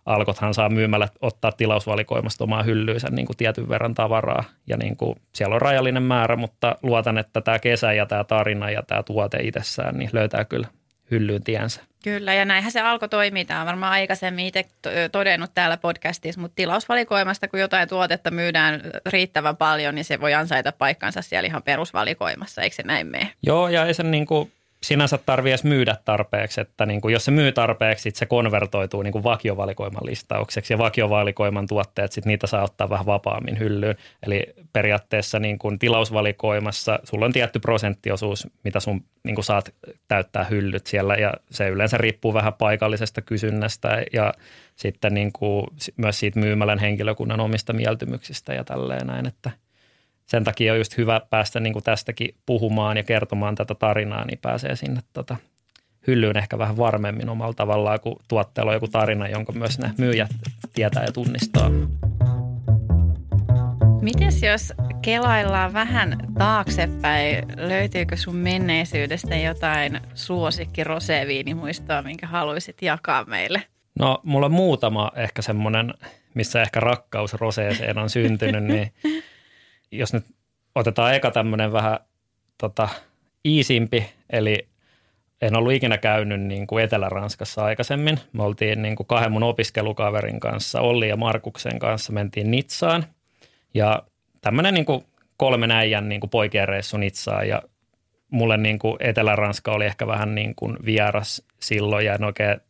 Alkothan 0.07 0.55
saa 0.55 0.69
myymällä 0.69 1.09
ottaa 1.21 1.53
tilausvalikoimasta 1.53 2.45
omaa 2.45 2.63
hyllyynsä 2.63 3.09
niin 3.11 3.27
kuin 3.27 3.37
tietyn 3.37 3.69
verran 3.69 3.95
tavaraa. 3.95 4.45
Ja 4.67 4.77
niin 4.77 4.97
kuin, 4.97 5.17
siellä 5.35 5.55
on 5.55 5.63
rajallinen 5.63 6.03
määrä, 6.03 6.37
mutta 6.37 6.77
luotan, 6.83 7.19
että 7.19 7.41
tämä 7.41 7.59
kesä 7.59 7.93
ja 7.93 8.07
tämä 8.07 8.25
tarina 8.25 8.71
ja 8.71 8.83
tämä 8.83 9.03
tuote 9.03 9.39
itsessään 9.43 9.99
niin 9.99 10.11
löytää 10.13 10.45
kyllä 10.45 10.69
hyllyyn 11.11 11.45
tiensä. 11.45 11.81
Kyllä, 12.05 12.35
ja 12.35 12.45
näinhän 12.45 12.73
se 12.73 12.81
alkoi 12.81 13.09
toimia. 13.09 13.45
Tämä 13.45 13.61
on 13.61 13.67
varmaan 13.67 13.93
aikaisemmin 13.93 14.47
itse 14.47 14.65
todennut 15.13 15.51
täällä 15.55 15.77
podcastissa, 15.77 16.41
mutta 16.41 16.55
tilausvalikoimasta, 16.55 17.49
kun 17.49 17.61
jotain 17.61 17.89
tuotetta 17.89 18.31
myydään 18.31 18.81
riittävän 19.07 19.57
paljon, 19.57 19.95
niin 19.95 20.05
se 20.05 20.21
voi 20.21 20.35
ansaita 20.35 20.73
paikkansa 20.73 21.23
siellä 21.23 21.47
ihan 21.47 21.63
perusvalikoimassa, 21.63 22.63
eikö 22.63 22.77
se 22.77 22.83
näin 22.83 23.07
mene? 23.07 23.33
Joo, 23.43 23.69
ja 23.69 23.87
ei 23.87 23.95
se 23.95 24.03
niin 24.03 24.27
kuin 24.27 24.53
sinänsä 24.83 25.19
tarvitse 25.19 25.51
edes 25.51 25.65
myydä 25.65 25.97
tarpeeksi, 26.05 26.61
että 26.61 26.87
niin 26.87 27.01
kuin 27.01 27.13
jos 27.13 27.25
se 27.25 27.31
myy 27.31 27.53
tarpeeksi, 27.53 28.03
sit 28.03 28.17
se 28.17 28.27
konvertoituu 28.27 29.03
niin 29.03 29.13
kuin 29.13 29.25
vakiovalikoiman 29.25 30.07
listaukseksi 30.07 30.73
ja 30.73 30.79
vakiovalikoiman 30.79 31.67
tuotteet, 31.67 32.13
sit 32.13 32.25
niitä 32.25 32.47
saa 32.47 32.65
ottaa 32.65 32.91
vähän 32.91 33.07
vapaammin 33.07 33.59
hyllyyn. 33.59 33.97
Eli 34.23 34.47
periaatteessa 34.73 35.39
niin 35.39 35.59
kuin 35.59 35.79
tilausvalikoimassa 35.79 36.99
sulla 37.05 37.25
on 37.25 37.33
tietty 37.33 37.59
prosenttiosuus, 37.59 38.49
mitä 38.65 38.81
sun 38.81 39.05
niin 39.25 39.35
kuin 39.35 39.45
saat 39.45 39.75
täyttää 40.09 40.45
hyllyt 40.45 40.87
siellä 40.87 41.15
ja 41.15 41.33
se 41.51 41.69
yleensä 41.69 41.99
riippuu 41.99 42.35
vähän 42.35 42.55
paikallisesta 42.55 43.23
kysynnästä 43.23 44.03
ja 44.13 44.35
sitten 44.77 45.15
niin 45.15 45.33
kuin 45.33 45.67
myös 45.97 46.21
siitä 46.21 46.41
myymälän 46.41 46.79
henkilökunnan 46.79 47.41
omista 47.41 47.73
mieltymyksistä 47.73 48.55
ja 48.55 48.65
tälleen 48.65 49.07
näin, 49.07 49.27
että– 49.27 49.51
sen 50.27 50.45
takia 50.45 50.73
on 50.73 50.79
just 50.79 50.97
hyvä 50.97 51.21
päästä 51.31 51.61
niin 51.61 51.73
kuin 51.73 51.83
tästäkin 51.83 52.35
puhumaan 52.47 52.97
ja 52.97 53.03
kertomaan 53.03 53.55
tätä 53.55 53.75
tarinaa, 53.75 54.25
niin 54.25 54.39
pääsee 54.43 54.77
sinne 54.77 55.01
tota, 55.13 55.37
hyllyyn 56.07 56.37
ehkä 56.37 56.59
vähän 56.59 56.77
varmemmin 56.77 57.29
omalla 57.29 57.55
tavallaan, 57.55 58.01
kun 58.01 58.17
tuotteella 58.29 58.71
on 58.71 58.77
joku 58.77 58.89
tarina, 58.89 59.29
jonka 59.29 59.53
myös 59.53 59.79
ne 59.79 59.91
myyjät 59.99 60.31
tietää 60.75 61.05
ja 61.05 61.13
tunnistaa. 61.13 61.71
Mites 64.03 64.43
jos 64.43 64.73
kelaillaan 65.03 65.73
vähän 65.73 66.17
taaksepäin, 66.39 67.45
löytyykö 67.57 68.17
sun 68.17 68.37
menneisyydestä 68.37 69.37
jotain 69.37 70.01
suosikki 70.15 70.85
roseviinimuistoa, 70.85 72.03
minkä 72.03 72.27
haluaisit 72.27 72.83
jakaa 72.83 73.25
meille? 73.25 73.63
No 73.99 74.21
mulla 74.23 74.47
on 74.47 74.53
muutama 74.53 75.11
ehkä 75.17 75.43
semmoinen, 75.43 75.95
missä 76.35 76.63
ehkä 76.63 76.81
rakkaus 76.81 77.35
roseeseen 77.35 77.99
on 77.99 78.11
syntynyt, 78.11 78.65
niin 78.65 78.93
jos 79.93 80.13
nyt 80.13 80.25
otetaan 80.75 81.15
eka 81.15 81.31
tämmöinen 81.31 81.73
vähän 81.73 81.99
tota, 82.59 82.89
iisimpi, 83.45 84.07
eli 84.31 84.69
en 85.43 85.57
ollut 85.57 85.73
ikinä 85.73 85.99
käynyt 85.99 86.41
niin 86.41 86.67
kuin 86.67 86.85
Etelä-Ranskassa 86.85 87.65
aikaisemmin. 87.65 88.19
Me 88.33 88.43
oltiin 88.43 88.83
niin 88.83 88.97
kuin 88.97 89.07
kahden 89.07 89.33
mun 89.33 89.43
opiskelukaverin 89.43 90.41
kanssa, 90.41 90.81
Olli 90.81 91.09
ja 91.09 91.17
Markuksen 91.17 91.79
kanssa, 91.79 92.13
mentiin 92.13 92.51
Nitsaan. 92.51 93.05
Ja 93.75 94.03
tämmöinen 94.41 94.75
niin 94.75 94.85
kuin 94.85 95.05
kolmen 95.37 95.71
äijän 95.71 96.09
niin 96.09 96.21
kuin 96.21 96.31
poikien 96.31 96.69
reissu 96.69 96.97
Nitsaan 96.97 97.49
ja 97.49 97.63
mulle 98.31 98.57
niin 98.57 98.79
kuin 98.79 98.97
Etelä-Ranska 99.01 99.73
oli 99.73 99.85
ehkä 99.85 100.07
vähän 100.07 100.35
niin 100.35 100.55
kuin 100.55 100.77
vieras 100.85 101.43
silloin 101.61 102.07
ja 102.07 102.15
en 102.15 102.25
oikein 102.25 102.61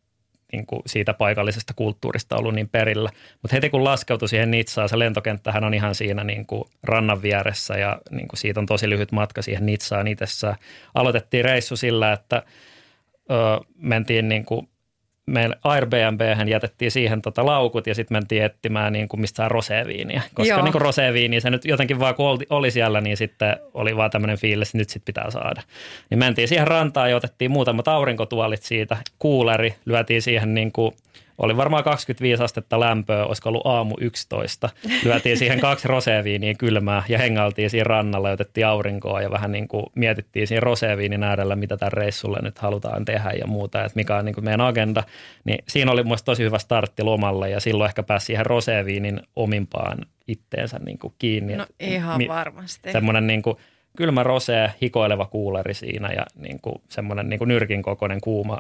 niin 0.53 0.67
kuin 0.67 0.83
siitä 0.87 1.15
paikallisesta 1.15 1.75
kulttuurista 1.75 2.37
ollut 2.37 2.55
niin 2.55 2.69
perillä. 2.69 3.11
Mutta 3.43 3.57
heti 3.57 3.71
kun 3.71 3.85
laskeutui 3.85 4.29
siihen 4.29 4.51
Nitsaan, 4.51 4.89
se 4.89 4.99
lentokenttähän 4.99 5.65
on 5.65 5.75
ihan 5.75 5.95
siinä 5.95 6.25
niin 6.25 6.47
kuin 6.47 6.65
rannan 6.83 7.23
vieressä 7.23 7.75
ja 7.75 7.99
niin 8.11 8.29
kuin 8.29 8.39
siitä 8.39 8.61
on 8.61 8.67
tosi 8.67 8.89
lyhyt 8.89 9.13
matka 9.13 9.43
siihen 9.43 9.67
Nitsaan 9.67 10.09
itsessään. 10.09 10.57
Aloitettiin 10.95 11.45
reissu 11.45 11.77
sillä, 11.77 12.13
että 12.13 12.43
ö, 13.31 13.65
mentiin 13.77 14.29
niin 14.29 14.45
kuin 14.45 14.69
meillä 15.27 15.57
Airbnb 15.65 16.21
jätettiin 16.49 16.91
siihen 16.91 17.23
tota 17.23 17.47
laukut 17.47 17.87
ja 17.87 17.95
sitten 17.95 18.15
mentiin 18.15 18.45
etsimään 18.45 18.93
niin 18.93 19.09
kuin 19.09 19.21
mistä 19.21 19.37
saa 19.37 19.49
roseviiniä. 19.49 20.23
Koska 20.35 20.63
niin 20.63 20.73
kuin 20.73 20.83
roseviiniä 20.83 21.41
se 21.41 21.51
nyt 21.51 21.65
jotenkin 21.65 22.01
vaan 22.01 22.15
kun 22.15 22.27
oli, 22.27 22.47
oli 22.51 22.71
siellä, 22.71 23.01
niin 23.01 23.17
sitten 23.17 23.57
oli 23.75 23.97
vaan 23.97 24.11
tämmöinen 24.11 24.39
fiilis, 24.39 24.69
että 24.69 24.79
nyt 24.79 24.91
sitten 24.91 25.15
pitää 25.15 25.31
saada. 25.31 25.63
Niin 26.11 26.19
mentiin 26.19 26.49
siihen 26.49 26.67
rantaan 26.67 27.11
ja 27.11 27.17
otettiin 27.17 27.51
muutamat 27.51 27.89
aurinkotuolit 27.89 28.63
siitä, 28.63 28.97
kuuleri, 29.19 29.75
lyötiin 29.85 30.23
siihen 30.23 30.55
niin 30.55 30.73
kuin– 30.73 30.93
oli 31.39 31.57
varmaan 31.57 31.85
25 31.85 32.43
astetta 32.43 32.81
lämpöä, 32.81 33.25
olisiko 33.25 33.49
ollut 33.49 33.67
aamu 33.67 33.95
11. 34.01 34.69
Lyötiin 35.05 35.37
siihen 35.37 35.61
kaksi 35.61 35.89
roseviiniä 35.89 36.55
kylmää 36.55 37.03
ja 37.09 37.19
hengaltiin 37.19 37.71
siinä 37.71 37.85
rannalla 37.85 38.31
otettiin 38.31 38.67
aurinkoa 38.67 39.23
ja 39.23 39.31
vähän 39.31 39.53
niin 39.53 39.69
kuin 39.69 39.87
mietittiin 39.95 40.47
siinä 40.47 40.61
roseviinin 40.61 41.23
äärellä, 41.23 41.57
mitä 41.57 41.77
tämän 41.77 41.93
reissulle 41.93 42.39
nyt 42.43 42.59
halutaan 42.59 43.05
tehdä 43.05 43.31
ja 43.31 43.47
muuta, 43.47 43.85
että 43.85 43.97
mikä 43.97 44.17
on 44.17 44.25
niin 44.25 44.35
kuin 44.35 44.45
meidän 44.45 44.61
agenda. 44.61 45.03
Niin 45.45 45.65
siinä 45.69 45.93
oli 45.93 46.03
mun 46.03 46.17
tosi 46.25 46.43
hyvä 46.43 46.59
startti 46.59 47.03
lomalle 47.03 47.51
ja 47.51 47.61
silloin 47.61 47.89
ehkä 47.89 48.03
pääsi 48.03 48.27
siihen 48.27 48.47
roseviinin 48.47 49.21
omimpaan 49.37 49.99
itteensä 50.29 50.79
niin 50.79 50.99
kuin 50.99 51.15
kiinni. 51.19 51.57
No 51.57 51.67
ihan 51.81 52.19
mi- 52.19 52.29
varmasti. 52.29 52.93
Semmoinen 52.93 53.27
niin 53.27 53.43
kuin 53.43 53.57
kylmä 53.97 54.23
rosee, 54.23 54.73
hikoileva 54.83 55.27
kuuleri 55.27 55.75
siinä 55.75 56.13
ja 56.13 56.27
niin 56.37 56.61
kuin 56.61 56.83
semmoinen 56.89 57.29
niin 57.29 57.39
kuin 57.39 57.49
nyrkin 57.49 57.83
kokoinen 57.83 58.21
kuuma 58.21 58.59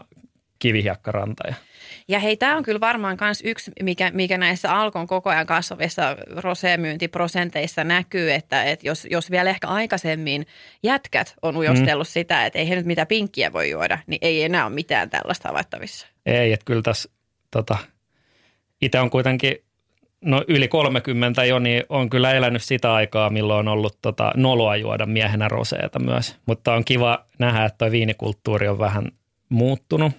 kivihiekkaranta. 0.58 1.48
Ja 1.48 1.54
Ja 2.12 2.18
hei, 2.18 2.36
tämä 2.36 2.56
on 2.56 2.62
kyllä 2.62 2.80
varmaan 2.80 3.18
myös 3.20 3.42
yksi, 3.44 3.70
mikä, 3.82 4.10
mikä 4.14 4.38
näissä 4.38 4.74
Alkon 4.74 5.06
koko 5.06 5.30
ajan 5.30 5.46
kasvavissa 5.46 6.16
roseemyyntiprosenteissa 6.36 7.84
näkyy, 7.84 8.32
että, 8.32 8.64
että 8.64 8.86
jos, 8.86 9.06
jos 9.10 9.30
vielä 9.30 9.50
ehkä 9.50 9.68
aikaisemmin 9.68 10.46
jätkät 10.82 11.34
on 11.42 11.56
ujostellut 11.56 12.06
mm. 12.06 12.10
sitä, 12.10 12.46
että 12.46 12.58
ei 12.58 12.68
he 12.68 12.76
nyt 12.76 12.86
mitä 12.86 13.06
pinkkiä 13.06 13.52
voi 13.52 13.70
juoda, 13.70 13.98
niin 14.06 14.18
ei 14.22 14.42
enää 14.42 14.66
ole 14.66 14.74
mitään 14.74 15.10
tällaista 15.10 15.48
havaittavissa. 15.48 16.06
Ei, 16.26 16.52
että 16.52 16.64
kyllä 16.64 16.82
tässä 16.82 17.10
tota, 17.50 17.76
itse 18.82 19.00
on 19.00 19.10
kuitenkin 19.10 19.56
no 20.20 20.44
yli 20.48 20.68
30 20.68 21.44
jo, 21.44 21.58
niin 21.58 21.82
on 21.88 22.10
kyllä 22.10 22.32
elänyt 22.32 22.62
sitä 22.62 22.94
aikaa, 22.94 23.30
milloin 23.30 23.68
on 23.68 23.72
ollut 23.72 23.98
tota, 24.02 24.32
noloa 24.36 24.76
juoda 24.76 25.06
miehenä 25.06 25.48
roseeta 25.48 25.98
myös. 25.98 26.36
Mutta 26.46 26.74
on 26.74 26.84
kiva 26.84 27.24
nähdä, 27.38 27.64
että 27.64 27.78
tuo 27.78 27.90
viinikulttuuri 27.90 28.68
on 28.68 28.78
vähän 28.78 29.08
muuttunut 29.48 30.12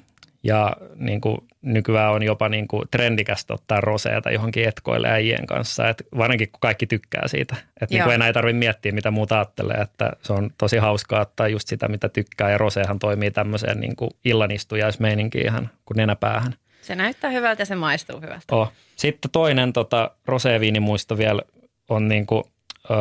ja 0.43 0.75
niin 0.95 1.21
kuin 1.21 1.37
nykyään 1.61 2.11
on 2.11 2.23
jopa 2.23 2.49
niin 2.49 2.67
kuin 2.67 2.87
trendikästä 2.91 3.53
ottaa 3.53 3.81
roseeta 3.81 4.31
johonkin 4.31 4.67
etkoille 4.67 5.09
äijien 5.09 5.45
kanssa, 5.45 5.89
et 5.89 6.07
varsinkin 6.17 6.51
kun 6.51 6.59
kaikki 6.59 6.87
tykkää 6.87 7.27
siitä. 7.27 7.55
Että 7.81 7.95
niin 7.95 8.03
kuin 8.03 8.13
enää 8.13 8.27
ei 8.27 8.33
tarvitse 8.33 8.59
miettiä, 8.59 8.91
mitä 8.91 9.11
muuta 9.11 9.35
ajattelee, 9.35 9.77
että 9.77 10.11
se 10.21 10.33
on 10.33 10.49
tosi 10.57 10.77
hauskaa 10.77 11.21
ottaa 11.21 11.47
just 11.47 11.67
sitä, 11.67 11.87
mitä 11.87 12.09
tykkää. 12.09 12.49
Ja 12.51 12.57
rosehan 12.57 12.99
toimii 12.99 13.31
tämmöiseen 13.31 13.79
niin 13.79 13.95
kuin 13.95 14.11
illanistujaismeininkiin 14.25 15.45
ihan 15.45 15.69
kuin 15.85 15.95
nenäpäähän. 15.95 16.55
Se 16.81 16.95
näyttää 16.95 17.29
hyvältä 17.29 17.61
ja 17.61 17.65
se 17.65 17.75
maistuu 17.75 18.21
hyvältä. 18.21 18.43
Oh. 18.51 18.71
Sitten 18.95 19.31
toinen 19.31 19.73
tota, 19.73 20.11
roseviinimuisto 20.25 21.17
vielä 21.17 21.41
on 21.89 22.07
niin 22.07 22.25
kuin, 22.25 22.43
ö, 22.89 22.93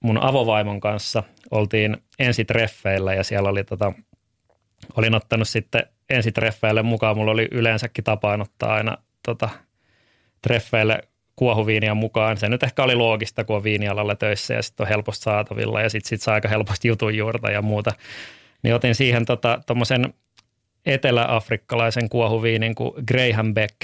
mun 0.00 0.18
avovaimon 0.22 0.80
kanssa. 0.80 1.22
Oltiin 1.50 1.96
ensitreffeillä 2.18 3.14
ja 3.14 3.24
siellä 3.24 3.48
oli 3.48 3.64
tota, 3.64 3.92
olin 4.96 5.14
ottanut 5.14 5.48
sitten 5.48 5.82
ensitreffeille 6.10 6.82
mukaan. 6.82 7.16
Mulla 7.16 7.32
oli 7.32 7.48
yleensäkin 7.50 8.04
tapaan 8.04 8.40
ottaa 8.40 8.74
aina 8.74 8.96
tota, 9.22 9.48
treffeille 10.42 11.00
kuohuviiniä 11.36 11.94
mukaan. 11.94 12.36
Se 12.36 12.48
nyt 12.48 12.62
ehkä 12.62 12.82
oli 12.82 12.94
loogista, 12.94 13.44
kun 13.44 13.56
on 13.56 13.64
viinialalla 13.64 14.14
töissä 14.14 14.54
ja 14.54 14.62
sitten 14.62 14.84
on 14.84 14.88
helposti 14.88 15.22
saatavilla 15.22 15.80
ja 15.80 15.90
sitten 15.90 16.08
sit 16.08 16.22
saa 16.22 16.34
aika 16.34 16.48
helposti 16.48 16.88
jutun 16.88 17.16
juurta 17.16 17.50
ja 17.50 17.62
muuta. 17.62 17.92
Niin 18.62 18.74
otin 18.74 18.94
siihen 18.94 19.24
tuommoisen 19.66 20.02
tota, 20.02 20.14
etelä-afrikkalaisen 20.86 22.08
kuohuviinin 22.08 22.74
kuin 22.74 22.92
Graham 23.08 23.54
Beck 23.54 23.76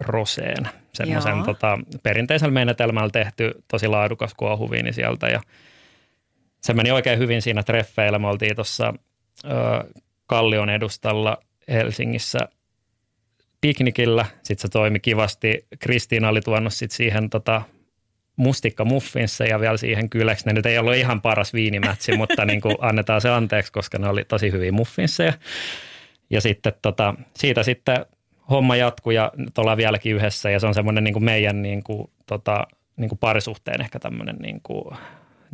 Roseen. 0.00 0.68
Semmoisen 0.92 1.42
tota, 1.42 1.78
perinteisellä 2.02 2.52
menetelmällä 2.52 3.10
tehty 3.10 3.52
tosi 3.70 3.88
laadukas 3.88 4.34
kuohuviini 4.34 4.92
sieltä 4.92 5.28
ja 5.28 5.40
se 6.60 6.74
meni 6.74 6.90
oikein 6.90 7.18
hyvin 7.18 7.42
siinä 7.42 7.62
treffeillä. 7.62 8.18
Me 8.18 8.26
oltiin 8.26 8.56
tuossa 8.56 8.94
Kallion 10.26 10.70
edustalla 10.70 11.38
Helsingissä 11.68 12.38
piknikillä. 13.60 14.26
Sitten 14.42 14.62
se 14.62 14.68
toimi 14.68 15.00
kivasti. 15.00 15.66
Kristiina 15.78 16.28
oli 16.28 16.40
tuonut 16.40 16.72
sit 16.72 16.90
siihen 16.90 17.30
tota, 17.30 17.62
mustikka 18.36 18.84
muffinsa 18.84 19.44
ja 19.44 19.60
vielä 19.60 19.76
siihen 19.76 20.10
kyläksi. 20.10 20.46
Ne 20.46 20.52
nyt 20.52 20.66
ei 20.66 20.78
ollut 20.78 20.94
ihan 20.94 21.20
paras 21.20 21.54
viinimätsi, 21.54 22.16
mutta 22.16 22.44
niin 22.44 22.60
kuin 22.60 22.76
annetaan 22.80 23.20
se 23.20 23.30
anteeksi, 23.30 23.72
koska 23.72 23.98
ne 23.98 24.08
oli 24.08 24.24
tosi 24.24 24.52
hyviä 24.52 24.72
muffinseja. 24.72 25.32
Ja 26.30 26.40
sitten 26.40 26.72
tota, 26.82 27.14
siitä 27.36 27.62
sitten 27.62 28.06
homma 28.50 28.76
jatkuu 28.76 29.12
ja 29.12 29.32
nyt 29.36 29.58
ollaan 29.58 29.76
vieläkin 29.76 30.16
yhdessä 30.16 30.50
ja 30.50 30.60
se 30.60 30.66
on 30.66 30.74
semmoinen 30.74 31.04
niin 31.04 31.14
kuin 31.14 31.24
meidän 31.24 31.62
niin 31.62 31.82
kuin, 31.84 32.10
tota, 32.26 32.66
niin 32.96 33.08
kuin 33.08 33.18
parisuhteen 33.18 33.80
ehkä 33.80 33.98
tämmöinen 33.98 34.36
niin 34.36 34.60
kuin 34.62 34.96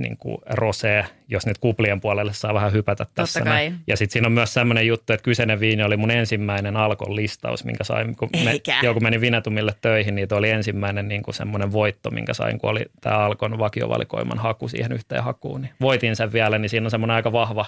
niin 0.01 0.17
kuin 0.17 0.39
rosee, 0.51 1.05
jos 1.29 1.47
nyt 1.47 1.59
kuplien 1.59 2.01
puolelle 2.01 2.33
saa 2.33 2.55
vähän 2.55 2.73
hypätä 2.73 3.07
tässä. 3.15 3.41
Ja 3.87 3.97
sitten 3.97 4.13
siinä 4.13 4.27
on 4.27 4.33
myös 4.33 4.55
sellainen 4.55 4.87
juttu, 4.87 5.13
että 5.13 5.25
kyseinen 5.25 5.61
viini 5.61 5.83
oli 5.83 5.97
mun 5.97 6.11
ensimmäinen 6.11 6.77
Alkon 6.77 7.17
listaus, 7.17 7.65
minkä 7.65 7.85
sain, 7.85 8.17
kun, 8.17 8.29
me, 8.45 8.61
jo, 8.83 8.93
kun 8.93 9.03
menin 9.03 9.21
Vinetumille 9.21 9.75
töihin, 9.81 10.15
niin 10.15 10.35
oli 10.35 10.51
ensimmäinen 10.51 11.09
niin 11.09 11.23
kuin 11.23 11.35
semmoinen 11.35 11.73
voitto, 11.73 12.11
minkä 12.11 12.35
sain, 12.35 12.59
kun 12.59 12.71
oli 12.71 12.85
tämä 13.01 13.19
Alkon 13.19 13.59
vakiovalikoiman 13.59 14.39
haku 14.39 14.69
siihen 14.69 14.93
yhteen 14.93 15.25
hakuun. 15.25 15.61
Niin 15.61 15.73
voitin 15.81 16.17
sen 16.17 16.33
vielä, 16.33 16.59
niin 16.59 16.71
siinä 16.71 16.87
on 16.87 16.91
semmoinen 16.91 17.17
aika 17.17 17.33
vahva 17.33 17.67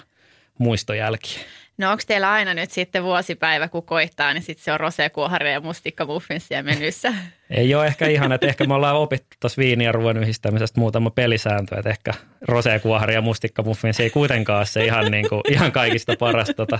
muistojälki. 0.59 1.37
No 1.79 1.91
onko 1.91 2.03
teillä 2.07 2.33
aina 2.33 2.55
nyt 2.55 2.70
sitten 2.70 3.03
vuosipäivä, 3.03 3.68
kun 3.68 3.83
koittaa, 3.83 4.33
niin 4.33 4.43
sitten 4.43 4.64
se 4.64 4.73
on 4.73 4.81
rosekuohari 4.81 5.53
ja 5.53 5.61
mustikka 5.61 6.07
muffinsia 6.07 6.62
menyssä? 6.62 7.14
Ei 7.51 7.75
ole 7.75 7.87
ehkä 7.87 8.07
ihan, 8.07 8.33
että 8.33 8.47
ehkä 8.47 8.64
me 8.64 8.75
ollaan 8.75 8.97
opittu 8.97 9.37
tuossa 9.41 9.62
ja 9.62 9.93
ruoan 9.93 10.16
yhdistämisestä 10.16 10.81
muutama 10.81 11.11
pelisääntö, 11.11 11.77
että 11.77 11.91
ehkä 11.91 12.12
rosekuohari 12.43 13.14
ja 13.14 13.20
mustikka 13.20 13.62
muffinsia 13.62 14.05
ei 14.05 14.11
kuitenkaan 14.11 14.59
ole 14.59 14.66
se 14.66 14.85
ihan, 14.85 15.11
niin 15.11 15.29
kuin, 15.29 15.43
ihan 15.49 15.73
kaikista 15.73 16.16
paras, 16.18 16.53
tota, 16.57 16.79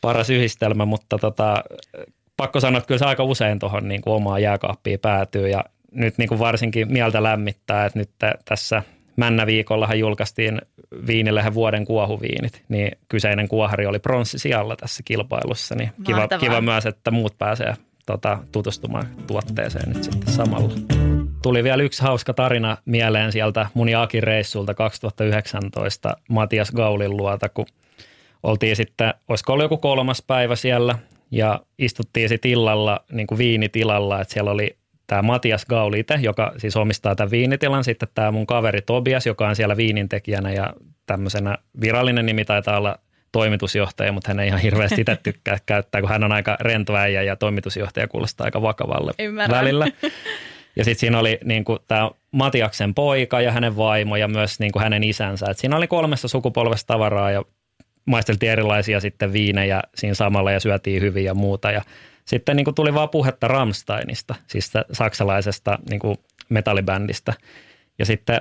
paras 0.00 0.30
yhdistelmä, 0.30 0.84
mutta 0.84 1.18
tota, 1.18 1.64
pakko 2.36 2.60
sanoa, 2.60 2.78
että 2.78 2.88
kyllä 2.88 2.98
se 2.98 3.04
aika 3.04 3.24
usein 3.24 3.58
tuohon 3.58 3.88
niin 3.88 4.02
omaan 4.06 4.42
jääkaappiin 4.42 5.00
päätyy 5.00 5.48
ja 5.48 5.64
nyt 5.92 6.18
niin 6.18 6.28
kuin 6.28 6.38
varsinkin 6.38 6.92
mieltä 6.92 7.22
lämmittää, 7.22 7.86
että 7.86 7.98
nyt 7.98 8.10
tässä– 8.44 8.82
Männä-viikollahan 9.16 9.98
julkaistiin 9.98 10.60
viinilehen 11.06 11.54
vuoden 11.54 11.84
kuohuviinit, 11.84 12.62
niin 12.68 12.98
kyseinen 13.08 13.48
kuohari 13.48 13.86
oli 13.86 13.98
pronssisijalla 13.98 14.76
tässä 14.76 15.02
kilpailussa, 15.02 15.74
niin 15.74 15.90
kiva, 16.04 16.28
kiva 16.40 16.60
myös, 16.60 16.86
että 16.86 17.10
muut 17.10 17.38
pääsee 17.38 17.74
tota, 18.06 18.38
tutustumaan 18.52 19.06
tuotteeseen 19.26 19.92
nyt 19.92 20.04
sitten 20.04 20.32
samalla. 20.32 20.74
Tuli 21.42 21.64
vielä 21.64 21.82
yksi 21.82 22.02
hauska 22.02 22.34
tarina 22.34 22.76
mieleen 22.84 23.32
sieltä 23.32 23.66
mun 23.74 23.96
Akin 23.96 24.22
reissulta 24.22 24.74
2019 24.74 26.16
Matias 26.28 26.70
Gaulin 26.70 27.16
luota, 27.16 27.48
kun 27.48 27.66
oltiin 28.42 28.76
sitten, 28.76 29.14
olisiko 29.28 29.52
ollut 29.52 29.64
joku 29.64 29.76
kolmas 29.76 30.22
päivä 30.26 30.56
siellä 30.56 30.98
ja 31.30 31.60
istuttiin 31.78 32.28
sitten 32.28 32.50
illalla 32.50 33.04
niin 33.12 33.26
kuin 33.26 33.38
viinitilalla, 33.38 34.20
että 34.20 34.34
siellä 34.34 34.50
oli 34.50 34.76
tämä 35.06 35.22
Matias 35.22 35.66
Gaulite, 35.66 36.18
joka 36.22 36.52
siis 36.56 36.76
omistaa 36.76 37.14
tämän 37.14 37.30
viinitilan, 37.30 37.84
sitten 37.84 38.08
tämä 38.14 38.30
mun 38.30 38.46
kaveri 38.46 38.82
Tobias, 38.82 39.26
joka 39.26 39.48
on 39.48 39.56
siellä 39.56 39.76
viinintekijänä 39.76 40.52
ja 40.52 40.74
tämmöisenä 41.06 41.58
virallinen 41.80 42.26
nimi 42.26 42.44
taitaa 42.44 42.78
olla 42.78 42.98
toimitusjohtaja, 43.32 44.12
mutta 44.12 44.30
hän 44.30 44.40
ei 44.40 44.48
ihan 44.48 44.60
hirveästi 44.60 45.00
itse 45.00 45.18
tykkää 45.22 45.58
käyttää, 45.66 46.00
kun 46.00 46.10
hän 46.10 46.24
on 46.24 46.32
aika 46.32 46.56
rento 46.60 46.96
äijä 46.96 47.22
ja 47.22 47.36
toimitusjohtaja 47.36 48.08
kuulostaa 48.08 48.44
aika 48.44 48.62
vakavalle 48.62 49.12
Ymmärrän. 49.18 49.58
välillä. 49.58 49.86
Ja 50.78 50.84
sitten 50.84 51.00
siinä 51.00 51.18
oli 51.18 51.38
niin 51.44 51.64
tämä 51.88 52.10
Matiaksen 52.30 52.94
poika 52.94 53.40
ja 53.40 53.52
hänen 53.52 53.76
vaimo 53.76 54.16
ja 54.16 54.28
myös 54.28 54.60
niin 54.60 54.72
kuin 54.72 54.82
hänen 54.82 55.04
isänsä. 55.04 55.46
Et 55.50 55.58
siinä 55.58 55.76
oli 55.76 55.86
kolmessa 55.86 56.28
sukupolvesta 56.28 56.86
tavaraa 56.86 57.30
ja 57.30 57.42
maisteltiin 58.04 58.52
erilaisia 58.52 59.00
sitten 59.00 59.32
viinejä 59.32 59.82
siinä 59.94 60.14
samalla 60.14 60.52
ja 60.52 60.60
syötiin 60.60 61.02
hyvin 61.02 61.24
ja 61.24 61.34
muuta. 61.34 61.70
Ja 61.70 61.82
sitten 62.26 62.56
niin 62.56 62.64
kuin 62.64 62.74
tuli 62.74 62.94
vaan 62.94 63.08
puhetta 63.08 63.48
Rammsteinista, 63.48 64.34
siis 64.46 64.72
saksalaisesta 64.92 65.78
niin 65.90 66.00
kuin 66.00 66.16
metallibändistä. 66.48 67.32
Ja 67.98 68.06
sitten 68.06 68.40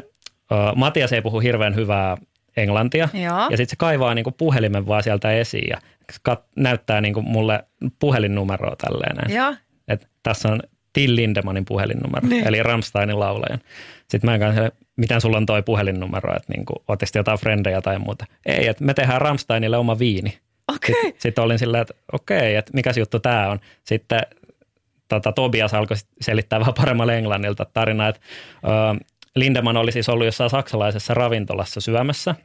uh, 0.52 0.76
Matias 0.76 1.14
ei 1.14 1.22
puhu 1.22 1.40
hirveän 1.40 1.76
hyvää 1.76 2.18
englantia. 2.58 3.10
Joo. 3.14 3.50
Ja 3.50 3.58
sitten 3.58 3.70
se 3.70 3.76
kaivaa 3.76 4.14
niin 4.14 4.24
kuin 4.24 4.36
puhelimen 4.38 4.88
vaan 4.88 5.04
sieltä 5.04 5.32
esiin 5.32 5.70
ja 5.70 5.78
kat- 6.30 6.48
näyttää 6.56 7.02
niin 7.02 7.14
kuin 7.14 7.26
mulle 7.26 7.66
puhelinnumeroa 8.00 8.76
tälleen. 8.76 9.36
Joo. 9.36 9.56
Et 9.88 10.08
tässä 10.24 10.50
on 10.50 10.60
Till 10.94 11.16
Lindemanin 11.16 11.66
puhelinnumero, 11.66 12.28
niin. 12.28 12.48
eli 12.48 12.64
Rammsteinin 12.64 13.20
laulajan. 13.20 13.60
Sitten 14.10 14.28
mä 14.30 14.34
en 14.34 14.40
kanssa, 14.40 14.72
miten 14.96 15.22
sulla 15.22 15.38
on 15.38 15.46
toi 15.46 15.64
puhelinnumero, 15.64 16.36
että 16.36 16.54
niin 16.54 16.66
jotain 17.16 17.40
frendejä 17.40 17.82
tai 17.82 18.00
muuta. 18.00 18.26
Ei, 18.46 18.68
että 18.68 18.84
me 18.84 18.94
tehdään 18.94 19.22
Rammsteinille 19.22 19.78
oma 19.78 20.00
viini. 20.00 20.38
Okay. 20.76 20.96
Sitten, 20.96 21.22
sitten 21.22 21.44
olin 21.44 21.60
silleen, 21.60 21.82
että 21.82 21.94
okei, 22.12 22.38
okay, 22.38 22.56
että 22.56 22.72
mikä 22.74 22.94
juttu 22.98 23.20
tämä 23.20 23.50
on. 23.50 23.60
Sitten 23.84 24.22
tota, 25.08 25.32
Tobias 25.32 25.74
alkoi 25.74 25.98
selittää 26.22 26.60
vähän 26.60 26.74
paremmalla 26.74 27.14
englannilta 27.14 27.66
tarinaa, 27.74 28.10
että 28.10 28.22
ö, 28.64 29.06
Lindemann 29.36 29.78
oli 29.78 29.92
siis 29.92 30.10
ollut 30.10 30.26
jossain 30.26 30.50
saksalaisessa 30.50 31.14
ravintolassa 31.14 31.82
syömässä 31.82 32.36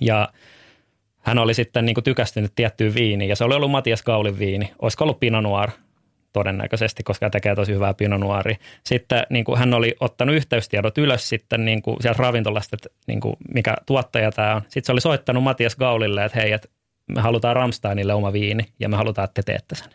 ja 0.00 0.28
hän 1.18 1.38
oli 1.38 1.54
sitten 1.54 1.84
niin 1.86 1.94
kuin 1.94 2.04
tykästynyt 2.04 2.52
tiettyyn 2.54 2.94
viiniin 2.94 3.28
ja 3.28 3.36
se 3.36 3.44
oli 3.44 3.54
ollut 3.54 3.70
Matias 3.70 4.02
Kaulin 4.02 4.38
viini. 4.38 4.72
Olisiko 4.78 5.04
ollut 5.04 5.20
Pinot 5.20 5.42
Noir 5.42 5.70
todennäköisesti, 6.32 7.02
koska 7.02 7.26
hän 7.26 7.30
tekee 7.30 7.54
tosi 7.54 7.74
hyvää 7.74 7.94
Pinot 7.94 8.20
Noiria. 8.20 8.56
Sitten 8.84 9.26
niin 9.30 9.44
kuin 9.44 9.58
hän 9.58 9.74
oli 9.74 9.94
ottanut 10.00 10.34
yhteystiedot 10.34 10.98
ylös 10.98 11.28
sitten 11.28 11.64
niin 11.64 11.82
kuin 11.82 11.96
sieltä 12.00 12.22
ravintolasta, 12.22 12.76
että 12.76 12.88
niin 13.06 13.20
kuin 13.20 13.36
mikä 13.54 13.74
tuottaja 13.86 14.32
tämä 14.32 14.54
on. 14.54 14.62
Sitten 14.62 14.84
se 14.84 14.92
oli 14.92 15.00
soittanut 15.00 15.42
Matias 15.42 15.76
Gaulille, 15.76 16.24
että 16.24 16.40
hei, 16.40 16.52
että 16.52 16.68
me 17.06 17.20
halutaan 17.20 17.56
Ramsteinille 17.56 18.14
oma 18.14 18.32
viini 18.32 18.64
ja 18.78 18.88
me 18.88 18.96
halutaan, 18.96 19.24
että 19.24 19.42
te 19.42 19.52
teette 19.52 19.74
sen. 19.74 19.90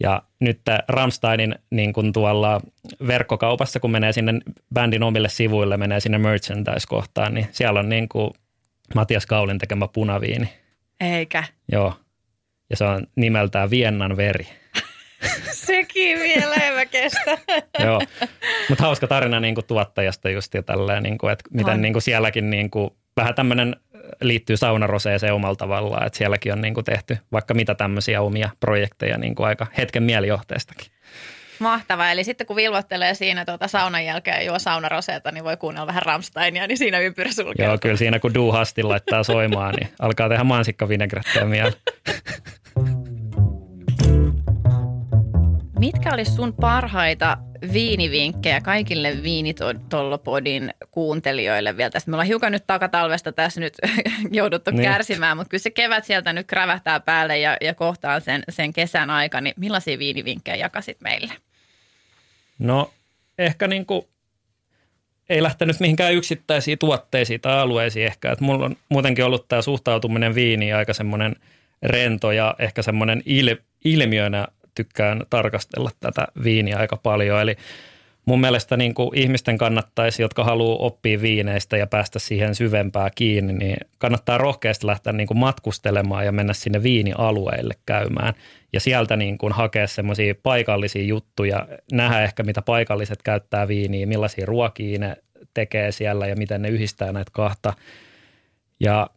Ja 0.00 0.22
nyt 0.40 0.60
Ramsteinin 0.88 1.54
niin 1.70 1.92
kuin 1.92 2.12
tuolla 2.12 2.60
verkkokaupassa, 3.06 3.80
kun 3.80 3.90
menee 3.90 4.12
sinne 4.12 4.32
bändin 4.74 5.02
omille 5.02 5.28
sivuille, 5.28 5.76
menee 5.76 6.00
sinne 6.00 6.18
merchandise-kohtaan, 6.18 7.34
niin 7.34 7.48
siellä 7.50 7.80
on 7.80 7.88
niin 7.88 8.08
kuin 8.08 8.30
Matias 8.94 9.26
Kaulin 9.26 9.58
tekemä 9.58 9.88
punaviini. 9.88 10.48
Eikä. 11.00 11.44
Joo. 11.72 11.94
Ja 12.70 12.76
se 12.76 12.84
on 12.84 13.06
nimeltään 13.16 13.70
Viennan 13.70 14.16
veri. 14.16 14.46
Sekin 15.66 16.18
vielä 16.18 16.54
en 16.54 16.88
kestä. 16.88 17.38
Joo, 17.84 18.00
mutta 18.68 18.84
hauska 18.84 19.06
tarina 19.06 19.40
niin 19.40 19.54
kuin 19.54 19.66
tuottajasta 19.66 20.30
just 20.30 20.54
ja 20.54 20.62
tälleen, 20.62 21.02
niin 21.02 21.18
kuin, 21.18 21.32
että 21.32 21.44
miten 21.52 21.82
niin 21.82 21.94
kuin 21.94 22.02
sielläkin 22.02 22.50
niin 22.50 22.70
kuin, 22.70 22.90
vähän 23.16 23.34
tämmöinen 23.34 23.76
liittyy 24.20 24.56
saunaroseeseen 24.56 25.34
omalla 25.34 25.56
tavallaan, 25.56 26.06
että 26.06 26.18
sielläkin 26.18 26.52
on 26.52 26.60
niin 26.60 26.74
kuin 26.74 26.84
tehty 26.84 27.18
vaikka 27.32 27.54
mitä 27.54 27.74
tämmöisiä 27.74 28.22
omia 28.22 28.50
projekteja 28.60 29.18
niin 29.18 29.34
kuin 29.34 29.46
aika 29.46 29.66
hetken 29.78 30.02
mielijohteestakin. 30.02 30.86
Mahtavaa. 31.58 32.10
Eli 32.10 32.24
sitten 32.24 32.46
kun 32.46 32.56
vilvottelee 32.56 33.14
siinä 33.14 33.44
tuota 33.44 33.68
saunan 33.68 34.04
jälkeen 34.04 34.36
ja 34.36 34.42
juo 34.42 34.58
saunaroseeta, 34.58 35.32
niin 35.32 35.44
voi 35.44 35.56
kuunnella 35.56 35.86
vähän 35.86 36.02
Ramsteinia, 36.02 36.66
niin 36.66 36.78
siinä 36.78 36.98
ympyrä 36.98 37.32
sulkeutuu. 37.32 37.64
Joo, 37.64 37.78
kyllä 37.78 37.96
siinä 37.96 38.18
kun 38.18 38.34
Du 38.34 38.52
Hasti 38.52 38.82
laittaa 38.82 39.22
soimaan, 39.22 39.74
niin 39.74 39.88
alkaa 39.98 40.28
tehdä 40.28 40.44
mansikkavinegretteä 40.44 41.44
mieleen. 41.44 41.74
Mitkä 45.78 46.10
olisi 46.14 46.34
sun 46.34 46.54
parhaita 46.54 47.36
viinivinkkejä 47.72 48.60
kaikille 48.60 49.22
Viinitollopodin 49.22 50.74
kuuntelijoille 50.90 51.76
vielä 51.76 51.90
tästä? 51.90 52.10
Me 52.10 52.14
ollaan 52.14 52.26
hiukan 52.26 52.52
nyt 52.52 52.64
takatalvesta 52.66 53.32
tässä 53.32 53.60
nyt 53.60 53.74
jouduttu 54.30 54.70
niin. 54.70 54.82
kärsimään, 54.82 55.36
mutta 55.36 55.50
kyllä 55.50 55.62
se 55.62 55.70
kevät 55.70 56.04
sieltä 56.04 56.32
nyt 56.32 56.46
krävähtää 56.46 57.00
päälle 57.00 57.38
ja, 57.38 57.56
ja 57.60 57.74
kohtaan 57.74 58.20
sen, 58.20 58.42
sen 58.48 58.72
kesän 58.72 59.10
aika, 59.10 59.40
niin 59.40 59.54
millaisia 59.56 59.98
viinivinkkejä 59.98 60.56
jakasit 60.56 61.00
meille? 61.00 61.32
No 62.58 62.90
ehkä 63.38 63.66
niin 63.66 63.86
kuin 63.86 64.02
ei 65.28 65.42
lähtenyt 65.42 65.80
mihinkään 65.80 66.14
yksittäisiin 66.14 66.78
tuotteisiin 66.78 67.40
tai 67.40 67.58
alueisiin 67.58 68.06
ehkä. 68.06 68.32
Että 68.32 68.44
mulla 68.44 68.64
on 68.64 68.76
muutenkin 68.88 69.24
ollut 69.24 69.48
tämä 69.48 69.62
suhtautuminen 69.62 70.34
viiniin 70.34 70.76
aika 70.76 70.92
semmoinen 70.92 71.36
rento 71.82 72.32
ja 72.32 72.54
ehkä 72.58 72.82
semmoinen 72.82 73.22
il, 73.26 73.56
ilmiönä 73.84 74.48
tykkään 74.76 75.22
tarkastella 75.30 75.90
tätä 76.00 76.26
viiniä 76.44 76.76
aika 76.78 76.96
paljon. 76.96 77.40
Eli 77.40 77.56
mun 78.26 78.40
mielestä 78.40 78.76
niin 78.76 78.94
kuin 78.94 79.18
ihmisten 79.18 79.58
kannattaisi, 79.58 80.22
jotka 80.22 80.44
haluaa 80.44 80.76
oppia 80.76 81.20
viineistä 81.20 81.76
ja 81.76 81.86
päästä 81.86 82.18
siihen 82.18 82.54
syvempää 82.54 83.10
kiinni, 83.14 83.52
niin 83.52 83.76
kannattaa 83.98 84.38
rohkeasti 84.38 84.86
lähteä 84.86 85.12
niin 85.12 85.26
kuin 85.26 85.38
matkustelemaan 85.38 86.24
ja 86.24 86.32
mennä 86.32 86.52
sinne 86.52 86.82
viinialueille 86.82 87.74
käymään. 87.86 88.34
Ja 88.72 88.80
sieltä 88.80 89.16
niin 89.16 89.38
kuin 89.38 89.52
hakea 89.52 89.86
semmoisia 89.86 90.34
paikallisia 90.42 91.04
juttuja, 91.04 91.68
nähdä 91.92 92.22
ehkä 92.22 92.42
mitä 92.42 92.62
paikalliset 92.62 93.22
käyttää 93.22 93.68
viiniä, 93.68 94.06
millaisia 94.06 94.46
ruokia 94.46 94.98
ne 94.98 95.16
tekee 95.54 95.92
siellä 95.92 96.26
ja 96.26 96.36
miten 96.36 96.62
ne 96.62 96.68
yhdistää 96.68 97.12
näitä 97.12 97.30
kahta. 97.34 97.72
Ja 98.80 99.10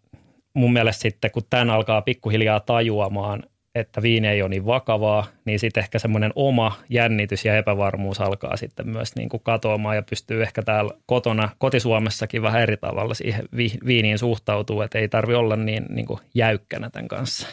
mun 0.53 0.73
mielestä 0.73 1.01
sitten, 1.01 1.31
kun 1.31 1.43
tämän 1.49 1.69
alkaa 1.69 2.01
pikkuhiljaa 2.01 2.59
tajuamaan, 2.59 3.43
että 3.75 4.01
viini 4.01 4.27
ei 4.27 4.41
ole 4.41 4.49
niin 4.49 4.65
vakavaa, 4.65 5.27
niin 5.45 5.59
sitten 5.59 5.83
ehkä 5.83 5.99
semmoinen 5.99 6.31
oma 6.35 6.77
jännitys 6.89 7.45
ja 7.45 7.57
epävarmuus 7.57 8.21
alkaa 8.21 8.57
sitten 8.57 8.89
myös 8.89 9.15
niin 9.15 9.29
kuin 9.29 9.43
katoamaan 9.43 9.95
ja 9.95 10.03
pystyy 10.09 10.43
ehkä 10.43 10.61
täällä 10.61 10.91
kotona, 11.05 11.49
kotisuomessakin 11.57 12.41
vähän 12.41 12.61
eri 12.61 12.77
tavalla 12.77 13.13
siihen 13.13 13.45
viiniin 13.85 14.17
suhtautuu, 14.17 14.81
että 14.81 14.99
ei 14.99 15.09
tarvi 15.09 15.33
olla 15.33 15.55
niin, 15.55 15.85
niin 15.89 16.05
kuin 16.05 16.19
jäykkänä 16.33 16.89
tämän 16.89 17.07
kanssa. 17.07 17.47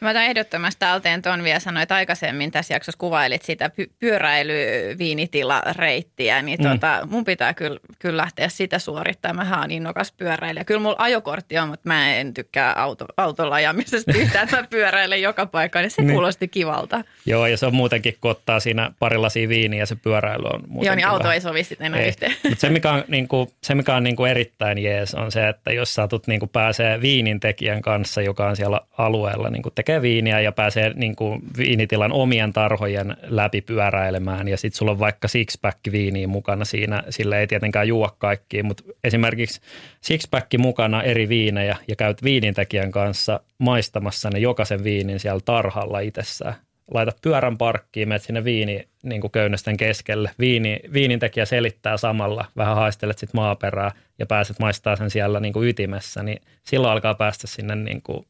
Mä 0.00 0.10
otan 0.10 0.24
ehdottomasti 0.24 0.78
talteen 0.78 1.22
tuon 1.22 1.44
vielä 1.44 1.60
sanoit 1.60 1.92
aikaisemmin 1.92 2.50
tässä 2.50 2.74
jaksossa 2.74 2.98
kuvailit 2.98 3.42
sitä 3.42 3.70
py- 3.80 3.90
pyöräilyviinitilareittiä, 3.98 6.42
niin 6.42 6.60
mm. 6.60 6.70
tota, 6.70 7.08
mun 7.10 7.24
pitää 7.24 7.54
kyllä, 7.54 7.80
kyllä 7.98 8.16
lähteä 8.16 8.48
sitä 8.48 8.78
suorittamaan. 8.78 9.48
Mä 9.48 9.60
oon 9.60 9.70
innokas 9.70 10.12
pyöräilijä. 10.12 10.64
Kyllä 10.64 10.80
mulla 10.80 10.96
ajokortti 10.98 11.58
on, 11.58 11.68
mutta 11.68 11.88
mä 11.88 12.14
en 12.14 12.34
tykkää 12.34 12.72
auto, 12.72 13.06
autolla 13.16 13.54
ajamisesta 13.54 14.12
yhtään, 14.18 14.44
että 14.44 14.56
mä 14.56 14.66
pyöräilen 14.70 15.22
joka 15.22 15.46
paikkaan, 15.46 15.82
niin 15.82 15.90
se 15.90 16.02
niin. 16.02 16.12
kuulosti 16.12 16.48
kivalta. 16.48 17.04
Joo, 17.26 17.46
ja 17.46 17.56
se 17.56 17.66
on 17.66 17.74
muutenkin, 17.74 18.16
kun 18.20 18.30
ottaa 18.30 18.60
siinä 18.60 18.90
parillasia 18.98 19.48
viiniä 19.48 19.82
ja 19.82 19.86
se 19.86 19.96
pyöräily 19.96 20.44
on 20.44 20.60
muutenkin 20.68 20.86
Joo, 20.86 20.94
niin 20.94 21.06
auto 21.06 21.22
vähän. 21.22 21.34
ei 21.34 21.40
sovi 21.40 21.64
sitten 21.64 21.86
enää 21.86 22.06
yhteen. 22.06 22.36
Mutta 22.42 22.60
se, 22.60 22.70
mikä 22.70 22.92
on, 22.92 23.04
niin 23.08 23.28
kuin, 23.28 23.48
se, 23.62 23.74
mikä 23.74 23.94
on 23.94 24.04
niin 24.04 24.16
kuin 24.16 24.30
erittäin 24.30 24.78
jees, 24.78 25.14
on 25.14 25.32
se, 25.32 25.48
että 25.48 25.72
jos 25.72 25.94
satut 25.94 26.26
niin 26.26 26.40
kuin 26.40 26.50
pääsee 26.50 27.00
viinintekijän 27.00 27.82
kanssa, 27.82 28.22
joka 28.22 28.46
on 28.46 28.56
siellä 28.56 28.80
alueella 28.98 29.50
niin 29.50 29.62
kuin 29.62 29.72
tekee 29.86 30.02
viiniä 30.02 30.40
ja 30.40 30.52
pääsee 30.52 30.92
niin 30.94 31.16
kuin 31.16 31.42
viinitilan 31.58 32.12
omien 32.12 32.52
tarhojen 32.52 33.16
läpi 33.22 33.60
pyöräilemään 33.60 34.48
ja 34.48 34.56
sitten 34.56 34.78
sulla 34.78 34.92
on 34.92 34.98
vaikka 34.98 35.28
sixpack 35.28 35.78
viiniä 35.92 36.28
mukana 36.28 36.64
siinä, 36.64 37.02
sillä 37.10 37.38
ei 37.38 37.46
tietenkään 37.46 37.88
juo 37.88 38.16
kaikkiin, 38.18 38.66
mutta 38.66 38.82
esimerkiksi 39.04 39.60
sixpack 40.00 40.46
mukana 40.58 41.02
eri 41.02 41.28
viinejä 41.28 41.76
ja 41.88 41.96
käyt 41.96 42.22
viinintekijän 42.22 42.90
kanssa 42.90 43.40
maistamassa 43.58 44.30
ne 44.30 44.38
jokaisen 44.38 44.84
viinin 44.84 45.20
siellä 45.20 45.40
tarhalla 45.44 46.00
itsessään. 46.00 46.54
Laitat 46.90 47.18
pyörän 47.22 47.58
parkkiin, 47.58 48.08
menet 48.08 48.22
sinne 48.22 48.44
viini 48.44 48.88
niin 49.02 49.20
kuin 49.20 49.30
köynnösten 49.30 49.76
keskelle. 49.76 50.30
Viini, 50.38 50.80
viinintekijä 50.92 51.44
selittää 51.44 51.96
samalla, 51.96 52.44
vähän 52.56 52.76
haistelet 52.76 53.18
sitten 53.18 53.38
maaperää 53.38 53.90
ja 54.18 54.26
pääset 54.26 54.58
maistaa 54.58 54.96
sen 54.96 55.10
siellä 55.10 55.40
niin 55.40 55.52
kuin 55.52 55.68
ytimessä, 55.68 56.22
niin 56.22 56.40
silloin 56.62 56.92
alkaa 56.92 57.14
päästä 57.14 57.46
sinne 57.46 57.74
niin 57.74 58.02
kuin 58.02 58.26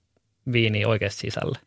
viini 0.53 0.84
oikeasti 0.84 1.20
sisälle. 1.20 1.59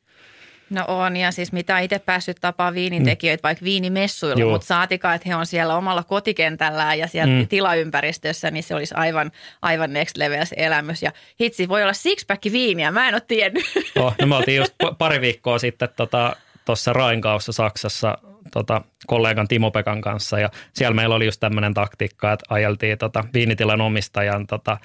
No 0.69 0.85
on, 0.87 1.17
ja 1.17 1.31
siis 1.31 1.51
mitä 1.51 1.79
itse 1.79 1.99
päässyt 1.99 2.37
tapaa 2.41 2.73
viinintekijöitä 2.73 3.41
mm. 3.41 3.43
vaikka 3.43 3.65
viinimessuilla, 3.65 4.39
Joo. 4.39 4.51
mutta 4.51 4.67
saatikaan, 4.67 5.15
että 5.15 5.29
he 5.29 5.35
on 5.35 5.45
siellä 5.45 5.75
omalla 5.75 6.03
kotikentällään 6.03 6.99
ja 6.99 7.07
siellä 7.07 7.33
mm. 7.33 7.47
tilaympäristössä, 7.47 8.51
niin 8.51 8.63
se 8.63 8.75
olisi 8.75 8.95
aivan, 8.95 9.31
aivan 9.61 9.93
next 9.93 10.17
level 10.17 10.45
se 10.45 10.55
elämys. 10.59 11.03
Ja 11.03 11.11
hitsi, 11.41 11.67
voi 11.67 11.83
olla 11.83 11.93
sixpack 11.93 12.43
viiniä, 12.51 12.91
mä 12.91 13.07
en 13.07 13.15
ole 13.15 13.21
tiennyt. 13.27 13.63
Oh, 13.99 14.15
no 14.21 14.27
me 14.27 14.35
oltiin 14.35 14.57
just 14.57 14.73
pari 14.97 15.21
viikkoa 15.27 15.59
sitten 15.59 15.89
tuossa 15.95 16.35
tota, 16.65 16.93
Rainkaussa 16.93 17.51
Saksassa 17.51 18.17
tota, 18.51 18.81
kollegan 19.07 19.47
Timo 19.47 19.71
Pekan 19.71 20.01
kanssa, 20.01 20.39
ja 20.39 20.49
siellä 20.73 20.95
meillä 20.95 21.15
oli 21.15 21.25
just 21.25 21.39
tämmöinen 21.39 21.73
taktiikka, 21.73 22.33
että 22.33 22.45
ajeltiin 22.49 22.97
tota, 22.97 23.23
viinitilan 23.33 23.81
omistajan 23.81 24.47
tota, 24.47 24.77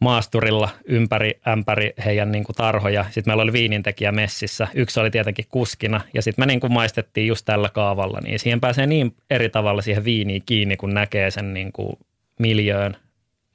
maasturilla 0.00 0.68
ympäri 0.84 1.30
ämpäri 1.48 1.92
heidän 2.04 2.32
niin 2.32 2.44
kuin 2.44 2.56
tarhoja. 2.56 3.04
Sitten 3.04 3.30
meillä 3.30 3.42
oli 3.42 3.52
viinintekijä 3.52 4.12
messissä. 4.12 4.68
Yksi 4.74 5.00
oli 5.00 5.10
tietenkin 5.10 5.44
kuskina 5.48 6.00
ja 6.14 6.22
sitten 6.22 6.42
me 6.42 6.46
niin 6.46 6.60
kuin 6.60 6.72
maistettiin 6.72 7.26
just 7.26 7.44
tällä 7.44 7.68
kaavalla. 7.68 8.18
Niin 8.20 8.38
siihen 8.38 8.60
pääsee 8.60 8.86
niin 8.86 9.16
eri 9.30 9.48
tavalla 9.48 9.82
siihen 9.82 10.04
viiniin 10.04 10.42
kiinni, 10.46 10.76
kun 10.76 10.94
näkee 10.94 11.30
sen 11.30 11.54
niin 11.54 11.72
kuin 11.72 11.96
miljöön, 12.38 12.96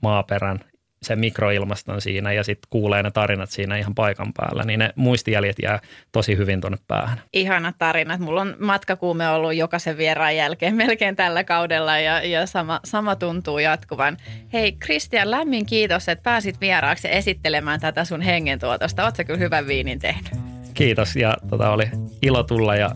maaperän 0.01 0.59
se 1.06 1.16
mikroilmaston 1.16 2.01
siinä 2.01 2.34
ja 2.34 2.43
sitten 2.43 2.68
kuulee 2.70 3.03
ne 3.03 3.12
tarinat 3.12 3.49
siinä 3.49 3.78
ihan 3.78 3.95
paikan 3.95 4.34
päällä, 4.34 4.64
niin 4.64 4.80
ne 4.80 4.89
muistijäljet 4.95 5.56
jää 5.62 5.80
tosi 6.12 6.38
hyvin 6.38 6.62
tuonne 6.62 6.78
päähän. 6.88 7.22
Ihana 7.34 7.74
tarinat. 7.78 8.20
Mulla 8.20 8.41
on 8.41 8.56
matkakuume 8.60 9.30
ollut 9.30 9.56
jokaisen 9.56 9.97
vieraan 9.97 10.36
jälkeen 10.36 10.76
melkein 10.76 11.16
tällä 11.16 11.43
kaudella 11.43 11.99
ja, 11.99 12.24
ja 12.24 12.45
sama, 12.45 12.80
sama 12.84 13.16
tuntuu 13.16 13.60
jatkuvan. 13.60 14.18
Hei 14.53 14.72
Kristian, 14.72 15.32
lämmin 15.32 15.66
kiitos, 15.66 16.10
että 16.10 16.24
pääsit 16.24 16.62
vieraaksi 16.62 17.08
esittelemään 17.12 17.80
tätä 17.80 18.06
sun 18.06 18.22
hengentuotosta. 18.22 19.03
Oletko 19.03 19.24
kyllä 19.24 19.39
hyvän 19.39 19.68
viinin 19.68 19.99
tehnyt? 19.99 20.32
Kiitos 20.74 21.16
ja 21.16 21.38
tota, 21.49 21.70
oli 21.70 21.86
ilo 22.22 22.43
tulla 22.43 22.76
ja 22.76 22.89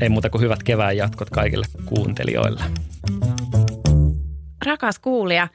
ei 0.00 0.08
muuta 0.08 0.30
kuin 0.30 0.42
hyvät 0.42 0.62
kevään 0.62 0.96
jatkot 0.96 1.30
kaikille 1.30 1.66
kuuntelijoille. 1.84 2.64
Rakas 4.66 4.98
kuulija, 4.98 5.48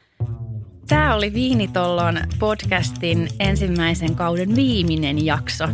Tämä 0.87 1.15
oli 1.15 1.33
Viinitollon 1.33 2.19
podcastin 2.39 3.29
ensimmäisen 3.39 4.15
kauden 4.15 4.55
viimeinen 4.55 5.25
jakso. 5.25 5.67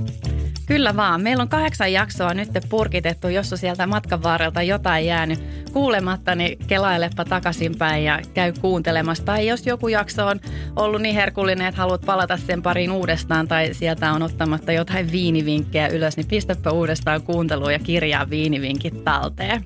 Kyllä 0.65 0.95
vaan. 0.95 1.21
Meillä 1.21 1.41
on 1.41 1.49
kahdeksan 1.49 1.93
jaksoa 1.93 2.33
nyt 2.33 2.49
purkitettu. 2.69 3.27
Jos 3.27 3.51
on 3.51 3.57
sieltä 3.57 3.87
matkan 3.87 4.23
varrelta 4.23 4.63
jotain 4.63 5.05
jäänyt 5.05 5.39
kuulematta, 5.73 6.35
niin 6.35 6.59
kelailepa 6.67 7.25
takaisinpäin 7.25 8.03
ja 8.03 8.19
käy 8.33 8.53
kuuntelemassa. 8.61 9.23
Tai 9.23 9.47
jos 9.47 9.65
joku 9.65 9.87
jakso 9.87 10.27
on 10.27 10.39
ollut 10.75 11.01
niin 11.01 11.15
herkullinen, 11.15 11.67
että 11.67 11.81
haluat 11.81 12.01
palata 12.05 12.37
sen 12.37 12.61
pariin 12.61 12.91
uudestaan 12.91 13.47
tai 13.47 13.73
sieltä 13.73 14.13
on 14.13 14.23
ottamatta 14.23 14.71
jotain 14.71 15.11
viinivinkkejä 15.11 15.87
ylös, 15.87 16.17
niin 16.17 16.27
pistäpä 16.27 16.71
uudestaan 16.71 17.21
kuunteluun 17.21 17.73
ja 17.73 17.79
kirjaa 17.79 18.29
viinivinkit 18.29 19.03
talteen. 19.03 19.65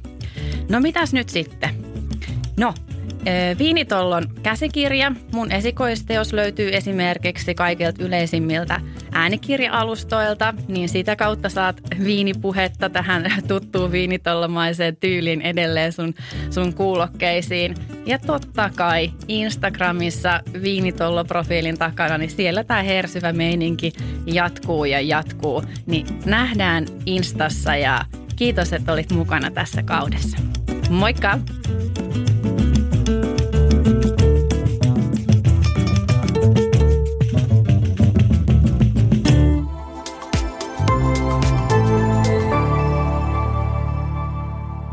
No 0.69 0.79
mitäs 0.79 1.13
nyt 1.13 1.29
sitten? 1.29 1.69
No, 2.57 2.73
Viinitollon 3.59 4.29
käsikirja, 4.43 5.11
mun 5.31 5.51
esikoisteos 5.51 6.33
löytyy 6.33 6.69
esimerkiksi 6.73 7.55
kaikilta 7.55 8.03
yleisimmiltä 8.03 8.81
äänikirja-alustoilta, 9.11 10.53
niin 10.67 10.89
sitä 10.89 11.15
kautta 11.15 11.49
saat 11.49 11.81
viinipuhetta 12.03 12.89
tähän 12.89 13.33
tuttuun 13.47 13.91
viinitollomaiseen 13.91 14.95
tyyliin 14.95 15.41
edelleen 15.41 15.91
sun, 15.91 16.13
sun 16.49 16.73
kuulokkeisiin. 16.73 17.75
Ja 18.05 18.19
totta 18.19 18.69
kai 18.75 19.11
Instagramissa 19.27 20.41
viinitollo-profiilin 20.61 21.77
takana, 21.77 22.17
niin 22.17 22.29
siellä 22.29 22.63
tämä 22.63 22.83
hersyvä 22.83 23.33
meininki 23.33 23.93
jatkuu 24.25 24.85
ja 24.85 25.01
jatkuu. 25.01 25.63
Niin 25.85 26.07
nähdään 26.25 26.85
Instassa 27.05 27.75
ja 27.75 28.05
kiitos, 28.35 28.73
että 28.73 28.93
olit 28.93 29.11
mukana 29.11 29.51
tässä 29.51 29.83
kaudessa. 29.83 30.37
Moikka! 30.89 31.39